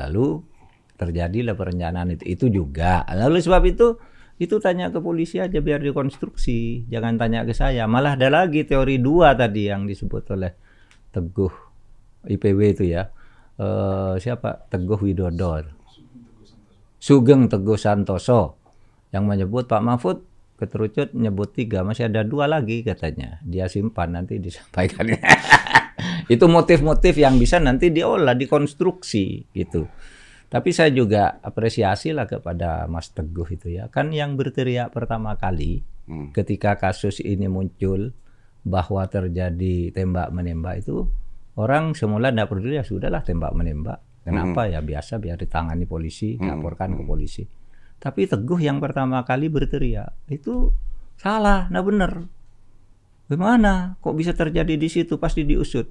lalu 0.00 0.40
terjadilah 0.96 1.52
perencanaan 1.58 2.16
itu 2.16 2.24
itu 2.24 2.46
juga 2.48 3.04
lalu 3.12 3.42
sebab 3.42 3.62
itu 3.68 3.98
itu 4.40 4.56
tanya 4.56 4.88
ke 4.88 5.04
polisi 5.04 5.36
aja 5.36 5.60
biar 5.60 5.84
dikonstruksi. 5.84 6.88
Jangan 6.88 7.20
tanya 7.20 7.44
ke 7.44 7.52
saya. 7.52 7.84
Malah 7.84 8.16
ada 8.16 8.32
lagi 8.32 8.64
teori 8.64 8.96
dua 8.96 9.36
tadi 9.36 9.68
yang 9.68 9.84
disebut 9.84 10.24
oleh 10.32 10.56
Teguh 11.12 11.52
IPW 12.24 12.60
itu 12.72 12.84
ya. 12.88 13.12
Eh, 13.60 14.14
siapa? 14.16 14.64
Teguh 14.72 14.96
Widodo. 14.96 15.60
Sugeng 16.96 17.52
Teguh 17.52 17.76
Santoso. 17.76 18.56
Yang 19.12 19.24
menyebut 19.28 19.68
Pak 19.68 19.84
Mahfud 19.84 20.24
keterucut 20.56 21.12
nyebut 21.12 21.52
tiga. 21.52 21.84
Masih 21.84 22.08
ada 22.08 22.24
dua 22.24 22.48
lagi 22.48 22.80
katanya. 22.80 23.44
Dia 23.44 23.68
simpan 23.68 24.16
nanti 24.16 24.40
disampaikan. 24.40 25.04
Itu 26.32 26.48
motif-motif 26.48 27.12
yang 27.12 27.36
bisa 27.36 27.60
nanti 27.60 27.92
diolah 27.92 28.32
dikonstruksi 28.32 29.52
gitu 29.52 29.84
tapi 30.50 30.74
saya 30.74 30.90
juga 30.90 31.38
apresiasi 31.40 32.10
lah 32.10 32.26
kepada 32.26 32.90
Mas 32.90 33.14
Teguh 33.14 33.46
itu 33.54 33.70
ya. 33.70 33.86
Kan 33.86 34.10
yang 34.10 34.34
berteriak 34.34 34.90
pertama 34.90 35.38
kali 35.38 35.86
Hmm. 36.10 36.34
ketika 36.34 36.74
kasus 36.74 37.22
ini 37.22 37.46
muncul 37.46 38.10
bahwa 38.66 39.06
terjadi 39.06 39.94
tembak 39.94 40.34
menembak 40.34 40.82
itu 40.82 41.06
orang 41.54 41.94
semula 41.94 42.34
tidak 42.34 42.50
peduli 42.50 42.82
ya 42.82 42.82
sudahlah 42.82 43.22
tembak 43.22 43.54
menembak. 43.54 44.02
Kenapa 44.26 44.66
ya 44.66 44.82
biasa 44.82 45.22
biar 45.22 45.38
ditangani 45.38 45.86
polisi, 45.86 46.34
laporkan 46.36 46.98
ke 46.98 47.02
polisi. 47.06 47.42
Tapi 48.02 48.26
Teguh 48.26 48.58
yang 48.58 48.82
pertama 48.82 49.22
kali 49.22 49.46
berteriak 49.48 50.26
itu 50.28 50.74
salah, 51.14 51.70
nah 51.70 51.80
benar. 51.80 52.26
Gimana? 53.30 53.94
Kok 54.02 54.14
bisa 54.18 54.34
terjadi 54.34 54.74
di 54.74 54.88
situ? 54.90 55.14
Pasti 55.14 55.46
diusut. 55.46 55.86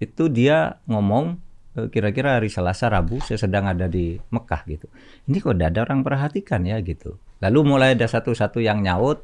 Itu 0.00 0.32
dia 0.32 0.80
ngomong 0.88 1.36
kira-kira 1.70 2.38
hari 2.38 2.50
Selasa 2.50 2.90
Rabu 2.90 3.22
saya 3.22 3.38
sedang 3.38 3.70
ada 3.70 3.86
di 3.86 4.18
Mekah 4.18 4.62
gitu. 4.66 4.90
Ini 5.30 5.38
kok 5.38 5.54
tidak 5.54 5.68
ada 5.76 5.80
orang 5.86 6.00
perhatikan 6.02 6.66
ya 6.66 6.82
gitu. 6.82 7.22
Lalu 7.38 7.58
mulai 7.62 7.94
ada 7.94 8.10
satu-satu 8.10 8.58
yang 8.58 8.82
nyaut, 8.82 9.22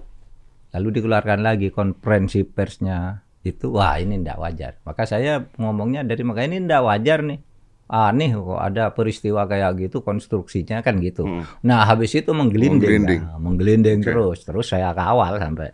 lalu 0.71 1.01
dikeluarkan 1.01 1.43
lagi 1.43 1.75
konferensi 1.75 2.47
persnya 2.47 3.19
itu 3.43 3.75
wah 3.75 3.99
ini 3.99 4.23
tidak 4.23 4.39
wajar. 4.39 4.73
Maka 4.87 5.03
saya 5.07 5.43
ngomongnya 5.59 6.07
dari 6.07 6.23
Mekah 6.23 6.45
ini 6.47 6.59
tidak 6.63 6.83
wajar 6.87 7.21
nih. 7.27 7.41
Aneh 7.87 8.35
kok 8.35 8.59
ada 8.59 8.91
peristiwa 8.91 9.47
kayak 9.47 9.79
gitu 9.79 10.03
konstruksinya 10.03 10.83
kan 10.83 10.99
gitu. 10.99 11.23
Nah 11.63 11.87
habis 11.87 12.19
itu 12.19 12.35
menggelinding, 12.35 12.83
Menggelinding. 12.83 13.23
Nah, 13.23 13.39
menggelinding 13.39 13.99
Oke. 14.03 14.07
terus, 14.11 14.39
terus 14.43 14.67
saya 14.75 14.91
kawal 14.91 15.39
sampai 15.39 15.71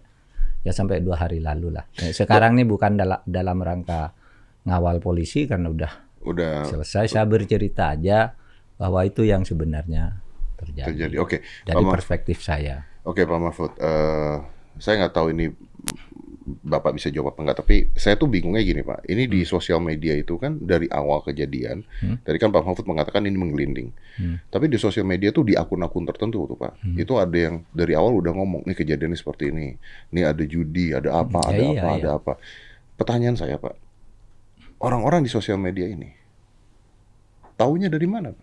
ya 0.61 0.73
sampai 0.77 1.01
dua 1.01 1.16
hari 1.16 1.41
lalu 1.41 1.73
lah. 1.73 1.89
Nah, 1.89 2.12
sekarang 2.12 2.61
ini 2.61 2.68
bukan 2.68 3.01
dalam 3.01 3.20
dalam 3.25 3.59
rangka 3.64 4.12
ngawal 4.68 5.01
polisi 5.01 5.49
karena 5.49 5.73
udah 5.73 5.93
Udah 6.23 6.66
selesai 6.66 7.11
saya 7.11 7.27
bercerita 7.27 7.93
aja 7.95 8.35
bahwa 8.79 9.03
itu 9.07 9.23
yang 9.23 9.43
sebenarnya 9.47 10.18
terjadi, 10.59 10.89
terjadi. 10.91 11.16
Oke, 11.23 11.37
dari 11.66 11.83
Pak 11.83 11.93
perspektif 11.99 12.43
saya. 12.43 12.87
Oke 13.03 13.27
Pak 13.27 13.39
Mahfud, 13.39 13.73
Eh, 13.79 14.37
saya 14.79 14.95
nggak 15.03 15.14
tahu 15.14 15.35
ini 15.35 15.51
Bapak 16.43 16.99
bisa 16.99 17.07
jawab 17.07 17.39
apa 17.39 17.41
enggak, 17.47 17.59
tapi 17.62 17.77
saya 17.95 18.18
tuh 18.18 18.27
bingungnya 18.27 18.66
gini 18.66 18.83
Pak, 18.83 19.07
ini 19.07 19.31
di 19.31 19.47
sosial 19.47 19.79
media 19.79 20.11
itu 20.18 20.35
kan 20.43 20.59
dari 20.59 20.91
awal 20.91 21.23
kejadian, 21.23 21.87
tadi 22.27 22.35
kan 22.43 22.51
Pak 22.51 22.66
Mahfud 22.66 22.83
mengatakan 22.83 23.23
ini 23.23 23.39
menggelinding, 23.39 23.95
tapi 24.51 24.66
di 24.66 24.75
sosial 24.75 25.07
media 25.07 25.31
tuh 25.31 25.47
di 25.47 25.55
akun-akun 25.55 26.03
tertentu 26.03 26.43
tuh 26.51 26.59
Pak, 26.59 26.83
itu 26.99 27.14
ada 27.14 27.31
yang 27.39 27.62
dari 27.70 27.95
awal 27.95 28.18
udah 28.18 28.35
ngomong, 28.35 28.66
nih 28.66 28.75
kejadiannya 28.75 29.14
seperti 29.14 29.55
ini, 29.55 29.79
nih 30.11 30.25
ada 30.27 30.43
judi, 30.43 30.91
ada 30.91 31.23
apa, 31.23 31.41
Ya, 31.47 31.51
ada 31.55 31.62
iya, 31.62 31.70
apa, 31.70 31.87
iya. 31.87 31.99
ada 32.03 32.09
apa. 32.18 32.33
Pertanyaan 32.99 33.37
saya 33.39 33.57
Pak, 33.62 33.75
orang-orang 34.83 35.22
di 35.22 35.30
sosial 35.30 35.57
media 35.57 35.87
ini, 35.87 36.11
taunya 37.55 37.87
dari 37.87 38.07
mana? 38.11 38.35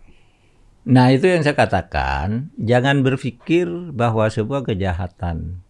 Nah 0.88 1.12
itu 1.12 1.28
yang 1.28 1.44
saya 1.44 1.52
katakan, 1.52 2.48
jangan 2.56 3.04
berpikir 3.04 3.68
bahwa 3.92 4.26
sebuah 4.32 4.64
kejahatan 4.64 5.60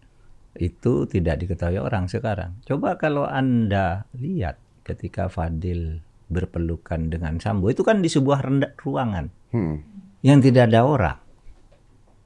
itu 0.55 1.03
tidak 1.07 1.43
diketahui 1.43 1.79
orang 1.79 2.07
sekarang. 2.07 2.55
Coba 2.63 2.95
kalau 2.95 3.27
anda 3.27 4.07
lihat 4.15 4.55
ketika 4.87 5.27
Fadil 5.27 5.99
berpelukan 6.31 7.11
dengan 7.11 7.43
Sambo 7.43 7.67
itu 7.67 7.83
kan 7.83 7.99
di 7.99 8.07
sebuah 8.07 8.39
rendah 8.39 8.71
ruangan 8.79 9.27
Hmm. 9.51 9.83
yang 10.23 10.39
tidak 10.39 10.71
ada 10.71 10.87
orang. 10.87 11.17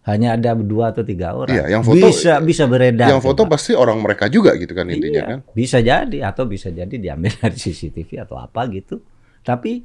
Hanya 0.06 0.38
ada 0.38 0.54
dua 0.54 0.94
atau 0.94 1.02
tiga 1.02 1.34
orang. 1.34 1.50
Iya, 1.58 1.66
yang 1.78 1.82
foto- 1.82 1.98
bisa 2.14 2.38
bisa 2.38 2.70
beredar. 2.70 3.10
Yang 3.10 3.26
foto 3.26 3.50
pasti 3.50 3.74
orang 3.74 3.98
mereka 4.06 4.30
juga 4.30 4.54
gitu 4.54 4.78
kan 4.78 4.86
intinya 4.86 5.22
Iya, 5.22 5.30
kan? 5.34 5.40
Bisa 5.58 5.82
jadi 5.82 6.18
atau 6.30 6.46
bisa 6.46 6.70
jadi 6.70 6.94
diambil 6.94 7.34
dari 7.42 7.58
CCTV 7.58 8.22
atau 8.22 8.38
apa 8.38 8.70
gitu. 8.70 9.02
Tapi 9.42 9.82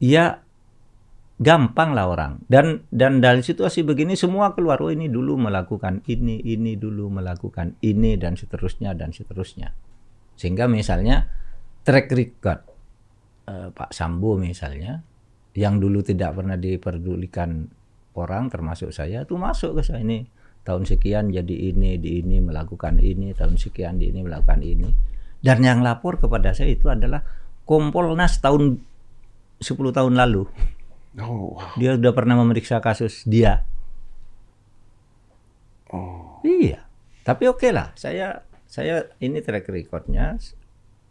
ya 0.00 0.40
gampang 1.38 1.92
lah 1.92 2.08
orang. 2.08 2.32
Dan 2.48 2.88
dan 2.88 3.20
dari 3.20 3.44
situasi 3.44 3.84
begini 3.84 4.16
semua 4.16 4.56
keluar 4.56 4.80
oh 4.80 4.90
ini 4.90 5.06
dulu 5.06 5.36
melakukan 5.36 6.02
ini, 6.08 6.40
ini 6.42 6.74
dulu 6.74 7.12
melakukan 7.12 7.76
ini 7.84 8.16
dan 8.16 8.40
seterusnya 8.40 8.96
dan 8.96 9.12
seterusnya. 9.12 9.70
Sehingga 10.34 10.64
misalnya 10.64 11.28
track 11.84 12.08
record 12.08 12.60
eh, 13.46 13.68
Pak 13.68 13.92
Sambo 13.92 14.40
misalnya 14.40 15.04
yang 15.54 15.76
dulu 15.76 16.00
tidak 16.00 16.38
pernah 16.38 16.54
diperdulikan 16.54 17.77
orang 18.18 18.50
termasuk 18.50 18.90
saya 18.90 19.22
itu 19.22 19.38
masuk 19.38 19.78
ke 19.78 19.82
saya 19.86 20.02
ini 20.02 20.26
tahun 20.66 20.84
sekian 20.84 21.32
jadi 21.32 21.72
ini 21.72 21.96
di 21.96 22.20
ini 22.20 22.44
melakukan 22.44 23.00
ini 23.00 23.32
tahun 23.32 23.56
sekian 23.56 23.96
di 23.96 24.12
ini 24.12 24.20
melakukan 24.20 24.60
ini. 24.60 24.90
Dan 25.38 25.62
yang 25.62 25.80
lapor 25.80 26.18
kepada 26.18 26.50
saya 26.52 26.74
itu 26.74 26.90
adalah 26.90 27.22
Kompolnas 27.62 28.42
tahun 28.42 28.82
10 29.62 29.96
tahun 29.96 30.14
lalu. 30.18 30.44
Oh, 31.18 31.56
wow. 31.56 31.74
dia 31.80 31.96
sudah 31.96 32.12
pernah 32.12 32.36
memeriksa 32.36 32.84
kasus 32.84 33.24
dia. 33.24 33.64
Oh. 35.88 36.44
iya. 36.44 36.84
Tapi 37.24 37.48
oke 37.48 37.72
lah 37.72 37.96
saya 37.96 38.44
saya 38.68 39.08
ini 39.24 39.40
track 39.40 39.72
recordnya 39.72 40.36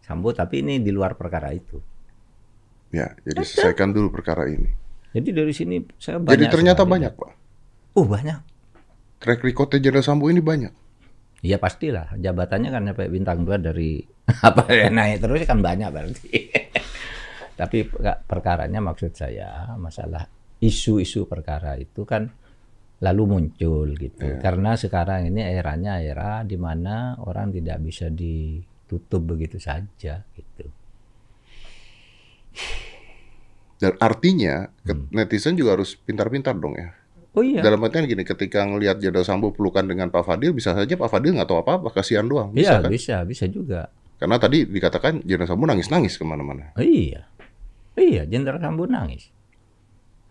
Sambo 0.05 0.31
tapi 0.31 0.61
ini 0.61 0.79
di 0.79 0.93
luar 0.93 1.17
perkara 1.17 1.49
itu. 1.51 1.81
Ya, 2.95 3.11
jadi 3.27 3.43
selesaikan 3.43 3.91
dulu 3.91 4.13
perkara 4.13 4.47
ini. 4.47 4.71
Jadi 5.17 5.29
dari 5.33 5.51
sini 5.51 5.81
saya 5.95 6.17
banyak 6.17 6.31
Jadi 6.31 6.45
ternyata 6.47 6.81
sekali- 6.81 6.93
banyak, 6.93 7.11
Pak. 7.13 7.31
oh 7.93 8.05
banyak 8.05 8.39
Track 9.17 9.41
recordnya 9.41 9.81
Jenderal 9.81 10.05
Sambo 10.05 10.29
ini 10.29 10.37
banyak. 10.37 10.69
Iya 11.41 11.57
pastilah 11.57 12.13
jabatannya 12.13 12.69
kan 12.69 12.85
sampai 12.85 13.09
bintang 13.09 13.41
dua 13.41 13.57
dari 13.57 13.97
apa 14.47 14.69
ya 14.69 14.87
naik 14.87 15.17
terus 15.19 15.41
kan 15.43 15.57
banyak 15.57 15.89
berarti. 15.89 16.29
Tapi 17.59 17.77
pe- 17.83 18.21
perkaranya 18.23 18.77
maksud 18.77 19.11
saya 19.11 19.73
masalah 19.73 20.29
isu-isu 20.57 21.25
perkara 21.25 21.73
itu 21.75 22.05
kan 22.05 22.29
lalu 22.97 23.23
muncul 23.25 23.89
gitu. 23.93 24.37
Karena 24.37 24.73
sekarang 24.73 25.29
ini 25.29 25.41
eranya 25.41 25.97
era 25.97 26.41
di 26.41 26.57
mana 26.57 27.17
orang 27.17 27.49
tidak 27.49 27.77
bisa 27.79 28.09
ditutup 28.09 29.21
begitu 29.23 29.57
saja 29.57 30.21
gitu. 30.29 30.65
Dan 33.77 33.93
artinya 33.97 34.73
Hmm. 34.83 35.05
netizen 35.11 35.53
juga 35.53 35.77
harus 35.77 35.93
pintar-pintar 35.95 36.57
dong 36.57 36.73
ya. 36.73 36.97
Oh 37.37 37.45
iya. 37.45 37.61
Dalam 37.61 37.77
artian 37.85 38.09
gini, 38.09 38.25
ketika 38.25 38.65
ngelihat 38.65 38.97
Jenderal 38.97 39.21
Sambo 39.21 39.53
pelukan 39.53 39.85
dengan 39.85 40.09
Pak 40.09 40.25
Fadil, 40.25 40.57
bisa 40.57 40.73
saja 40.73 40.89
Pak 40.89 41.05
Fadil 41.05 41.37
nggak 41.37 41.45
tahu 41.45 41.61
apa-apa, 41.61 41.93
kasihan 41.93 42.25
doang. 42.25 42.49
Bisa 42.49 42.81
Iya 42.81 42.81
kan? 42.81 42.89
bisa 42.89 43.15
bisa 43.21 43.45
juga. 43.45 43.93
Karena 44.17 44.41
tadi 44.41 44.65
dikatakan 44.65 45.21
Jenderal 45.21 45.45
Sambo 45.45 45.69
nangis-nangis 45.69 46.17
ke 46.17 46.25
mana-mana. 46.25 46.73
Oh, 46.73 46.81
iya. 46.81 47.29
Iya, 47.93 48.25
Jenderal 48.25 48.57
Sambo 48.57 48.89
nangis. 48.89 49.29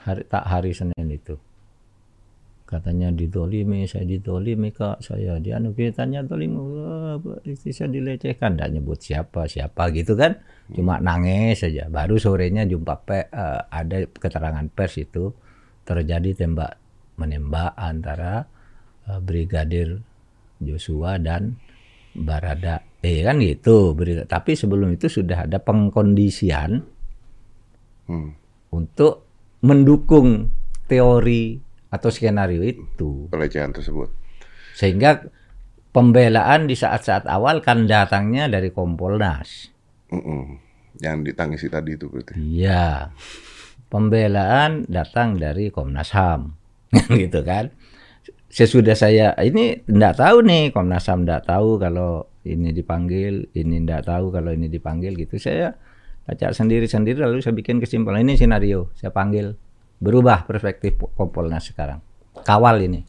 Hari 0.02 0.26
tak 0.26 0.42
hari 0.42 0.74
Senin 0.74 1.06
itu. 1.06 1.38
Katanya 2.66 3.14
ditolimi, 3.14 3.86
saya 3.86 4.02
ditolimi 4.02 4.74
kak, 4.74 4.98
saya 4.98 5.38
di 5.38 5.54
anu 5.54 5.70
kita 5.70 6.02
tanya 6.02 6.26
tolimi, 6.26 6.58
istri 7.46 7.70
saya 7.70 7.94
dilecehkan, 7.94 8.58
tidak 8.58 8.74
nyebut 8.74 8.98
siapa 8.98 9.46
siapa 9.46 9.94
gitu 9.94 10.18
kan, 10.18 10.34
cuma 10.74 10.98
nangis 10.98 11.62
saja. 11.62 11.86
Baru 11.86 12.18
sorenya 12.18 12.66
jumpa 12.66 13.06
pe, 13.06 13.30
eh, 13.30 13.60
ada 13.70 14.10
keterangan 14.10 14.66
pers 14.66 14.98
itu 14.98 15.30
terjadi 15.86 16.34
tembak 16.34 16.74
menembak 17.22 17.78
antara 17.78 18.50
eh, 19.06 19.20
Brigadir 19.22 20.02
Joshua 20.58 21.22
dan 21.22 21.54
Barada 22.18 22.82
eh 22.98 23.22
kan 23.22 23.38
gitu. 23.38 23.94
Tapi 24.26 24.58
sebelum 24.58 24.90
itu 24.90 25.06
sudah 25.06 25.46
ada 25.46 25.62
pengkondisian 25.62 26.96
Hmm. 28.06 28.38
untuk 28.70 29.26
mendukung 29.66 30.46
teori 30.86 31.58
atau 31.90 32.08
skenario 32.10 32.62
itu. 32.62 33.30
Pelecehan 33.30 33.72
tersebut. 33.72 34.10
Sehingga 34.76 35.24
pembelaan 35.96 36.68
di 36.68 36.76
saat-saat 36.76 37.24
awal 37.24 37.64
kan 37.64 37.88
datangnya 37.88 38.50
dari 38.52 38.68
Kompolnas. 38.68 39.72
Mm-mm. 40.12 40.60
Yang 41.00 41.32
ditangisi 41.32 41.66
tadi 41.72 41.96
itu 41.96 42.12
berarti. 42.12 42.36
Iya. 42.36 43.12
Pembelaan 43.88 44.84
datang 44.90 45.40
dari 45.40 45.72
Komnas 45.72 46.12
HAM. 46.12 46.52
gitu 47.20 47.42
kan. 47.42 47.72
sesudah 48.46 48.96
saya 48.96 49.36
ini 49.42 49.84
tidak 49.84 50.16
tahu 50.16 50.40
nih 50.40 50.72
Komnas 50.72 51.10
HAM 51.10 51.26
tidak 51.28 51.44
tahu 51.44 51.76
kalau 51.76 52.24
ini 52.46 52.70
dipanggil, 52.70 53.50
ini 53.52 53.82
tidak 53.82 54.06
tahu 54.06 54.30
kalau 54.32 54.54
ini 54.54 54.70
dipanggil 54.70 55.12
gitu. 55.18 55.36
Saya 55.36 55.76
baca 56.24 56.46
sendiri-sendiri 56.54 57.20
lalu 57.20 57.42
saya 57.42 57.52
bikin 57.52 57.82
kesimpulan 57.82 58.22
ini 58.22 58.38
skenario. 58.38 58.94
Saya 58.96 59.10
panggil 59.12 59.58
berubah 59.96 60.44
perspektif 60.44 60.98
Kompolnas 61.14 61.68
sekarang. 61.68 62.00
Kawal 62.44 62.84
ini. 62.84 63.00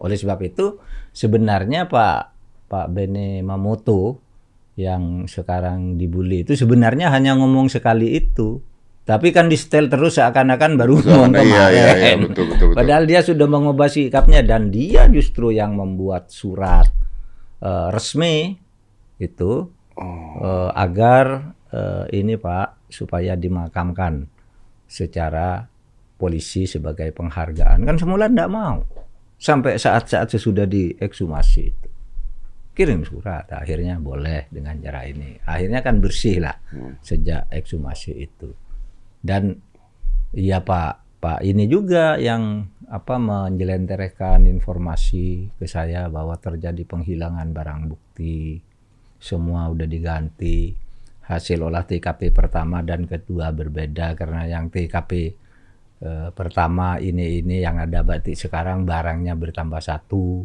Oleh 0.00 0.16
sebab 0.16 0.40
itu 0.40 0.80
sebenarnya 1.12 1.84
Pak 1.84 2.20
Pak 2.70 2.86
Bene 2.88 3.44
Mamoto 3.44 4.16
yang 4.80 5.28
sekarang 5.28 6.00
dibully 6.00 6.40
itu 6.40 6.56
sebenarnya 6.56 7.12
hanya 7.12 7.36
ngomong 7.36 7.68
sekali 7.68 8.16
itu. 8.16 8.64
Tapi 9.04 9.34
kan 9.34 9.50
di 9.50 9.58
setel 9.58 9.90
terus 9.90 10.16
seakan-akan 10.16 10.78
baru 10.78 10.94
ngomong 11.02 11.32
Iya, 11.34 11.40
kemarin. 11.42 11.74
iya, 11.74 11.92
iya, 11.98 12.14
betul, 12.16 12.44
betul, 12.46 12.66
betul. 12.72 12.78
Padahal 12.78 13.04
dia 13.04 13.20
sudah 13.20 13.46
mengubah 13.50 13.88
sikapnya 13.90 14.40
dan 14.40 14.70
dia 14.70 15.10
justru 15.10 15.50
yang 15.50 15.74
membuat 15.74 16.30
surat 16.30 16.88
eh, 17.60 17.88
resmi 17.92 18.56
itu 19.18 19.68
Oh. 20.00 20.32
eh, 20.40 20.70
agar 20.80 21.52
eh, 21.68 22.04
ini 22.16 22.40
Pak 22.40 22.88
supaya 22.88 23.36
dimakamkan 23.36 24.24
secara 24.90 25.62
polisi 26.18 26.66
sebagai 26.66 27.14
penghargaan. 27.14 27.86
Kan 27.86 27.96
semula 27.96 28.26
tidak 28.26 28.50
mau. 28.50 28.82
Sampai 29.40 29.78
saat-saat 29.78 30.34
sesudah 30.36 30.66
diekshumasi 30.66 31.62
itu. 31.62 31.88
Kirim 32.74 33.06
surat, 33.06 33.48
akhirnya 33.54 33.96
boleh 34.02 34.50
dengan 34.50 34.76
cara 34.82 35.06
ini. 35.06 35.38
Akhirnya 35.46 35.80
kan 35.80 36.02
bersih 36.02 36.42
lah 36.42 36.56
sejak 37.00 37.46
ekshumasi 37.48 38.12
itu. 38.20 38.50
Dan 39.20 39.56
iya 40.36 40.60
Pak, 40.60 41.22
Pak 41.22 41.40
ini 41.44 41.70
juga 41.70 42.20
yang 42.20 42.68
apa 42.90 43.16
menjelenterkan 43.16 44.44
informasi 44.50 45.54
ke 45.56 45.64
saya 45.64 46.10
bahwa 46.10 46.36
terjadi 46.36 46.82
penghilangan 46.84 47.48
barang 47.52 47.80
bukti, 47.88 48.60
semua 49.20 49.68
udah 49.68 49.88
diganti. 49.88 50.89
Hasil 51.30 51.62
olah 51.62 51.86
TKP 51.86 52.34
pertama 52.34 52.82
dan 52.82 53.06
kedua 53.06 53.54
berbeda 53.54 54.18
karena 54.18 54.50
yang 54.50 54.66
TKP 54.66 55.10
eh, 56.02 56.28
pertama 56.34 56.98
ini 56.98 57.38
ini 57.38 57.62
yang 57.62 57.78
ada 57.78 58.02
batik 58.02 58.34
sekarang 58.34 58.82
barangnya 58.82 59.38
bertambah 59.38 59.78
satu. 59.78 60.42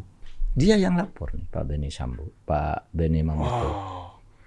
Dia 0.53 0.77
yang 0.77 0.95
lapor 0.95 1.33
nih 1.33 1.49
Pak 1.49 1.63
Beni 1.65 1.89
Sambo, 1.89 2.29
Pak 2.45 2.93
Beni 2.93 3.25
Mamoto. 3.25 3.69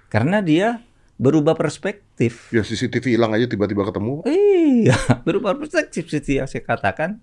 Karena 0.07 0.39
dia 0.39 0.79
berubah 1.19 1.59
perspektif. 1.59 2.55
Ya 2.55 2.63
CCTV 2.63 3.19
hilang 3.19 3.35
aja 3.35 3.51
tiba-tiba 3.51 3.83
ketemu. 3.85 4.23
Iya, 4.25 4.97
berubah 5.27 5.59
perspektif 5.59 6.07
seperti 6.07 6.39
yang 6.39 6.49
saya 6.49 6.63
katakan. 6.63 7.19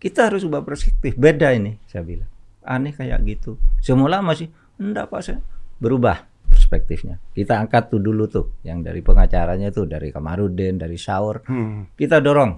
Kita 0.00 0.32
harus 0.32 0.48
ubah 0.48 0.64
perspektif. 0.64 1.12
Beda 1.18 1.52
ini, 1.52 1.76
saya 1.84 2.00
bilang. 2.00 2.30
Aneh 2.64 2.96
kayak 2.96 3.20
gitu. 3.28 3.60
Semula 3.84 4.24
masih, 4.24 4.48
enggak 4.80 5.12
Pak, 5.12 5.20
saya 5.20 5.44
berubah 5.76 6.29
perspektifnya. 6.50 7.22
Kita 7.32 7.56
angkat 7.62 7.94
tuh 7.94 8.02
dulu 8.02 8.26
tuh, 8.26 8.58
yang 8.66 8.82
dari 8.82 9.00
pengacaranya 9.00 9.70
tuh, 9.70 9.86
dari 9.86 10.10
Kamarudin, 10.10 10.76
dari 10.76 10.98
Saur. 10.98 11.46
Hmm. 11.46 11.94
Kita 11.94 12.18
dorong. 12.18 12.52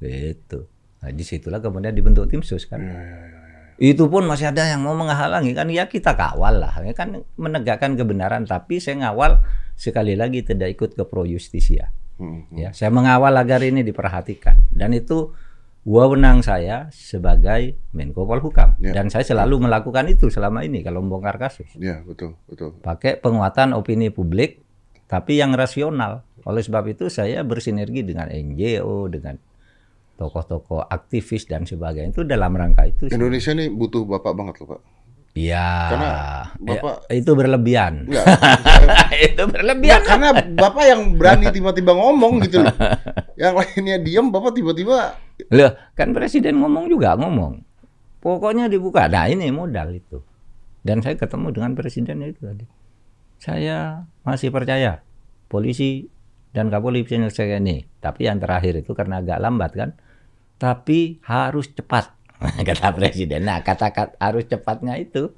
Gitu. 0.00 0.58
Nah, 1.04 1.10
di 1.12 1.24
situlah 1.24 1.60
kemudian 1.60 1.92
dibentuk 1.92 2.26
tim 2.32 2.40
sus 2.40 2.64
kan. 2.64 2.80
Itu 3.76 4.08
pun 4.08 4.24
masih 4.24 4.54
ada 4.54 4.64
yang 4.64 4.86
mau 4.86 4.94
menghalangi 4.96 5.52
kan 5.52 5.66
ya 5.66 5.90
kita 5.90 6.14
kawal 6.14 6.62
lah 6.62 6.78
ya 6.86 6.94
kan 6.94 7.26
menegakkan 7.34 7.98
kebenaran 7.98 8.46
tapi 8.46 8.78
saya 8.78 9.02
ngawal 9.02 9.42
sekali 9.74 10.14
lagi 10.14 10.46
tidak 10.46 10.78
ikut 10.78 10.94
ke 10.94 11.02
pro 11.02 11.26
justisia 11.26 11.90
Hmm. 12.14 12.46
ya 12.54 12.70
saya 12.70 12.94
mengawal 12.94 13.34
agar 13.34 13.58
ini 13.66 13.82
diperhatikan 13.82 14.70
dan 14.70 14.94
itu 14.94 15.34
wewenang 15.84 16.40
saya 16.40 16.88
sebagai 16.90 17.76
Menko 17.90 18.24
Polhukam 18.24 18.74
Ya. 18.76 18.92
dan 18.92 19.08
saya 19.08 19.22
selalu 19.22 19.62
melakukan 19.62 20.04
itu 20.06 20.28
selama 20.28 20.60
ini 20.60 20.80
kalau 20.80 20.98
membongkar 20.98 21.36
kasus 21.36 21.68
Ya 21.76 22.00
betul 22.00 22.34
betul. 22.44 22.72
pakai 22.78 23.16
penguatan 23.16 23.72
opini 23.72 24.08
publik 24.08 24.64
tapi 25.04 25.36
yang 25.36 25.52
rasional 25.52 26.24
oleh 26.42 26.60
sebab 26.60 26.88
itu 26.88 27.06
saya 27.06 27.40
bersinergi 27.40 28.00
dengan 28.02 28.26
NGO 28.26 29.06
dengan 29.06 29.36
tokoh-tokoh 30.14 30.86
aktivis 30.86 31.44
dan 31.44 31.64
sebagainya 31.64 32.12
itu 32.12 32.22
dalam 32.22 32.54
rangka 32.54 32.86
itu 32.86 33.10
sih. 33.10 33.14
Indonesia 33.14 33.50
ini 33.50 33.66
butuh 33.66 34.06
bapak 34.06 34.32
banget 34.32 34.54
loh 34.58 34.66
pak. 34.70 34.80
Iya. 35.34 35.66
Karena 35.90 36.10
Ya, 36.54 36.78
Bapak- 36.78 37.10
itu 37.10 37.30
berlebihan. 37.34 37.94
Enggak. 38.06 38.24
itu 39.26 39.36
Ya, 39.36 39.50
berlebihan. 39.50 40.00
karena 40.06 40.28
bapak 40.32 40.84
yang 40.86 41.00
berani 41.18 41.50
tiba-tiba 41.50 41.92
ngomong 41.92 42.40
gitu 42.40 42.62
loh. 42.62 42.72
Yang 43.34 43.54
lainnya 43.58 43.96
diam, 43.98 44.30
bapak 44.30 44.54
tiba-tiba 44.54 45.18
Loh, 45.50 45.74
kan 45.92 46.14
presiden 46.14 46.62
ngomong 46.62 46.86
juga 46.86 47.18
ngomong. 47.18 47.58
Pokoknya 48.22 48.70
dibuka. 48.70 49.10
Nah, 49.10 49.26
ini 49.26 49.50
modal 49.50 49.90
itu. 49.92 50.22
Dan 50.80 51.02
saya 51.02 51.18
ketemu 51.18 51.50
dengan 51.50 51.74
presiden 51.74 52.22
itu 52.22 52.38
tadi. 52.40 52.64
Saya 53.36 54.06
masih 54.22 54.48
percaya 54.48 55.02
polisi 55.50 56.06
dan 56.54 56.70
Kapolri 56.70 57.02
bisa 57.02 57.18
menyelesaikan 57.18 57.66
ini. 57.66 57.82
Tapi 57.98 58.24
yang 58.24 58.38
terakhir 58.38 58.78
itu 58.78 58.94
karena 58.94 59.18
agak 59.18 59.42
lambat 59.42 59.72
kan. 59.74 59.90
Tapi 60.56 61.18
harus 61.26 61.68
cepat. 61.68 62.14
Kata 62.68 62.92
presiden. 62.92 63.48
Nah, 63.48 63.64
kata-kata 63.64 64.16
harus 64.20 64.44
cepatnya 64.46 64.96
itu. 65.00 65.32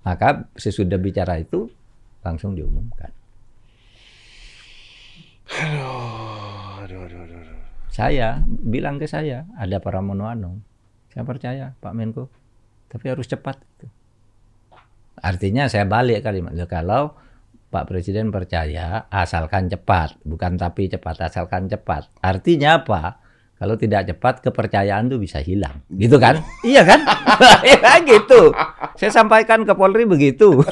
Maka 0.00 0.48
sesudah 0.56 0.96
bicara 0.96 1.36
itu 1.36 1.68
langsung 2.24 2.56
diumumkan. 2.56 3.12
aduh, 5.50 7.04
aduh, 7.04 7.20
aduh, 7.26 7.36
aduh. 7.36 7.60
Saya 7.90 8.40
bilang 8.46 8.96
ke 8.96 9.04
saya 9.04 9.44
ada 9.58 9.82
para 9.82 10.00
Anung. 10.00 10.64
Saya 11.10 11.26
percaya 11.26 11.74
Pak 11.82 11.92
Menko, 11.92 12.30
tapi 12.86 13.10
harus 13.10 13.26
cepat. 13.26 13.60
Artinya 15.20 15.68
saya 15.68 15.84
balik 15.84 16.24
kalimat 16.24 16.54
"Loh, 16.54 16.70
kalau 16.70 17.02
Pak 17.70 17.86
Presiden 17.86 18.30
percaya 18.30 19.10
asalkan 19.10 19.70
cepat, 19.70 20.16
bukan 20.26 20.58
tapi 20.58 20.90
cepat 20.90 21.28
asalkan 21.28 21.70
cepat. 21.70 22.08
Artinya 22.18 22.82
apa? 22.82 23.20
Kalau 23.60 23.76
tidak 23.76 24.08
cepat 24.08 24.40
kepercayaan 24.40 25.12
itu 25.12 25.20
bisa 25.20 25.36
hilang, 25.36 25.84
gitu 25.92 26.16
kan? 26.16 26.40
iya 26.64 26.80
kan? 26.80 27.04
Iya 27.68 28.00
gitu. 28.08 28.56
Saya 28.96 29.12
sampaikan 29.12 29.68
ke 29.68 29.76
Polri 29.76 30.08
begitu. 30.08 30.64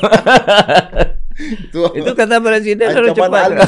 Itu, 1.36 1.80
itu 1.92 2.10
kata 2.16 2.40
Presiden 2.40 2.88
harus 2.88 3.12
cepat. 3.12 3.48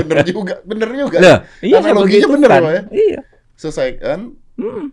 bener 0.00 0.18
juga, 0.24 0.54
bener 0.64 0.88
juga. 0.96 1.18
Loh, 1.20 1.38
iya 1.60 1.78
saya 1.78 1.92
Analoginya 1.92 2.28
bener 2.32 2.48
kan. 2.50 2.62
Ya. 2.64 2.82
Iya. 2.90 3.20
Selesaikan, 3.56 4.18
Hmm. 4.56 4.88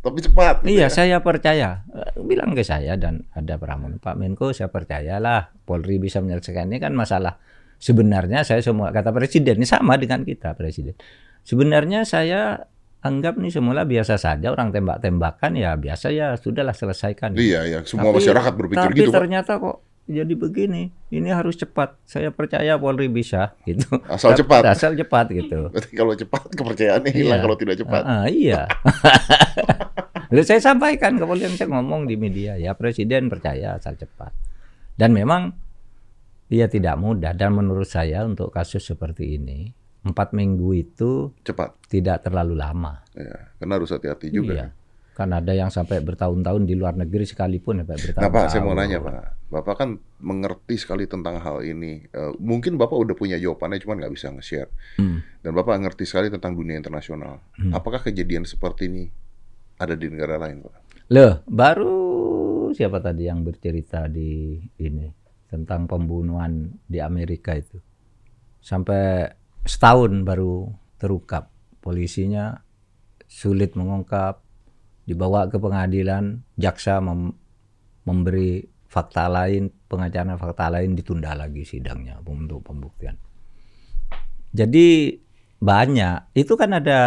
tapi 0.00 0.20
cepat. 0.20 0.60
gitu 0.62 0.76
Iya, 0.76 0.86
ya. 0.86 0.88
saya 0.92 1.16
percaya. 1.20 1.88
Eh, 1.88 2.20
Bilang 2.20 2.52
ke 2.52 2.60
saya 2.60 3.00
dan 3.00 3.24
ada 3.32 3.56
Pramono, 3.56 3.96
Pak 3.96 4.16
Menko, 4.16 4.52
saya 4.52 4.68
percayalah 4.68 5.56
Polri 5.64 5.96
bisa 5.96 6.20
menyelesaikan 6.20 6.68
ini 6.68 6.76
kan 6.76 6.92
masalah. 6.92 7.40
Sebenarnya 7.76 8.40
saya 8.40 8.60
semua 8.60 8.88
kata 8.88 9.10
presiden 9.10 9.56
ini 9.56 9.66
sama 9.66 9.96
dengan 9.96 10.22
kita 10.22 10.52
presiden. 10.52 10.96
Sebenarnya 11.42 12.02
saya 12.02 12.66
anggap 13.00 13.38
nih 13.38 13.52
semula 13.52 13.84
biasa 13.84 14.16
saja 14.16 14.50
orang 14.50 14.70
tembak-tembakan 14.70 15.54
ya 15.54 15.74
biasa 15.74 16.10
ya 16.10 16.34
sudahlah 16.34 16.72
selesaikan. 16.72 17.36
Iya, 17.36 17.60
iya. 17.64 17.78
Semua 17.82 18.10
Tapi- 18.10 18.18
masyarakat 18.18 18.52
berpikir 18.52 18.82
tapi 18.82 18.98
gitu, 18.98 19.10
Pak. 19.10 19.16
ternyata 19.20 19.52
kok 19.56 19.76
jadi 20.06 20.34
begini. 20.34 20.90
Ini 21.08 21.28
harus 21.30 21.54
cepat. 21.54 21.98
Saya 22.02 22.30
percaya 22.30 22.74
Polri 22.74 23.06
bisa 23.06 23.54
gitu. 23.68 23.86
Asal 24.06 24.34
cepat. 24.34 24.62
Asal 24.66 24.94
cepat 24.94 25.30
gitu. 25.30 25.66
Berarti 25.74 25.92
kalau 25.94 26.14
cepat 26.14 26.50
kepercayaannya 26.50 27.12
hilang 27.12 27.38
Iya. 27.38 27.44
kalau 27.44 27.56
tidak 27.56 27.76
cepat. 27.76 28.02
Ah, 28.02 28.10
ah, 28.16 28.26
iya. 28.26 28.60
Lalu 30.30 30.42
saya 30.42 30.58
sampaikan 30.58 31.14
ke 31.14 31.22
polisi 31.22 31.54
saya 31.54 31.70
ngomong 31.70 32.04
di 32.04 32.18
media 32.18 32.58
ya 32.58 32.74
presiden 32.74 33.30
percaya 33.30 33.78
asal 33.78 33.94
cepat. 33.94 34.34
Dan 34.96 35.12
memang 35.12 35.54
dia 36.46 36.70
tidak 36.70 36.94
mudah 36.98 37.34
dan 37.34 37.54
menurut 37.54 37.86
saya 37.86 38.22
untuk 38.22 38.54
kasus 38.54 38.86
seperti 38.86 39.38
ini 39.38 39.74
empat 40.06 40.30
minggu 40.30 40.70
itu 40.78 41.34
Cepat. 41.42 41.74
tidak 41.90 42.22
terlalu 42.22 42.54
lama. 42.54 43.02
Ya, 43.18 43.50
karena 43.58 43.72
harus 43.74 43.90
hati-hati 43.90 44.30
juga. 44.30 44.54
Iya. 44.54 44.66
Kan 45.16 45.32
ada 45.32 45.50
yang 45.56 45.72
sampai 45.72 46.04
bertahun-tahun 46.04 46.68
di 46.68 46.76
luar 46.76 46.94
negeri 46.94 47.26
sekalipun 47.26 47.82
sampai 47.82 47.96
bertahun-tahun. 47.98 48.30
Nah 48.30 48.30
Pak, 48.30 48.46
saya 48.52 48.62
mau 48.62 48.76
nanya 48.76 49.02
Pak. 49.02 49.50
Bapak 49.50 49.74
kan 49.74 49.90
mengerti 50.20 50.76
sekali 50.76 51.08
tentang 51.08 51.40
hal 51.40 51.64
ini. 51.64 52.04
Eh, 52.06 52.32
mungkin 52.38 52.76
Bapak 52.76 52.94
udah 52.94 53.14
punya 53.16 53.40
jawabannya, 53.40 53.80
cuman 53.82 53.96
nggak 54.04 54.12
bisa 54.14 54.30
nge-share. 54.30 54.70
Hmm. 55.00 55.24
Dan 55.40 55.50
Bapak 55.56 55.80
ngerti 55.82 56.04
sekali 56.04 56.28
tentang 56.28 56.54
dunia 56.54 56.76
internasional. 56.78 57.42
Apakah 57.72 58.04
kejadian 58.04 58.44
seperti 58.44 58.92
ini 58.92 59.04
ada 59.80 59.96
di 59.96 60.06
negara 60.12 60.36
lain, 60.36 60.62
Pak? 60.62 60.74
Loh, 61.10 61.40
baru 61.48 61.96
siapa 62.76 63.00
tadi 63.00 63.24
yang 63.24 63.40
bercerita 63.40 64.04
di 64.10 64.60
ini 64.84 65.25
tentang 65.46 65.86
pembunuhan 65.86 66.74
di 66.86 66.98
Amerika 66.98 67.54
itu. 67.54 67.78
Sampai 68.58 69.30
setahun 69.62 70.26
baru 70.26 70.70
terungkap. 70.98 71.50
Polisinya 71.82 72.58
sulit 73.30 73.78
mengungkap, 73.78 74.42
dibawa 75.06 75.46
ke 75.46 75.58
pengadilan, 75.58 76.42
jaksa 76.58 76.98
mem- 76.98 77.34
memberi 78.06 78.66
fakta 78.86 79.30
lain, 79.30 79.70
pengacara 79.86 80.34
fakta 80.34 80.66
lain 80.70 80.98
ditunda 80.98 81.34
lagi 81.34 81.62
sidangnya 81.62 82.18
untuk 82.26 82.62
pembuktian. 82.66 83.14
Jadi 84.50 85.14
banyak, 85.58 86.34
itu 86.34 86.54
kan 86.58 86.70
ada 86.74 87.00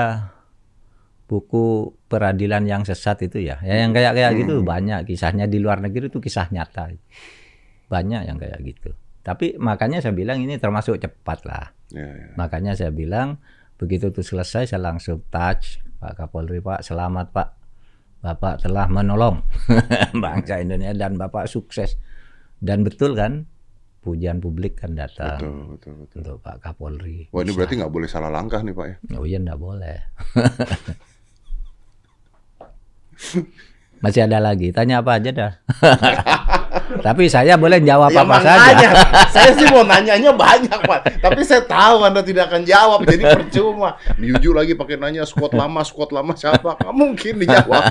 buku 1.29 1.93
peradilan 2.09 2.65
yang 2.65 2.81
sesat 2.81 3.21
itu 3.29 3.37
ya. 3.41 3.61
Ya 3.61 3.85
yang 3.85 3.93
kayak 3.93 4.17
kayak 4.17 4.31
gitu 4.43 4.65
banyak 4.65 5.05
kisahnya 5.05 5.45
di 5.45 5.61
luar 5.61 5.77
negeri 5.77 6.09
itu 6.09 6.17
kisah 6.17 6.49
nyata. 6.49 6.89
Banyak 7.89 8.21
yang 8.29 8.37
kayak 8.37 8.61
gitu. 8.63 8.93
Tapi 9.25 9.59
makanya 9.59 9.99
saya 9.99 10.15
bilang 10.15 10.39
ini 10.39 10.55
termasuk 10.55 11.01
cepat 11.01 11.43
lah. 11.43 11.73
Ya, 11.91 12.05
ya. 12.05 12.27
Makanya 12.37 12.77
saya 12.77 12.93
bilang 12.93 13.41
begitu 13.75 14.13
itu 14.13 14.21
selesai 14.21 14.69
saya 14.69 14.81
langsung 14.83 15.23
touch 15.31 15.79
Pak 15.99 16.15
Kapolri 16.19 16.59
Pak 16.59 16.83
selamat 16.83 17.31
Pak 17.31 17.49
Bapak 18.19 18.67
telah 18.67 18.91
menolong 18.91 19.39
bangsa 20.23 20.59
Indonesia 20.59 20.91
dan 20.91 21.15
Bapak 21.15 21.47
sukses 21.47 21.95
dan 22.59 22.83
betul 22.83 23.15
kan 23.15 23.47
pujian 24.03 24.43
publik 24.43 24.75
kan 24.83 24.91
datang 24.95 25.39
Betul, 25.39 25.63
betul, 25.75 25.93
betul. 26.03 26.17
untuk 26.19 26.37
Pak 26.43 26.59
Kapolri. 26.59 27.27
Wah 27.31 27.41
ini 27.43 27.51
berarti 27.55 27.79
nggak 27.79 27.91
boleh 27.91 28.07
salah 28.11 28.31
langkah 28.31 28.59
nih 28.63 28.75
Pak 28.75 28.85
ya. 28.87 28.95
Oh 29.15 29.25
iya 29.27 29.39
enggak 29.39 29.59
boleh. 29.59 29.97
Masih 34.03 34.23
ada 34.23 34.39
lagi, 34.39 34.71
tanya 34.71 35.03
apa 35.03 35.19
aja 35.19 35.31
dah. 35.35 35.51
Tapi 36.99 37.25
saya 37.29 37.57
boleh 37.57 37.81
jawab 37.81 38.13
Ya 38.13 38.21
apa 38.21 38.37
saja. 38.41 38.89
saya 39.33 39.49
sih 39.57 39.65
mau 39.69 39.81
nanyanya 39.85 40.31
banyak 40.33 40.79
Pak. 40.85 41.21
Tapi 41.21 41.41
saya 41.45 41.65
tahu 41.65 42.05
Anda 42.05 42.21
tidak 42.21 42.49
akan 42.53 42.61
jawab, 42.65 43.05
jadi 43.05 43.23
percuma. 43.33 43.97
Diuju 44.17 44.53
lagi 44.53 44.73
pakai 44.77 44.97
nanya 44.97 45.25
squad 45.25 45.53
lama, 45.57 45.81
squad 45.81 46.13
lama 46.13 46.33
siapa? 46.37 46.77
Nggak 46.77 46.95
mungkin 46.95 47.33
dijawab. 47.41 47.83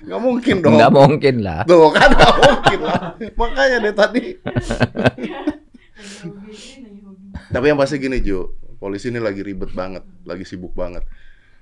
Nggak 0.00 0.20
mungkin 0.20 0.54
dong. 0.64 0.72
Enggak 0.74 0.92
mungkin 0.92 1.34
lah. 1.44 1.60
Tuh 1.68 1.88
kan 1.92 2.08
nggak 2.10 2.34
mungkin 2.40 2.78
lah. 2.82 3.00
Makanya 3.36 3.76
deh 3.84 3.94
tadi. 3.94 4.24
Tapi 7.50 7.64
yang 7.66 7.78
pasti 7.78 7.98
gini 7.98 8.22
Jo, 8.22 8.54
polisi 8.78 9.10
ini 9.10 9.18
lagi 9.18 9.42
ribet 9.42 9.74
banget, 9.74 10.06
lagi 10.22 10.46
sibuk 10.46 10.70
banget. 10.72 11.02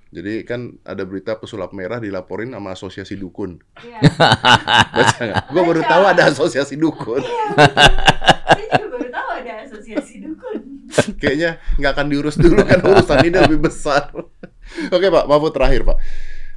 Jadi 0.09 0.41
kan 0.49 0.81
ada 0.89 1.05
berita 1.05 1.37
pesulap 1.37 1.77
merah 1.77 2.01
dilaporin 2.01 2.57
sama 2.57 2.73
asosiasi 2.73 3.21
dukun. 3.21 3.61
Iya. 3.85 4.01
Baca 4.97 5.21
nggak? 5.21 5.45
Gue 5.53 5.63
baru 5.69 5.83
tahu 5.85 6.03
ada 6.09 6.23
asosiasi 6.33 6.75
dukun. 6.81 7.21
Saya 7.21 8.67
juga 8.73 8.87
baru 8.89 9.09
tahu 9.13 9.29
ada 9.37 9.53
asosiasi 9.69 10.15
dukun. 10.25 10.59
Kayaknya 11.21 11.61
nggak 11.77 11.93
akan 11.93 12.07
diurus 12.09 12.41
dulu 12.41 12.65
kan 12.65 12.81
urusan 12.81 13.21
ini 13.29 13.37
lebih 13.37 13.61
besar. 13.69 14.09
Oke 14.97 15.07
Pak, 15.13 15.25
Mahfud 15.29 15.53
terakhir 15.53 15.85
Pak. 15.85 16.01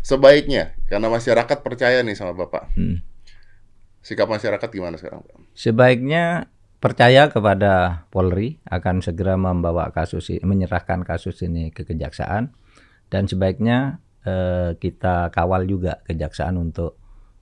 Sebaiknya, 0.01 0.73
karena 0.89 1.11
masyarakat 1.11 1.57
percaya 1.61 2.01
nih 2.01 2.15
sama 2.17 2.33
Bapak. 2.33 2.73
Hmm. 2.73 3.03
Sikap 4.01 4.31
masyarakat 4.31 4.65
gimana 4.71 4.97
sekarang 4.97 5.21
Pak? 5.27 5.37
Sebaiknya 5.53 6.49
percaya 6.81 7.29
kepada 7.29 8.07
Polri 8.09 8.57
akan 8.65 9.03
segera 9.05 9.37
membawa 9.37 9.91
kasus 9.93 10.33
ini, 10.33 10.41
menyerahkan 10.41 11.05
kasus 11.05 11.37
ini 11.45 11.69
ke 11.69 11.85
kejaksaan 11.85 12.49
dan 13.11 13.27
sebaiknya 13.27 13.99
eh, 14.23 14.71
kita 14.79 15.29
kawal 15.35 15.67
juga 15.67 15.99
kejaksaan 16.07 16.55
untuk 16.55 16.95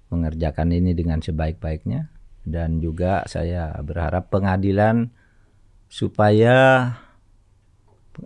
mengerjakan 0.10 0.74
ini 0.74 0.98
dengan 0.98 1.22
sebaik-baiknya. 1.22 2.10
Dan 2.42 2.82
juga 2.82 3.30
saya 3.30 3.78
berharap 3.86 4.34
pengadilan 4.34 5.14
supaya 5.86 6.90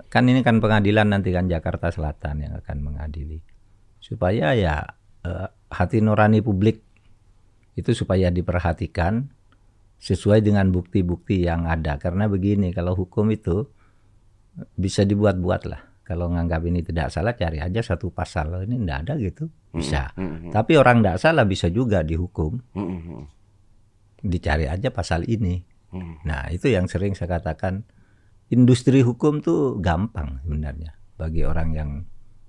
kan 0.08 0.24
ini 0.26 0.40
kan 0.42 0.64
pengadilan 0.64 1.12
nanti 1.12 1.36
kan 1.36 1.52
Jakarta 1.52 1.92
Selatan 1.92 2.48
yang 2.48 2.54
akan 2.64 2.78
mengadili. 2.80 3.44
Supaya 4.00 4.56
ya 4.56 4.80
eh, 5.28 5.48
hati 5.68 6.00
nurani 6.00 6.40
publik 6.40 6.80
itu 7.76 7.92
supaya 7.92 8.32
diperhatikan 8.32 9.28
sesuai 10.00 10.40
dengan 10.40 10.72
bukti-bukti 10.72 11.44
yang 11.44 11.68
ada. 11.68 12.00
Karena 12.00 12.32
begini 12.32 12.72
kalau 12.72 12.96
hukum 12.96 13.28
itu 13.36 13.68
bisa 14.80 15.04
dibuat-buat 15.04 15.68
lah 15.68 15.93
kalau 16.14 16.30
nganggap 16.30 16.62
ini 16.70 16.86
tidak 16.86 17.10
salah 17.10 17.34
cari 17.34 17.58
aja 17.58 17.82
satu 17.82 18.14
pasal. 18.14 18.70
Ini 18.70 18.86
tidak 18.86 18.98
ada 19.02 19.14
gitu 19.18 19.50
bisa. 19.74 20.14
Hmm, 20.14 20.46
hmm, 20.46 20.52
tapi 20.54 20.78
orang 20.78 21.02
tidak 21.02 21.18
salah 21.18 21.42
bisa 21.50 21.74
juga 21.74 22.06
dihukum. 22.06 22.54
Hmm, 22.78 22.86
hmm, 22.86 23.02
hmm, 23.02 23.24
dicari 24.22 24.70
aja 24.70 24.94
pasal 24.94 25.26
ini. 25.26 25.58
Hmm. 25.94 26.18
nah 26.26 26.50
itu 26.54 26.70
yang 26.70 26.86
sering 26.86 27.18
saya 27.18 27.42
katakan. 27.42 27.82
Industri 28.54 29.02
hukum 29.02 29.42
tuh 29.42 29.82
gampang 29.82 30.38
sebenarnya. 30.46 30.94
Bagi 31.18 31.42
orang 31.42 31.74
yang 31.74 31.90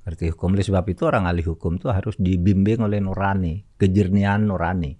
ngerti 0.04 0.36
hukum. 0.36 0.52
Oleh 0.52 0.60
sebab 0.60 0.84
itu 0.92 1.08
orang 1.08 1.24
ahli 1.24 1.40
hukum 1.40 1.80
tuh 1.80 1.96
harus 1.96 2.20
dibimbing 2.20 2.84
oleh 2.84 3.00
nurani. 3.00 3.64
Kejernihan 3.80 4.44
nurani. 4.44 4.92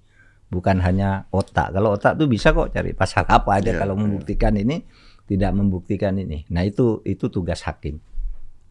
Bukan 0.49 0.81
hanya 0.81 1.29
otak. 1.29 1.77
Kalau 1.77 2.01
otak 2.01 2.17
tuh 2.17 2.25
bisa 2.25 2.57
kok 2.57 2.73
cari 2.73 2.97
pasal 2.97 3.29
apa 3.29 3.61
aja. 3.61 3.77
Iya, 3.77 3.85
kalau 3.85 4.01
iya. 4.01 4.03
membuktikan 4.09 4.57
ini 4.57 4.81
tidak 5.29 5.53
membuktikan 5.53 6.17
ini. 6.17 6.49
Nah 6.49 6.65
itu 6.65 7.05
itu 7.05 7.29
tugas 7.29 7.61
hakim 7.69 8.01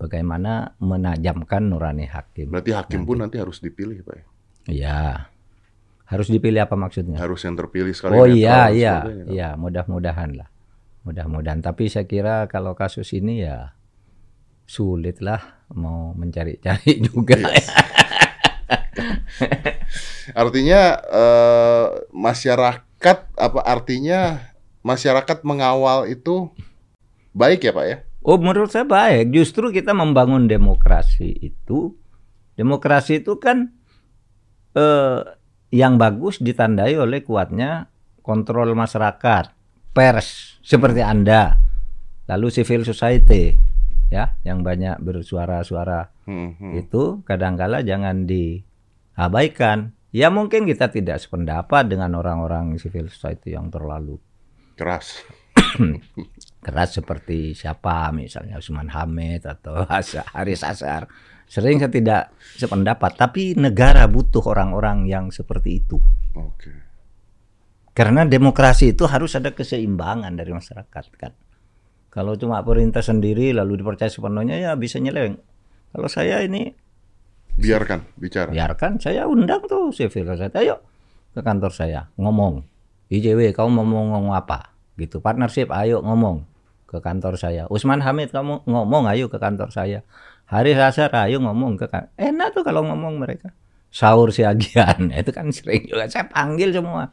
bagaimana 0.04 0.76
menajamkan 0.84 1.64
nurani 1.72 2.12
hakim 2.12 2.51
Berarti 2.51 2.76
hakim 2.76 3.08
pun 3.08 3.24
nanti 3.24 3.39
harus 3.39 3.64
dipilih 3.64 4.04
Pak 4.04 4.16
ya? 4.20 4.24
ya 4.68 5.01
harus 6.04 6.28
dipilih 6.28 6.68
apa 6.68 6.76
maksudnya 6.76 7.16
Harus 7.18 7.41
yang 7.47 7.56
terpilih 7.56 7.95
sekali. 7.95 8.20
Oh 8.20 8.28
iya 8.28 8.68
iya 8.70 9.08
iya 9.32 9.49
mudah-mudahan 9.56 10.36
lah 10.36 10.51
mudah-mudahan 11.04 11.64
tapi 11.64 11.88
saya 11.88 12.04
kira 12.04 12.47
kalau 12.51 12.76
kasus 12.76 13.12
ini 13.16 13.47
ya 13.47 13.72
sulit 14.64 15.20
lah 15.24 15.64
mau 15.72 16.12
mencari-cari 16.16 16.99
juga 17.08 17.39
Yes. 17.39 17.68
Artinya 20.41 20.82
eh, 21.01 21.88
masyarakat 22.16 23.18
apa 23.36 23.60
artinya 23.66 24.39
masyarakat 24.80 25.43
mengawal 25.43 26.08
itu 26.08 26.47
baik 27.36 27.68
ya 27.68 27.72
Pak 27.76 27.86
ya? 27.89 27.97
Oh 28.24 28.39
menurut 28.39 28.71
saya 28.71 28.88
baik 28.88 29.36
justru 29.36 29.69
kita 29.69 29.91
membangun 29.91 30.47
demokrasi 30.47 31.28
itu 31.43 31.91
demokrasi 32.55 33.19
itu 33.19 33.36
kan 33.36 33.71
eh, 34.76 35.21
yang 35.76 35.99
bagus 35.99 36.39
ditandai 36.39 36.95
oleh 36.95 37.19
kuatnya 37.19 37.91
kontrol 38.24 38.71
masyarakat 38.74 39.51
pers 39.91 40.57
seperti 40.63 41.03
anda 41.03 41.59
lalu 42.32 42.47
civil 42.47 42.88
society 42.88 43.59
ya 44.07 44.39
yang 44.47 44.63
banyak 44.63 45.03
bersuara-suara 45.03 46.13
Hmm, 46.24 46.55
hmm. 46.55 46.80
itu 46.80 47.19
kadangkala 47.28 47.84
jangan 47.84 48.24
diabaikan. 48.24 49.91
Ya 50.13 50.30
mungkin 50.30 50.69
kita 50.69 50.93
tidak 50.93 51.19
sependapat 51.19 51.89
dengan 51.89 52.13
orang-orang 52.13 52.78
civil 52.78 53.09
society 53.09 53.57
yang 53.57 53.74
terlalu 53.74 54.21
Keras. 54.78 55.26
keras 56.64 56.95
seperti 56.95 57.51
siapa 57.51 58.09
misalnya 58.09 58.57
Usman 58.57 58.88
Hamid 58.89 59.43
atau 59.43 59.84
Asa- 59.91 60.26
Haris 60.32 60.64
Asar. 60.64 61.05
Sering 61.43 61.78
saya 61.78 61.91
tidak 61.91 62.34
sependapat, 62.57 63.14
tapi 63.14 63.53
negara 63.53 64.07
butuh 64.07 64.41
orang-orang 64.47 65.05
yang 65.05 65.30
seperti 65.30 65.84
itu. 65.84 65.99
Oke. 66.34 66.72
Karena 67.93 68.26
demokrasi 68.26 68.97
itu 68.97 69.05
harus 69.05 69.38
ada 69.38 69.53
keseimbangan 69.53 70.34
dari 70.34 70.49
masyarakat 70.49 71.03
kan. 71.14 71.34
Kalau 72.09 72.34
cuma 72.34 72.57
perintah 72.61 73.05
sendiri 73.05 73.53
lalu 73.53 73.84
dipercaya 73.84 74.09
sepenuhnya 74.09 74.57
ya 74.57 74.74
bisa 74.74 74.97
nyeleng. 74.97 75.38
Kalau 75.93 76.09
saya 76.09 76.41
ini 76.41 76.74
Biarkan 77.53 78.01
bicara. 78.18 78.49
biarkan 78.49 78.97
saya 78.97 79.30
undang 79.30 79.61
tuh 79.70 79.93
civil 79.93 80.26
society 80.26 80.57
ayo 80.66 80.82
ke 81.30 81.41
kantor 81.45 81.70
saya 81.70 82.09
ngomong 82.18 82.66
IJW 83.14 83.53
kamu 83.53 83.70
mau 83.78 83.86
ngomong 83.86 84.34
apa 84.34 84.74
gitu 84.97 85.22
partnership 85.22 85.70
ayo 85.70 86.01
ngomong 86.01 86.41
ke 86.93 87.01
kantor 87.01 87.33
saya 87.35 87.65
Usman 87.67 87.99
Hamid 87.99 88.29
kamu 88.29 88.61
ngomong 88.63 89.09
ayo 89.09 89.25
ke 89.25 89.35
kantor 89.35 89.67
saya 89.69 90.05
Haris 90.45 90.77
Asar 90.77 91.09
ayo 91.19 91.41
ngomong 91.41 91.75
ke 91.75 91.89
kan 91.89 92.13
enak 92.13 92.53
tuh 92.53 92.61
kalau 92.61 92.85
ngomong 92.85 93.17
mereka 93.17 93.49
sahur 93.89 94.29
siagian 94.29 95.09
itu 95.11 95.29
kan 95.29 95.49
sering 95.49 95.83
juga 95.83 96.05
saya 96.05 96.25
panggil 96.25 96.69
semua 96.69 97.09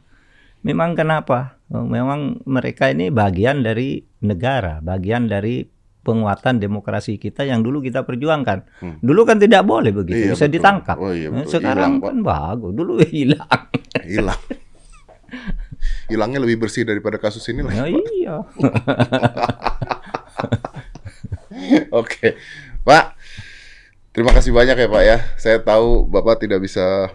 memang 0.61 0.93
kenapa 0.93 1.57
Oh, 1.71 1.87
memang 1.87 2.43
mereka 2.43 2.91
ini 2.91 3.07
bagian 3.07 3.63
dari 3.63 3.95
negara 4.19 4.83
bagian 4.83 5.23
dari 5.25 5.63
penguatan 6.03 6.59
demokrasi 6.59 7.15
kita 7.15 7.47
yang 7.47 7.63
dulu 7.63 7.79
kita 7.79 8.03
perjuangkan 8.03 8.67
Hmm. 8.83 8.99
dulu 8.99 9.23
kan 9.23 9.39
tidak 9.39 9.63
boleh 9.63 9.95
begitu 9.95 10.19
Iya, 10.19 10.35
bisa 10.35 10.45
betul. 10.45 10.55
ditangkap 10.59 10.97
Oh, 10.99 11.15
iya, 11.15 11.31
betul. 11.31 11.47
sekarang 11.47 11.91
Hilang, 11.95 12.03
Pak. 12.03 12.09
kan 12.11 12.17
bagus 12.21 12.71
dulu 12.73 12.93
hilang 13.07 13.61
Hilang. 14.03 14.41
Hilangnya 16.07 16.39
lebih 16.39 16.57
bersih 16.59 16.83
daripada 16.83 17.15
kasus 17.15 17.43
ini 17.47 17.61
lah. 17.61 17.73
ya, 17.73 17.85
iya 18.17 18.35
Oke, 21.91 22.35
Pak. 22.81 23.15
Terima 24.11 24.31
kasih 24.31 24.51
banyak 24.51 24.75
ya 24.75 24.87
Pak 24.87 25.03
ya. 25.03 25.17
Saya 25.35 25.57
tahu 25.57 26.03
Bapak 26.03 26.41
tidak 26.41 26.59
bisa 26.59 27.07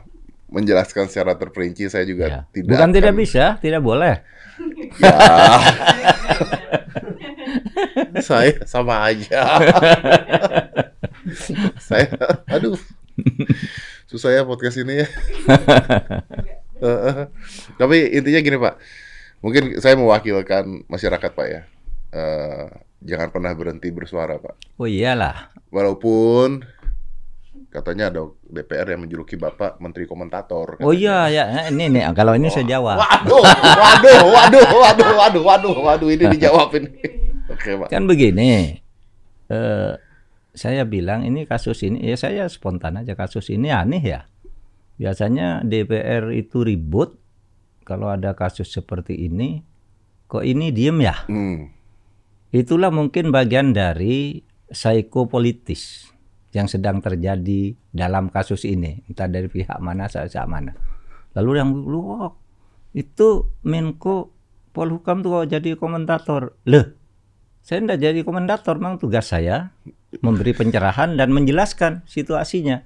menjelaskan 0.48 1.06
secara 1.06 1.34
terperinci. 1.34 1.86
Saya 1.86 2.04
juga 2.04 2.24
Ya. 2.26 2.40
tidak. 2.50 2.72
bukan 2.72 2.90
tidak 2.90 3.12
akan- 3.12 3.20
bisa 3.20 3.44
tidak 3.58 3.82
boleh 3.82 4.14
Ya. 4.96 5.12
saya 8.24 8.56
sama 8.64 9.04
aja. 9.04 9.60
saya, 11.88 12.08
aduh, 12.48 12.80
susah 14.06 14.32
ya 14.32 14.42
podcast 14.42 14.80
ini 14.80 15.04
ya. 15.04 15.08
Tapi 17.81 17.97
intinya 18.12 18.41
gini 18.41 18.59
Pak, 18.61 18.74
mungkin 19.41 19.62
saya 19.81 19.97
mewakilkan 19.97 20.87
masyarakat 20.87 21.31
Pak 21.33 21.47
ya. 21.49 21.62
Eh, 22.16 22.66
jangan 23.05 23.29
pernah 23.29 23.53
berhenti 23.53 23.93
bersuara 23.93 24.41
Pak. 24.41 24.81
oh 24.81 24.89
iyalah 24.89 25.53
Walaupun 25.68 26.64
Katanya 27.77 28.09
ada 28.09 28.24
DPR 28.49 28.89
yang 28.97 29.05
menjuluki 29.05 29.37
Bapak 29.37 29.77
Menteri 29.85 30.09
Komentator. 30.09 30.81
Oh 30.81 30.97
iya 30.97 31.29
ya, 31.29 31.45
Nah, 31.45 31.68
ini 31.68 31.93
nih 31.93 32.09
kalau 32.16 32.33
ini 32.33 32.49
saya 32.49 32.64
jawab. 32.64 32.97
Waduh, 32.97 33.43
waduh, 33.45 34.16
waduh, 34.33 34.64
waduh, 34.81 35.12
waduh, 35.12 35.43
waduh, 35.45 35.74
waduh, 35.85 36.09
ini 36.09 36.24
dijawab 36.24 36.72
ini. 36.72 36.89
Oke, 37.53 37.77
Pak. 37.77 37.93
Kan 37.93 38.09
begini, 38.09 38.81
eh, 39.53 39.93
saya 40.57 40.83
bilang 40.89 41.29
ini 41.29 41.45
kasus 41.45 41.85
ini, 41.85 42.01
ya 42.01 42.16
saya 42.16 42.49
spontan 42.49 42.97
aja 42.97 43.12
kasus 43.12 43.53
ini 43.53 43.68
aneh 43.68 44.01
ya. 44.01 44.24
Biasanya 44.97 45.61
DPR 45.61 46.32
itu 46.32 46.64
ribut 46.64 47.20
kalau 47.84 48.11
ada 48.11 48.32
kasus 48.32 48.72
seperti 48.72 49.28
ini, 49.28 49.62
kok 50.26 50.42
ini 50.42 50.72
diem 50.72 50.99
ya? 51.05 51.16
Hmm. 51.28 51.70
Itulah 52.51 52.90
mungkin 52.90 53.30
bagian 53.30 53.76
dari 53.76 54.40
psikopolitis 54.72 56.11
yang 56.57 56.66
sedang 56.66 57.05
terjadi 57.05 57.76
dalam 57.92 58.32
kasus 58.32 58.64
ini, 58.64 59.05
entah 59.07 59.28
dari 59.28 59.47
pihak 59.47 59.76
mana, 59.78 60.09
pihak 60.09 60.49
mana. 60.49 60.72
Lalu 61.36 61.51
yang 61.61 61.70
lu 61.76 62.01
oh, 62.16 62.32
itu 62.97 63.53
Menko 63.68 64.32
Polhukam 64.72 65.20
tuh 65.20 65.44
kok 65.44 65.49
jadi 65.53 65.76
komentator. 65.76 66.57
Loh, 66.68 66.86
saya 67.61 67.84
enggak 67.84 68.01
jadi 68.01 68.20
komentator, 68.24 68.76
memang 68.80 69.01
tugas 69.01 69.32
saya 69.32 69.72
memberi 70.20 70.53
pencerahan 70.57 71.16
dan 71.16 71.32
menjelaskan 71.32 72.05
situasinya. 72.09 72.84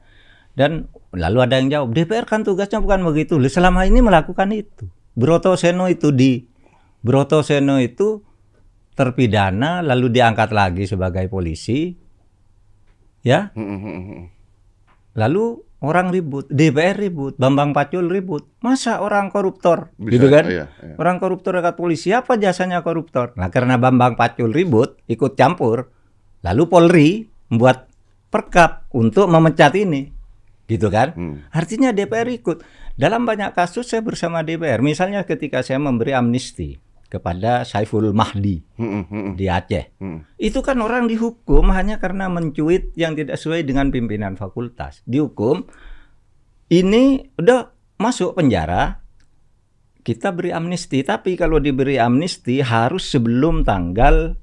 Dan 0.60 0.92
lalu 1.16 1.38
ada 1.40 1.56
yang 1.56 1.72
jawab, 1.72 1.96
DPR 1.96 2.28
kan 2.28 2.44
tugasnya 2.44 2.84
bukan 2.84 3.00
begitu. 3.00 3.40
Selama 3.48 3.88
ini 3.88 4.04
melakukan 4.04 4.52
itu. 4.52 4.92
Broto 5.16 5.56
Seno 5.56 5.88
itu 5.88 6.12
di 6.12 6.44
Broto 7.00 7.40
Seno 7.40 7.80
itu 7.80 8.20
terpidana 8.92 9.80
lalu 9.80 10.12
diangkat 10.12 10.52
lagi 10.52 10.84
sebagai 10.84 11.32
polisi. 11.32 11.96
Ya, 13.24 13.52
lalu 15.12 15.60
orang 15.80 16.08
ribut, 16.08 16.48
DPR 16.48 16.96
ribut, 16.96 17.36
Bambang 17.36 17.72
Pacul 17.72 18.08
ribut. 18.08 18.48
Masa 18.64 19.00
orang 19.00 19.28
koruptor? 19.28 19.92
Bisa, 19.96 20.12
gitu 20.16 20.26
kan? 20.32 20.44
iya, 20.48 20.72
iya. 20.80 20.96
Orang 20.96 21.20
koruptor 21.20 21.56
dekat 21.56 21.76
polisi 21.76 22.16
apa 22.16 22.40
jasanya 22.40 22.80
koruptor? 22.80 23.36
Nah, 23.36 23.52
karena 23.52 23.76
Bambang 23.76 24.16
Pacul 24.16 24.52
ribut, 24.52 25.00
ikut 25.04 25.36
campur, 25.36 25.92
lalu 26.40 26.62
Polri 26.64 27.08
membuat 27.52 27.92
perkap 28.32 28.88
untuk 28.96 29.28
memecat 29.28 29.76
ini. 29.76 30.19
Gitu 30.70 30.86
kan? 30.86 31.10
Hmm. 31.18 31.36
Artinya 31.50 31.90
DPR 31.90 32.30
ikut. 32.30 32.62
Dalam 32.94 33.26
banyak 33.26 33.50
kasus 33.58 33.90
saya 33.90 34.06
bersama 34.06 34.46
DPR. 34.46 34.78
Misalnya 34.78 35.26
ketika 35.26 35.66
saya 35.66 35.82
memberi 35.82 36.14
amnesti 36.14 36.78
kepada 37.10 37.66
Saiful 37.66 38.14
Mahdi 38.14 38.62
Hmm, 38.78 39.02
hmm, 39.02 39.04
hmm, 39.10 39.32
di 39.34 39.50
Aceh. 39.50 39.98
hmm. 39.98 40.38
Itu 40.38 40.62
kan 40.62 40.78
orang 40.78 41.10
dihukum 41.10 41.74
hanya 41.74 41.98
karena 41.98 42.30
mencuit 42.30 42.94
yang 42.94 43.18
tidak 43.18 43.34
sesuai 43.34 43.66
dengan 43.66 43.90
pimpinan 43.90 44.38
fakultas. 44.38 45.02
Dihukum, 45.10 45.66
ini 46.70 47.34
udah 47.34 47.74
masuk 47.98 48.38
penjara, 48.38 49.02
kita 50.06 50.30
beri 50.30 50.54
amnesti. 50.54 51.02
Tapi 51.02 51.34
kalau 51.34 51.58
diberi 51.58 51.98
amnesti 51.98 52.62
harus 52.62 53.10
sebelum 53.10 53.66
tanggal 53.66 54.38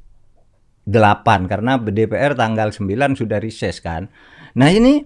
8 0.88 1.52
karena 1.52 1.80
DPR 1.80 2.36
tanggal 2.36 2.76
9 2.76 3.16
sudah 3.16 3.40
rises 3.40 3.80
kan. 3.80 4.12
Nah 4.60 4.72
ini 4.72 5.04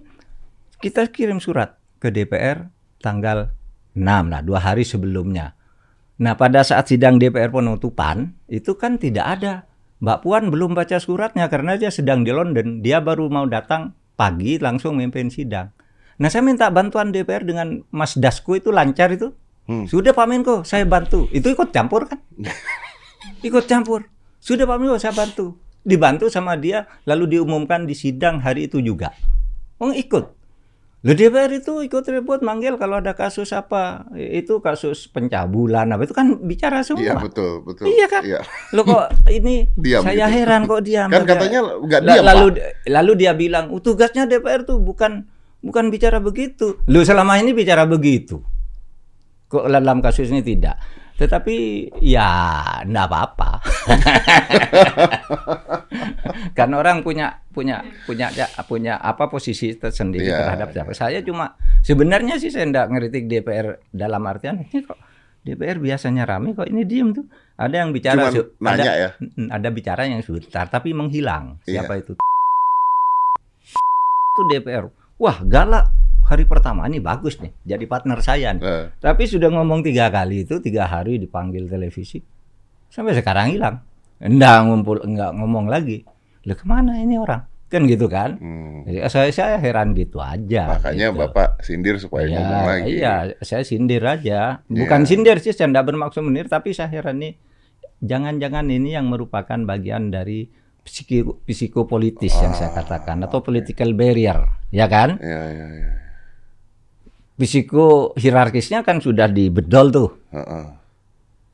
kita 0.82 1.14
kirim 1.14 1.38
surat 1.38 1.78
ke 2.02 2.10
DPR 2.10 2.66
tanggal 2.98 3.54
6 3.94 4.02
lah, 4.02 4.42
dua 4.42 4.58
hari 4.58 4.82
sebelumnya. 4.82 5.54
Nah 6.18 6.34
pada 6.34 6.66
saat 6.66 6.90
sidang 6.90 7.22
DPR 7.22 7.54
penutupan 7.54 8.34
itu 8.50 8.74
kan 8.74 8.98
tidak 8.98 9.38
ada. 9.38 9.70
Mbak 10.02 10.18
Puan 10.26 10.50
belum 10.50 10.74
baca 10.74 10.98
suratnya 10.98 11.46
karena 11.46 11.78
dia 11.78 11.94
sedang 11.94 12.26
di 12.26 12.34
London. 12.34 12.82
Dia 12.82 12.98
baru 12.98 13.30
mau 13.30 13.46
datang 13.46 13.94
pagi 14.18 14.58
langsung 14.58 14.98
memimpin 14.98 15.30
sidang. 15.30 15.70
Nah 16.18 16.26
saya 16.26 16.42
minta 16.42 16.66
bantuan 16.74 17.14
DPR 17.14 17.46
dengan 17.46 17.86
Mas 17.94 18.18
Dasko 18.18 18.58
itu 18.58 18.74
lancar 18.74 19.14
itu. 19.14 19.30
Hmm. 19.70 19.86
Sudah 19.86 20.10
Pak 20.10 20.26
Menko 20.26 20.66
saya 20.66 20.82
bantu. 20.82 21.30
Itu 21.30 21.54
ikut 21.54 21.70
campur 21.70 22.10
kan? 22.10 22.18
ikut 23.46 23.70
campur. 23.70 24.10
Sudah 24.42 24.66
Pak 24.66 24.78
Menko 24.82 24.98
saya 24.98 25.14
bantu. 25.14 25.54
Dibantu 25.86 26.26
sama 26.26 26.58
dia 26.58 26.90
lalu 27.06 27.38
diumumkan 27.38 27.86
di 27.86 27.94
sidang 27.94 28.42
hari 28.42 28.66
itu 28.66 28.82
juga. 28.82 29.14
Oh 29.78 29.94
ikut. 29.94 30.41
Loh 31.02 31.18
DPR 31.18 31.50
itu 31.50 31.82
ikut 31.82 32.06
ribut 32.06 32.46
manggil 32.46 32.78
kalau 32.78 33.02
ada 33.02 33.10
kasus 33.18 33.50
apa 33.50 34.06
itu 34.14 34.62
kasus 34.62 35.10
pencabulan 35.10 35.90
apa 35.90 36.06
itu 36.06 36.14
kan 36.14 36.38
bicara 36.46 36.86
semua. 36.86 37.02
Iya, 37.02 37.14
betul, 37.18 37.66
betul. 37.66 37.90
Iya 37.90 38.06
kan? 38.06 38.22
Iya. 38.22 38.40
Lo 38.70 38.86
kok 38.86 39.10
ini 39.26 39.66
Diam 39.82 40.06
saya 40.06 40.30
gitu. 40.30 40.36
heran 40.38 40.70
kok 40.70 40.86
diam. 40.86 41.10
Kan 41.10 41.26
katanya 41.26 41.58
nggak 41.74 42.00
diam, 42.06 42.22
lalu 42.22 42.46
Pak. 42.54 42.86
lalu 42.86 43.12
dia 43.18 43.32
bilang, 43.34 43.74
"Oh, 43.74 43.82
tugasnya 43.82 44.30
DPR 44.30 44.62
tuh 44.62 44.78
bukan 44.78 45.26
bukan 45.58 45.90
bicara 45.90 46.22
begitu." 46.22 46.78
Lu 46.86 47.02
selama 47.02 47.34
ini 47.42 47.50
bicara 47.50 47.82
begitu. 47.82 48.38
Kok 49.50 49.66
dalam 49.66 49.98
kasus 49.98 50.30
ini 50.30 50.38
tidak? 50.46 50.78
Tetapi 51.18 51.88
ya 52.00 52.28
enggak 52.82 53.06
apa-apa. 53.08 53.50
Karena 56.58 56.74
orang 56.80 57.04
punya 57.04 57.44
punya 57.52 57.84
punya 58.08 58.32
punya 58.64 58.96
apa 58.96 59.28
posisi 59.28 59.76
tersendiri 59.76 60.28
Iya, 60.28 60.48
terhadap 60.48 60.68
siapa. 60.72 60.92
Saya 60.96 61.20
cuma 61.20 61.56
sebenarnya 61.84 62.40
sih 62.40 62.48
saya 62.48 62.68
enggak 62.68 62.86
ngeritik 62.90 63.28
DPR 63.28 63.76
dalam 63.92 64.24
artian 64.24 64.64
ini 64.64 64.80
kok 64.82 64.98
DPR 65.42 65.82
biasanya 65.82 66.22
rame 66.22 66.54
kok 66.54 66.70
ini 66.70 66.86
diem 66.86 67.10
tuh. 67.10 67.26
Ada 67.58 67.84
yang 67.84 67.90
bicara 67.90 68.30
Cuman 68.30 68.54
nanya 68.58 68.82
ada, 68.82 68.94
ya. 68.94 69.10
Ada 69.50 69.68
bicara 69.70 70.02
yang 70.06 70.22
sebentar 70.22 70.66
tapi 70.70 70.94
menghilang. 70.94 71.58
Iya. 71.66 71.82
Siapa 71.82 71.92
itu? 71.98 72.12
Itu 74.32 74.42
DPR. 74.48 74.88
Wah, 75.20 75.38
galak. 75.44 75.92
Hari 76.32 76.48
pertama 76.48 76.88
ini 76.88 76.96
bagus 76.96 77.36
nih, 77.36 77.52
jadi 77.60 77.84
partner 77.84 78.24
saya 78.24 78.56
nih. 78.56 78.64
Eh, 78.64 78.84
Tapi 78.96 79.28
sudah 79.28 79.52
ngomong 79.52 79.84
tiga 79.84 80.08
kali 80.08 80.48
itu, 80.48 80.64
tiga 80.64 80.88
hari 80.88 81.20
dipanggil 81.20 81.68
televisi. 81.68 82.24
Sampai 82.88 83.12
sekarang 83.12 83.52
hilang. 83.52 83.84
Enggak 84.16 84.64
ngumpul, 84.64 85.04
enggak 85.04 85.36
ngomong 85.36 85.68
lagi. 85.68 86.08
Lah 86.48 86.56
ke 86.56 86.64
mana 86.64 86.96
ini 86.96 87.20
orang? 87.20 87.44
Kan 87.68 87.84
gitu 87.84 88.08
kan? 88.08 88.40
hmm. 88.40 88.88
Jadi 88.88 88.98
saya, 89.08 89.28
saya 89.28 89.56
heran 89.60 89.92
gitu 89.92 90.24
aja. 90.24 90.72
Makanya 90.72 91.12
gitu. 91.12 91.20
Bapak 91.20 91.60
sindir 91.60 92.00
supaya 92.00 92.24
Iya, 92.24 92.36
ngomong 92.40 92.62
lagi. 92.64 92.88
Iya, 92.96 93.14
saya 93.44 93.62
sindir 93.62 94.00
aja. 94.00 94.64
Bukan 94.66 95.00
Iya. 95.04 95.08
sindir 95.08 95.36
sih, 95.36 95.52
saya 95.52 95.68
enggak 95.68 95.84
bermaksud 95.84 96.24
menir, 96.24 96.48
tapi 96.48 96.72
saya 96.72 96.88
heran 96.88 97.20
nih. 97.20 97.36
Jangan-jangan 98.00 98.72
ini 98.72 98.96
yang 98.96 99.12
merupakan 99.12 99.60
bagian 99.62 100.08
dari 100.08 100.48
psiki- 100.80 101.44
psikopolitis 101.44 102.32
yang 102.34 102.56
saya 102.56 102.72
katakan 102.72 103.20
atau 103.20 103.44
political 103.44 103.92
barrier, 103.92 104.48
ya 104.72 104.88
kan? 104.88 105.20
Iya, 105.20 105.44
iya, 105.52 105.66
iya. 105.76 105.92
Psiko 107.34 108.12
hierarkisnya 108.14 108.82
kan 108.82 109.00
sudah 109.00 109.26
dibedol 109.26 109.86
tuh. 109.88 110.08
Heeh. 110.30 110.64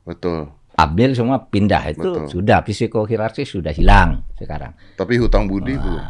Betul. 0.03 0.49
Abdel 0.73 1.11
semua 1.11 1.43
pindah 1.43 1.91
itu 1.91 1.99
Betul. 1.99 2.25
sudah 2.31 2.63
psiko 2.63 3.03
hierarkis 3.03 3.51
sudah 3.51 3.75
hilang 3.75 4.23
sekarang. 4.39 4.71
Tapi 4.95 5.19
hutang 5.19 5.43
budi 5.43 5.75
Ah. 5.75 5.83
belum. 5.83 6.03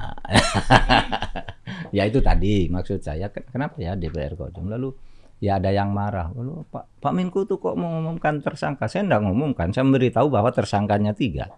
ya 1.98 2.06
itu 2.06 2.22
tadi 2.22 2.70
maksud 2.70 3.02
saya 3.02 3.34
ken- 3.34 3.50
kenapa 3.50 3.82
ya 3.82 3.98
DPR 3.98 4.38
kok 4.38 4.54
Jum? 4.54 4.70
lalu 4.70 4.94
ya 5.42 5.58
ada 5.58 5.74
yang 5.74 5.90
marah 5.90 6.30
lalu 6.30 6.62
Pak 6.70 7.02
Pak 7.02 7.14
Menko 7.14 7.50
tuh 7.50 7.58
kok 7.58 7.74
mengumumkan 7.74 8.38
tersangka 8.40 8.86
saya 8.86 9.10
enggak 9.10 9.26
ngumumkan 9.26 9.74
saya 9.74 9.90
memberitahu 9.90 10.30
bahwa 10.30 10.54
tersangkanya 10.54 11.18
tiga 11.18 11.50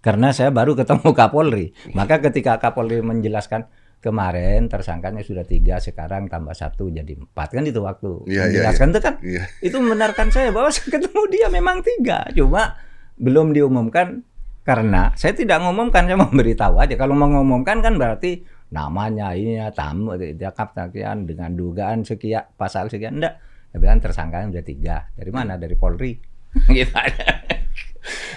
karena 0.00 0.32
saya 0.32 0.48
baru 0.48 0.72
ketemu 0.72 1.10
Kapolri 1.12 1.66
maka 1.92 2.16
ketika 2.22 2.56
Kapolri 2.56 3.04
menjelaskan 3.04 3.68
kemarin 3.98 4.70
tersangkanya 4.70 5.26
sudah 5.26 5.42
tiga 5.42 5.82
sekarang 5.82 6.30
tambah 6.30 6.54
satu 6.54 6.90
jadi 6.90 7.18
empat. 7.18 7.48
Kan 7.54 7.64
itu 7.66 7.82
waktu 7.82 8.10
iya, 8.30 8.46
menjelaskan 8.46 8.88
itu 8.94 9.00
kan? 9.02 9.14
Iya. 9.22 9.44
itu 9.58 9.76
membenarkan 9.78 10.28
saya 10.30 10.54
bahwa 10.54 10.70
saya 10.70 10.88
ketemu 10.98 11.22
dia 11.30 11.46
memang 11.50 11.82
tiga. 11.82 12.26
Cuma 12.32 12.78
belum 13.18 13.50
diumumkan 13.50 14.22
karena 14.62 15.10
saya 15.18 15.34
tidak 15.34 15.58
ngumumkan 15.64 16.06
saya 16.06 16.18
memberitahu 16.18 16.78
aja. 16.78 16.94
Kalau 16.94 17.18
mengumumkan 17.18 17.82
kan 17.82 17.98
berarti 17.98 18.46
namanya 18.68 19.32
ini 19.32 19.58
ya 19.58 19.72
tamu 19.72 20.14
jakap 20.36 20.76
sekian 20.76 21.24
dengan 21.24 21.56
dugaan 21.56 22.04
sekian 22.06 22.46
pasal 22.54 22.86
sekian 22.86 23.18
enggak. 23.18 23.40
Saya 23.68 23.78
bilang 23.82 24.00
tersangkanya 24.00 24.46
udah 24.54 24.64
tiga. 24.64 24.96
Dari 25.12 25.30
mana? 25.34 25.58
Dari 25.58 25.74
Polri. 25.74 26.14
Gitu 26.72 26.94
aja 26.96 27.48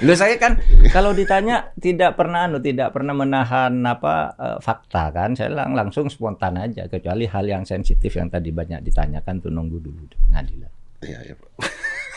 Lu 0.02 0.14
saya 0.14 0.36
kan 0.36 0.58
kalau 0.90 1.12
ditanya 1.12 1.72
tidak 1.76 2.16
pernah 2.16 2.46
anu 2.46 2.58
tidak 2.58 2.92
pernah 2.92 3.14
menahan 3.14 3.74
apa 3.82 4.16
eh, 4.34 4.58
fakta 4.60 5.10
kan 5.10 5.34
saya 5.34 5.52
lang- 5.52 5.74
langsung 5.74 6.08
spontan 6.08 6.58
aja 6.58 6.86
kecuali 6.86 7.26
hal 7.26 7.46
yang 7.46 7.64
sensitif 7.64 8.12
yang 8.14 8.28
tadi 8.28 8.50
banyak 8.50 8.82
ditanyakan 8.82 9.40
tuh 9.40 9.50
nunggu 9.50 9.78
dulu 9.78 10.02
di 10.06 10.18
pengadilan. 10.26 10.72
Iya, 11.02 11.20
iya, 11.26 11.34
Pak. 11.34 11.50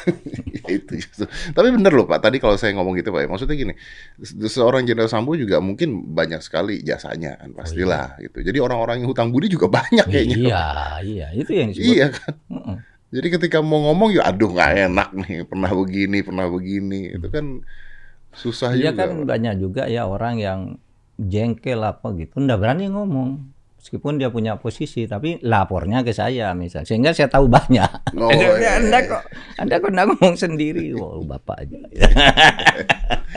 itu 0.68 0.92
justru. 1.00 1.24
Tapi 1.56 1.68
bener 1.72 1.88
loh 1.88 2.04
Pak, 2.04 2.20
tadi 2.20 2.36
kalau 2.36 2.60
saya 2.60 2.76
ngomong 2.76 2.92
gitu 3.00 3.08
Pak, 3.08 3.24
ya, 3.24 3.28
maksudnya 3.28 3.56
gini, 3.56 3.72
se- 4.20 4.36
seorang 4.52 4.84
Jenderal 4.84 5.08
Sambo 5.08 5.32
juga 5.32 5.64
mungkin 5.64 6.12
banyak 6.12 6.44
sekali 6.44 6.84
jasanya 6.84 7.40
kan, 7.40 7.56
pastilah 7.56 8.20
gitu. 8.20 8.44
Jadi 8.44 8.58
orang-orang 8.60 9.00
yang 9.00 9.08
hutang 9.08 9.32
budi 9.32 9.48
juga 9.48 9.72
banyak 9.80 10.04
kayaknya. 10.04 10.36
Iya, 10.36 10.66
iya, 11.00 11.26
itu 11.32 11.50
yang 11.56 11.68
disebut. 11.72 11.94
Iya 11.96 12.06
kan. 12.12 12.32
Jadi 13.14 13.26
ketika 13.34 13.58
mau 13.62 13.78
ngomong 13.84 14.10
ya 14.16 14.22
aduh 14.30 14.50
nggak 14.54 14.70
enak 14.90 15.08
nih, 15.22 15.36
pernah 15.50 15.70
begini, 15.80 16.16
pernah 16.26 16.46
begini. 16.50 16.96
Itu 17.16 17.26
kan 17.34 17.46
susah 18.42 18.72
Iya 18.76 18.88
juga. 18.88 18.90
kan 18.98 19.10
Pak. 19.18 19.28
banyak 19.30 19.54
juga 19.62 19.80
ya 19.94 20.00
orang 20.14 20.34
yang 20.46 20.60
jengkel 21.32 21.80
apa 21.90 22.06
gitu, 22.20 22.34
nggak 22.44 22.58
berani 22.62 22.82
ngomong. 22.94 23.53
Meskipun 23.84 24.16
dia 24.16 24.32
punya 24.32 24.56
posisi, 24.56 25.04
tapi 25.04 25.36
lapornya 25.44 26.00
ke 26.00 26.16
saya 26.16 26.56
misal, 26.56 26.88
sehingga 26.88 27.12
saya 27.12 27.28
tahu 27.28 27.52
banyak. 27.52 28.16
Oh, 28.16 28.32
Dia, 28.32 28.56
iya, 28.56 28.70
anda 28.80 28.96
iya. 28.96 29.10
kok, 29.12 29.22
anda 29.60 29.74
kok 29.76 29.92
ngomong 29.92 30.40
sendiri, 30.40 30.96
wow 30.96 31.20
bapak 31.20 31.68
aja. 31.68 31.84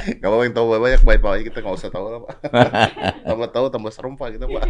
Gak 0.08 0.24
apa-apa 0.24 0.44
yang 0.48 0.56
tahu 0.56 0.66
banyak 0.80 1.04
baik 1.04 1.20
pak 1.20 1.52
kita 1.52 1.60
nggak 1.60 1.76
usah 1.76 1.92
tahu 1.92 2.06
lah 2.08 2.20
pak. 2.24 2.36
tambah 3.28 3.50
tahu 3.52 3.66
tambah 3.76 3.92
serem 3.92 4.16
pak 4.16 4.40
kita 4.40 4.48
pak. 4.48 4.64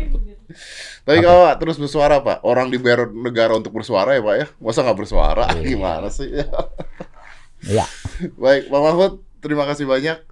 Tapi 1.05 1.17
kalau 1.21 1.45
pak 1.45 1.55
terus 1.61 1.78
bersuara 1.78 2.25
pak, 2.25 2.41
orang 2.41 2.73
dibayar 2.73 3.05
negara 3.13 3.53
untuk 3.53 3.78
bersuara 3.78 4.17
ya 4.17 4.25
pak 4.25 4.34
ya, 4.34 4.45
masa 4.57 4.82
nggak 4.82 4.97
bersuara? 4.97 5.45
Gimana 5.61 6.09
sih? 6.09 6.41
ya, 7.69 7.86
baik, 8.41 8.73
Pak 8.73 8.82
Mahfud, 8.82 9.21
terima 9.45 9.69
kasih 9.69 9.86
banyak. 9.86 10.25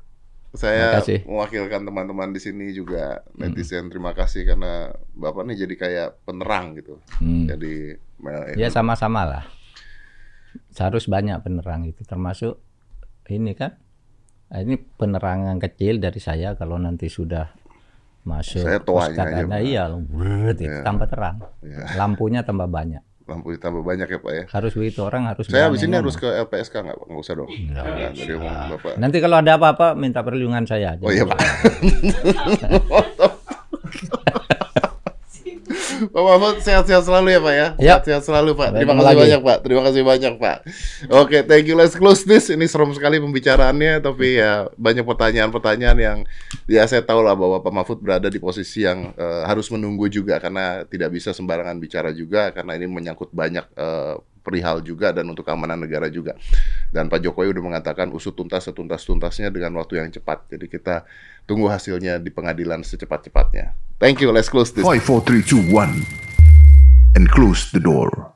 Saya 0.56 1.00
mewakilkan 1.28 1.84
teman-teman 1.84 2.32
di 2.32 2.40
sini 2.40 2.72
juga 2.72 3.24
netizen. 3.36 3.92
Terima 3.92 4.16
kasih 4.16 4.48
karena 4.48 4.92
bapak 5.14 5.44
nih 5.48 5.68
jadi 5.68 5.76
kayak 5.76 6.10
penerang 6.24 6.76
gitu. 6.80 7.00
Hmm. 7.20 7.48
Jadi 7.48 7.96
ya 8.56 8.68
sama-sama 8.72 9.22
lah. 9.28 9.44
Harus 10.76 11.08
banyak 11.08 11.40
penerang 11.44 11.88
itu, 11.88 12.04
termasuk 12.04 12.60
ini 13.32 13.56
kan. 13.56 13.76
Nah, 14.46 14.62
Ini 14.62 14.78
penerangan 14.78 15.58
kecil 15.58 15.98
dari 16.00 16.22
saya 16.22 16.54
kalau 16.56 16.78
nanti 16.78 17.10
sudah 17.10 17.50
masuk 18.26 18.66
Saya 18.66 18.80
tuanya 18.82 19.24
aja, 19.46 19.58
iya, 19.62 19.84
itu 20.52 20.64
Iya. 20.66 20.82
tambah 20.82 21.08
terang. 21.10 21.38
Iya. 21.62 21.98
Lampunya 21.98 22.42
tambah 22.42 22.66
banyak. 22.70 23.04
Lampu 23.26 23.58
ditambah 23.58 23.82
banyak 23.82 24.06
ya 24.06 24.20
pak 24.22 24.34
ya. 24.34 24.44
Harus 24.54 24.78
begitu 24.78 25.02
orang 25.02 25.26
harus 25.26 25.50
Saya 25.50 25.66
habis 25.66 25.82
ini 25.82 25.98
harus 25.98 26.14
ke 26.14 26.30
LPSK 26.30 26.86
nggak 26.86 26.98
pak? 26.98 27.08
Nggak 27.10 27.24
usah 27.26 27.34
dong. 27.34 27.50
Nggak, 27.50 27.86
tadi 28.14 28.34
ngomong 28.38 28.70
bapak. 28.78 28.94
Nanti 29.02 29.18
kalau 29.18 29.42
ada 29.42 29.58
apa-apa 29.58 29.98
minta 29.98 30.22
perlindungan 30.22 30.70
saya 30.70 30.94
aja. 30.94 31.02
Oh 31.02 31.10
iya 31.10 31.26
Pak. 31.26 31.40
Pak 36.14 36.24
Mahfud 36.24 36.58
sehat-sehat 36.62 37.04
selalu 37.08 37.28
ya 37.36 37.40
Pak 37.40 37.54
ya. 37.54 37.68
Ya. 37.80 37.96
Sehat-sehat 38.00 38.24
selalu 38.28 38.52
Pak. 38.58 38.70
Terima 38.76 38.94
kasih 38.98 39.08
lagi. 39.08 39.22
banyak 39.24 39.42
Pak. 39.42 39.58
Terima 39.64 39.82
kasih 39.86 40.02
banyak 40.04 40.34
Pak. 40.38 40.58
Oke, 41.12 41.38
thank 41.48 41.66
you. 41.68 41.76
Let's 41.78 41.96
close 41.96 42.24
this. 42.28 42.52
Ini 42.52 42.66
serem 42.68 42.92
sekali 42.92 43.18
pembicaraannya, 43.22 44.04
tapi 44.04 44.40
ya 44.40 44.68
banyak 44.76 45.06
pertanyaan-pertanyaan 45.08 45.98
yang 45.98 46.18
ya 46.68 46.84
saya 46.86 47.02
tahu 47.02 47.24
lah 47.24 47.34
bahwa 47.34 47.64
Pak 47.64 47.74
Mahfud 47.74 48.00
berada 48.04 48.28
di 48.28 48.40
posisi 48.42 48.84
yang 48.84 49.16
eh, 49.16 49.44
harus 49.48 49.72
menunggu 49.72 50.12
juga 50.12 50.38
karena 50.38 50.84
tidak 50.86 51.16
bisa 51.16 51.32
sembarangan 51.32 51.78
bicara 51.80 52.12
juga 52.12 52.52
karena 52.52 52.76
ini 52.76 52.86
menyangkut 52.92 53.32
banyak 53.32 53.66
eh, 53.76 54.16
perihal 54.46 54.86
juga 54.86 55.10
dan 55.10 55.26
untuk 55.26 55.42
keamanan 55.42 55.82
negara 55.82 56.06
juga. 56.14 56.38
Dan 56.94 57.10
Pak 57.10 57.26
Jokowi 57.26 57.50
udah 57.58 57.64
mengatakan 57.66 58.14
usut 58.14 58.38
tuntas 58.38 58.70
setuntas-tuntasnya 58.70 59.50
dengan 59.50 59.74
waktu 59.82 60.06
yang 60.06 60.14
cepat. 60.14 60.46
Jadi 60.54 60.70
kita 60.70 61.02
tunggu 61.46 61.70
hasilnya 61.70 62.18
di 62.20 62.34
pengadilan 62.34 62.82
secepat-cepatnya. 62.82 63.78
Thank 64.02 64.20
you. 64.20 64.34
Let's 64.34 64.52
close 64.52 64.74
this. 64.74 64.84
5, 64.84 65.00
4, 65.00 65.22
3, 65.24 65.42
2, 65.42 65.72
1. 65.72 67.16
And 67.16 67.32
close 67.32 67.72
the 67.72 67.80
door. 67.80 68.36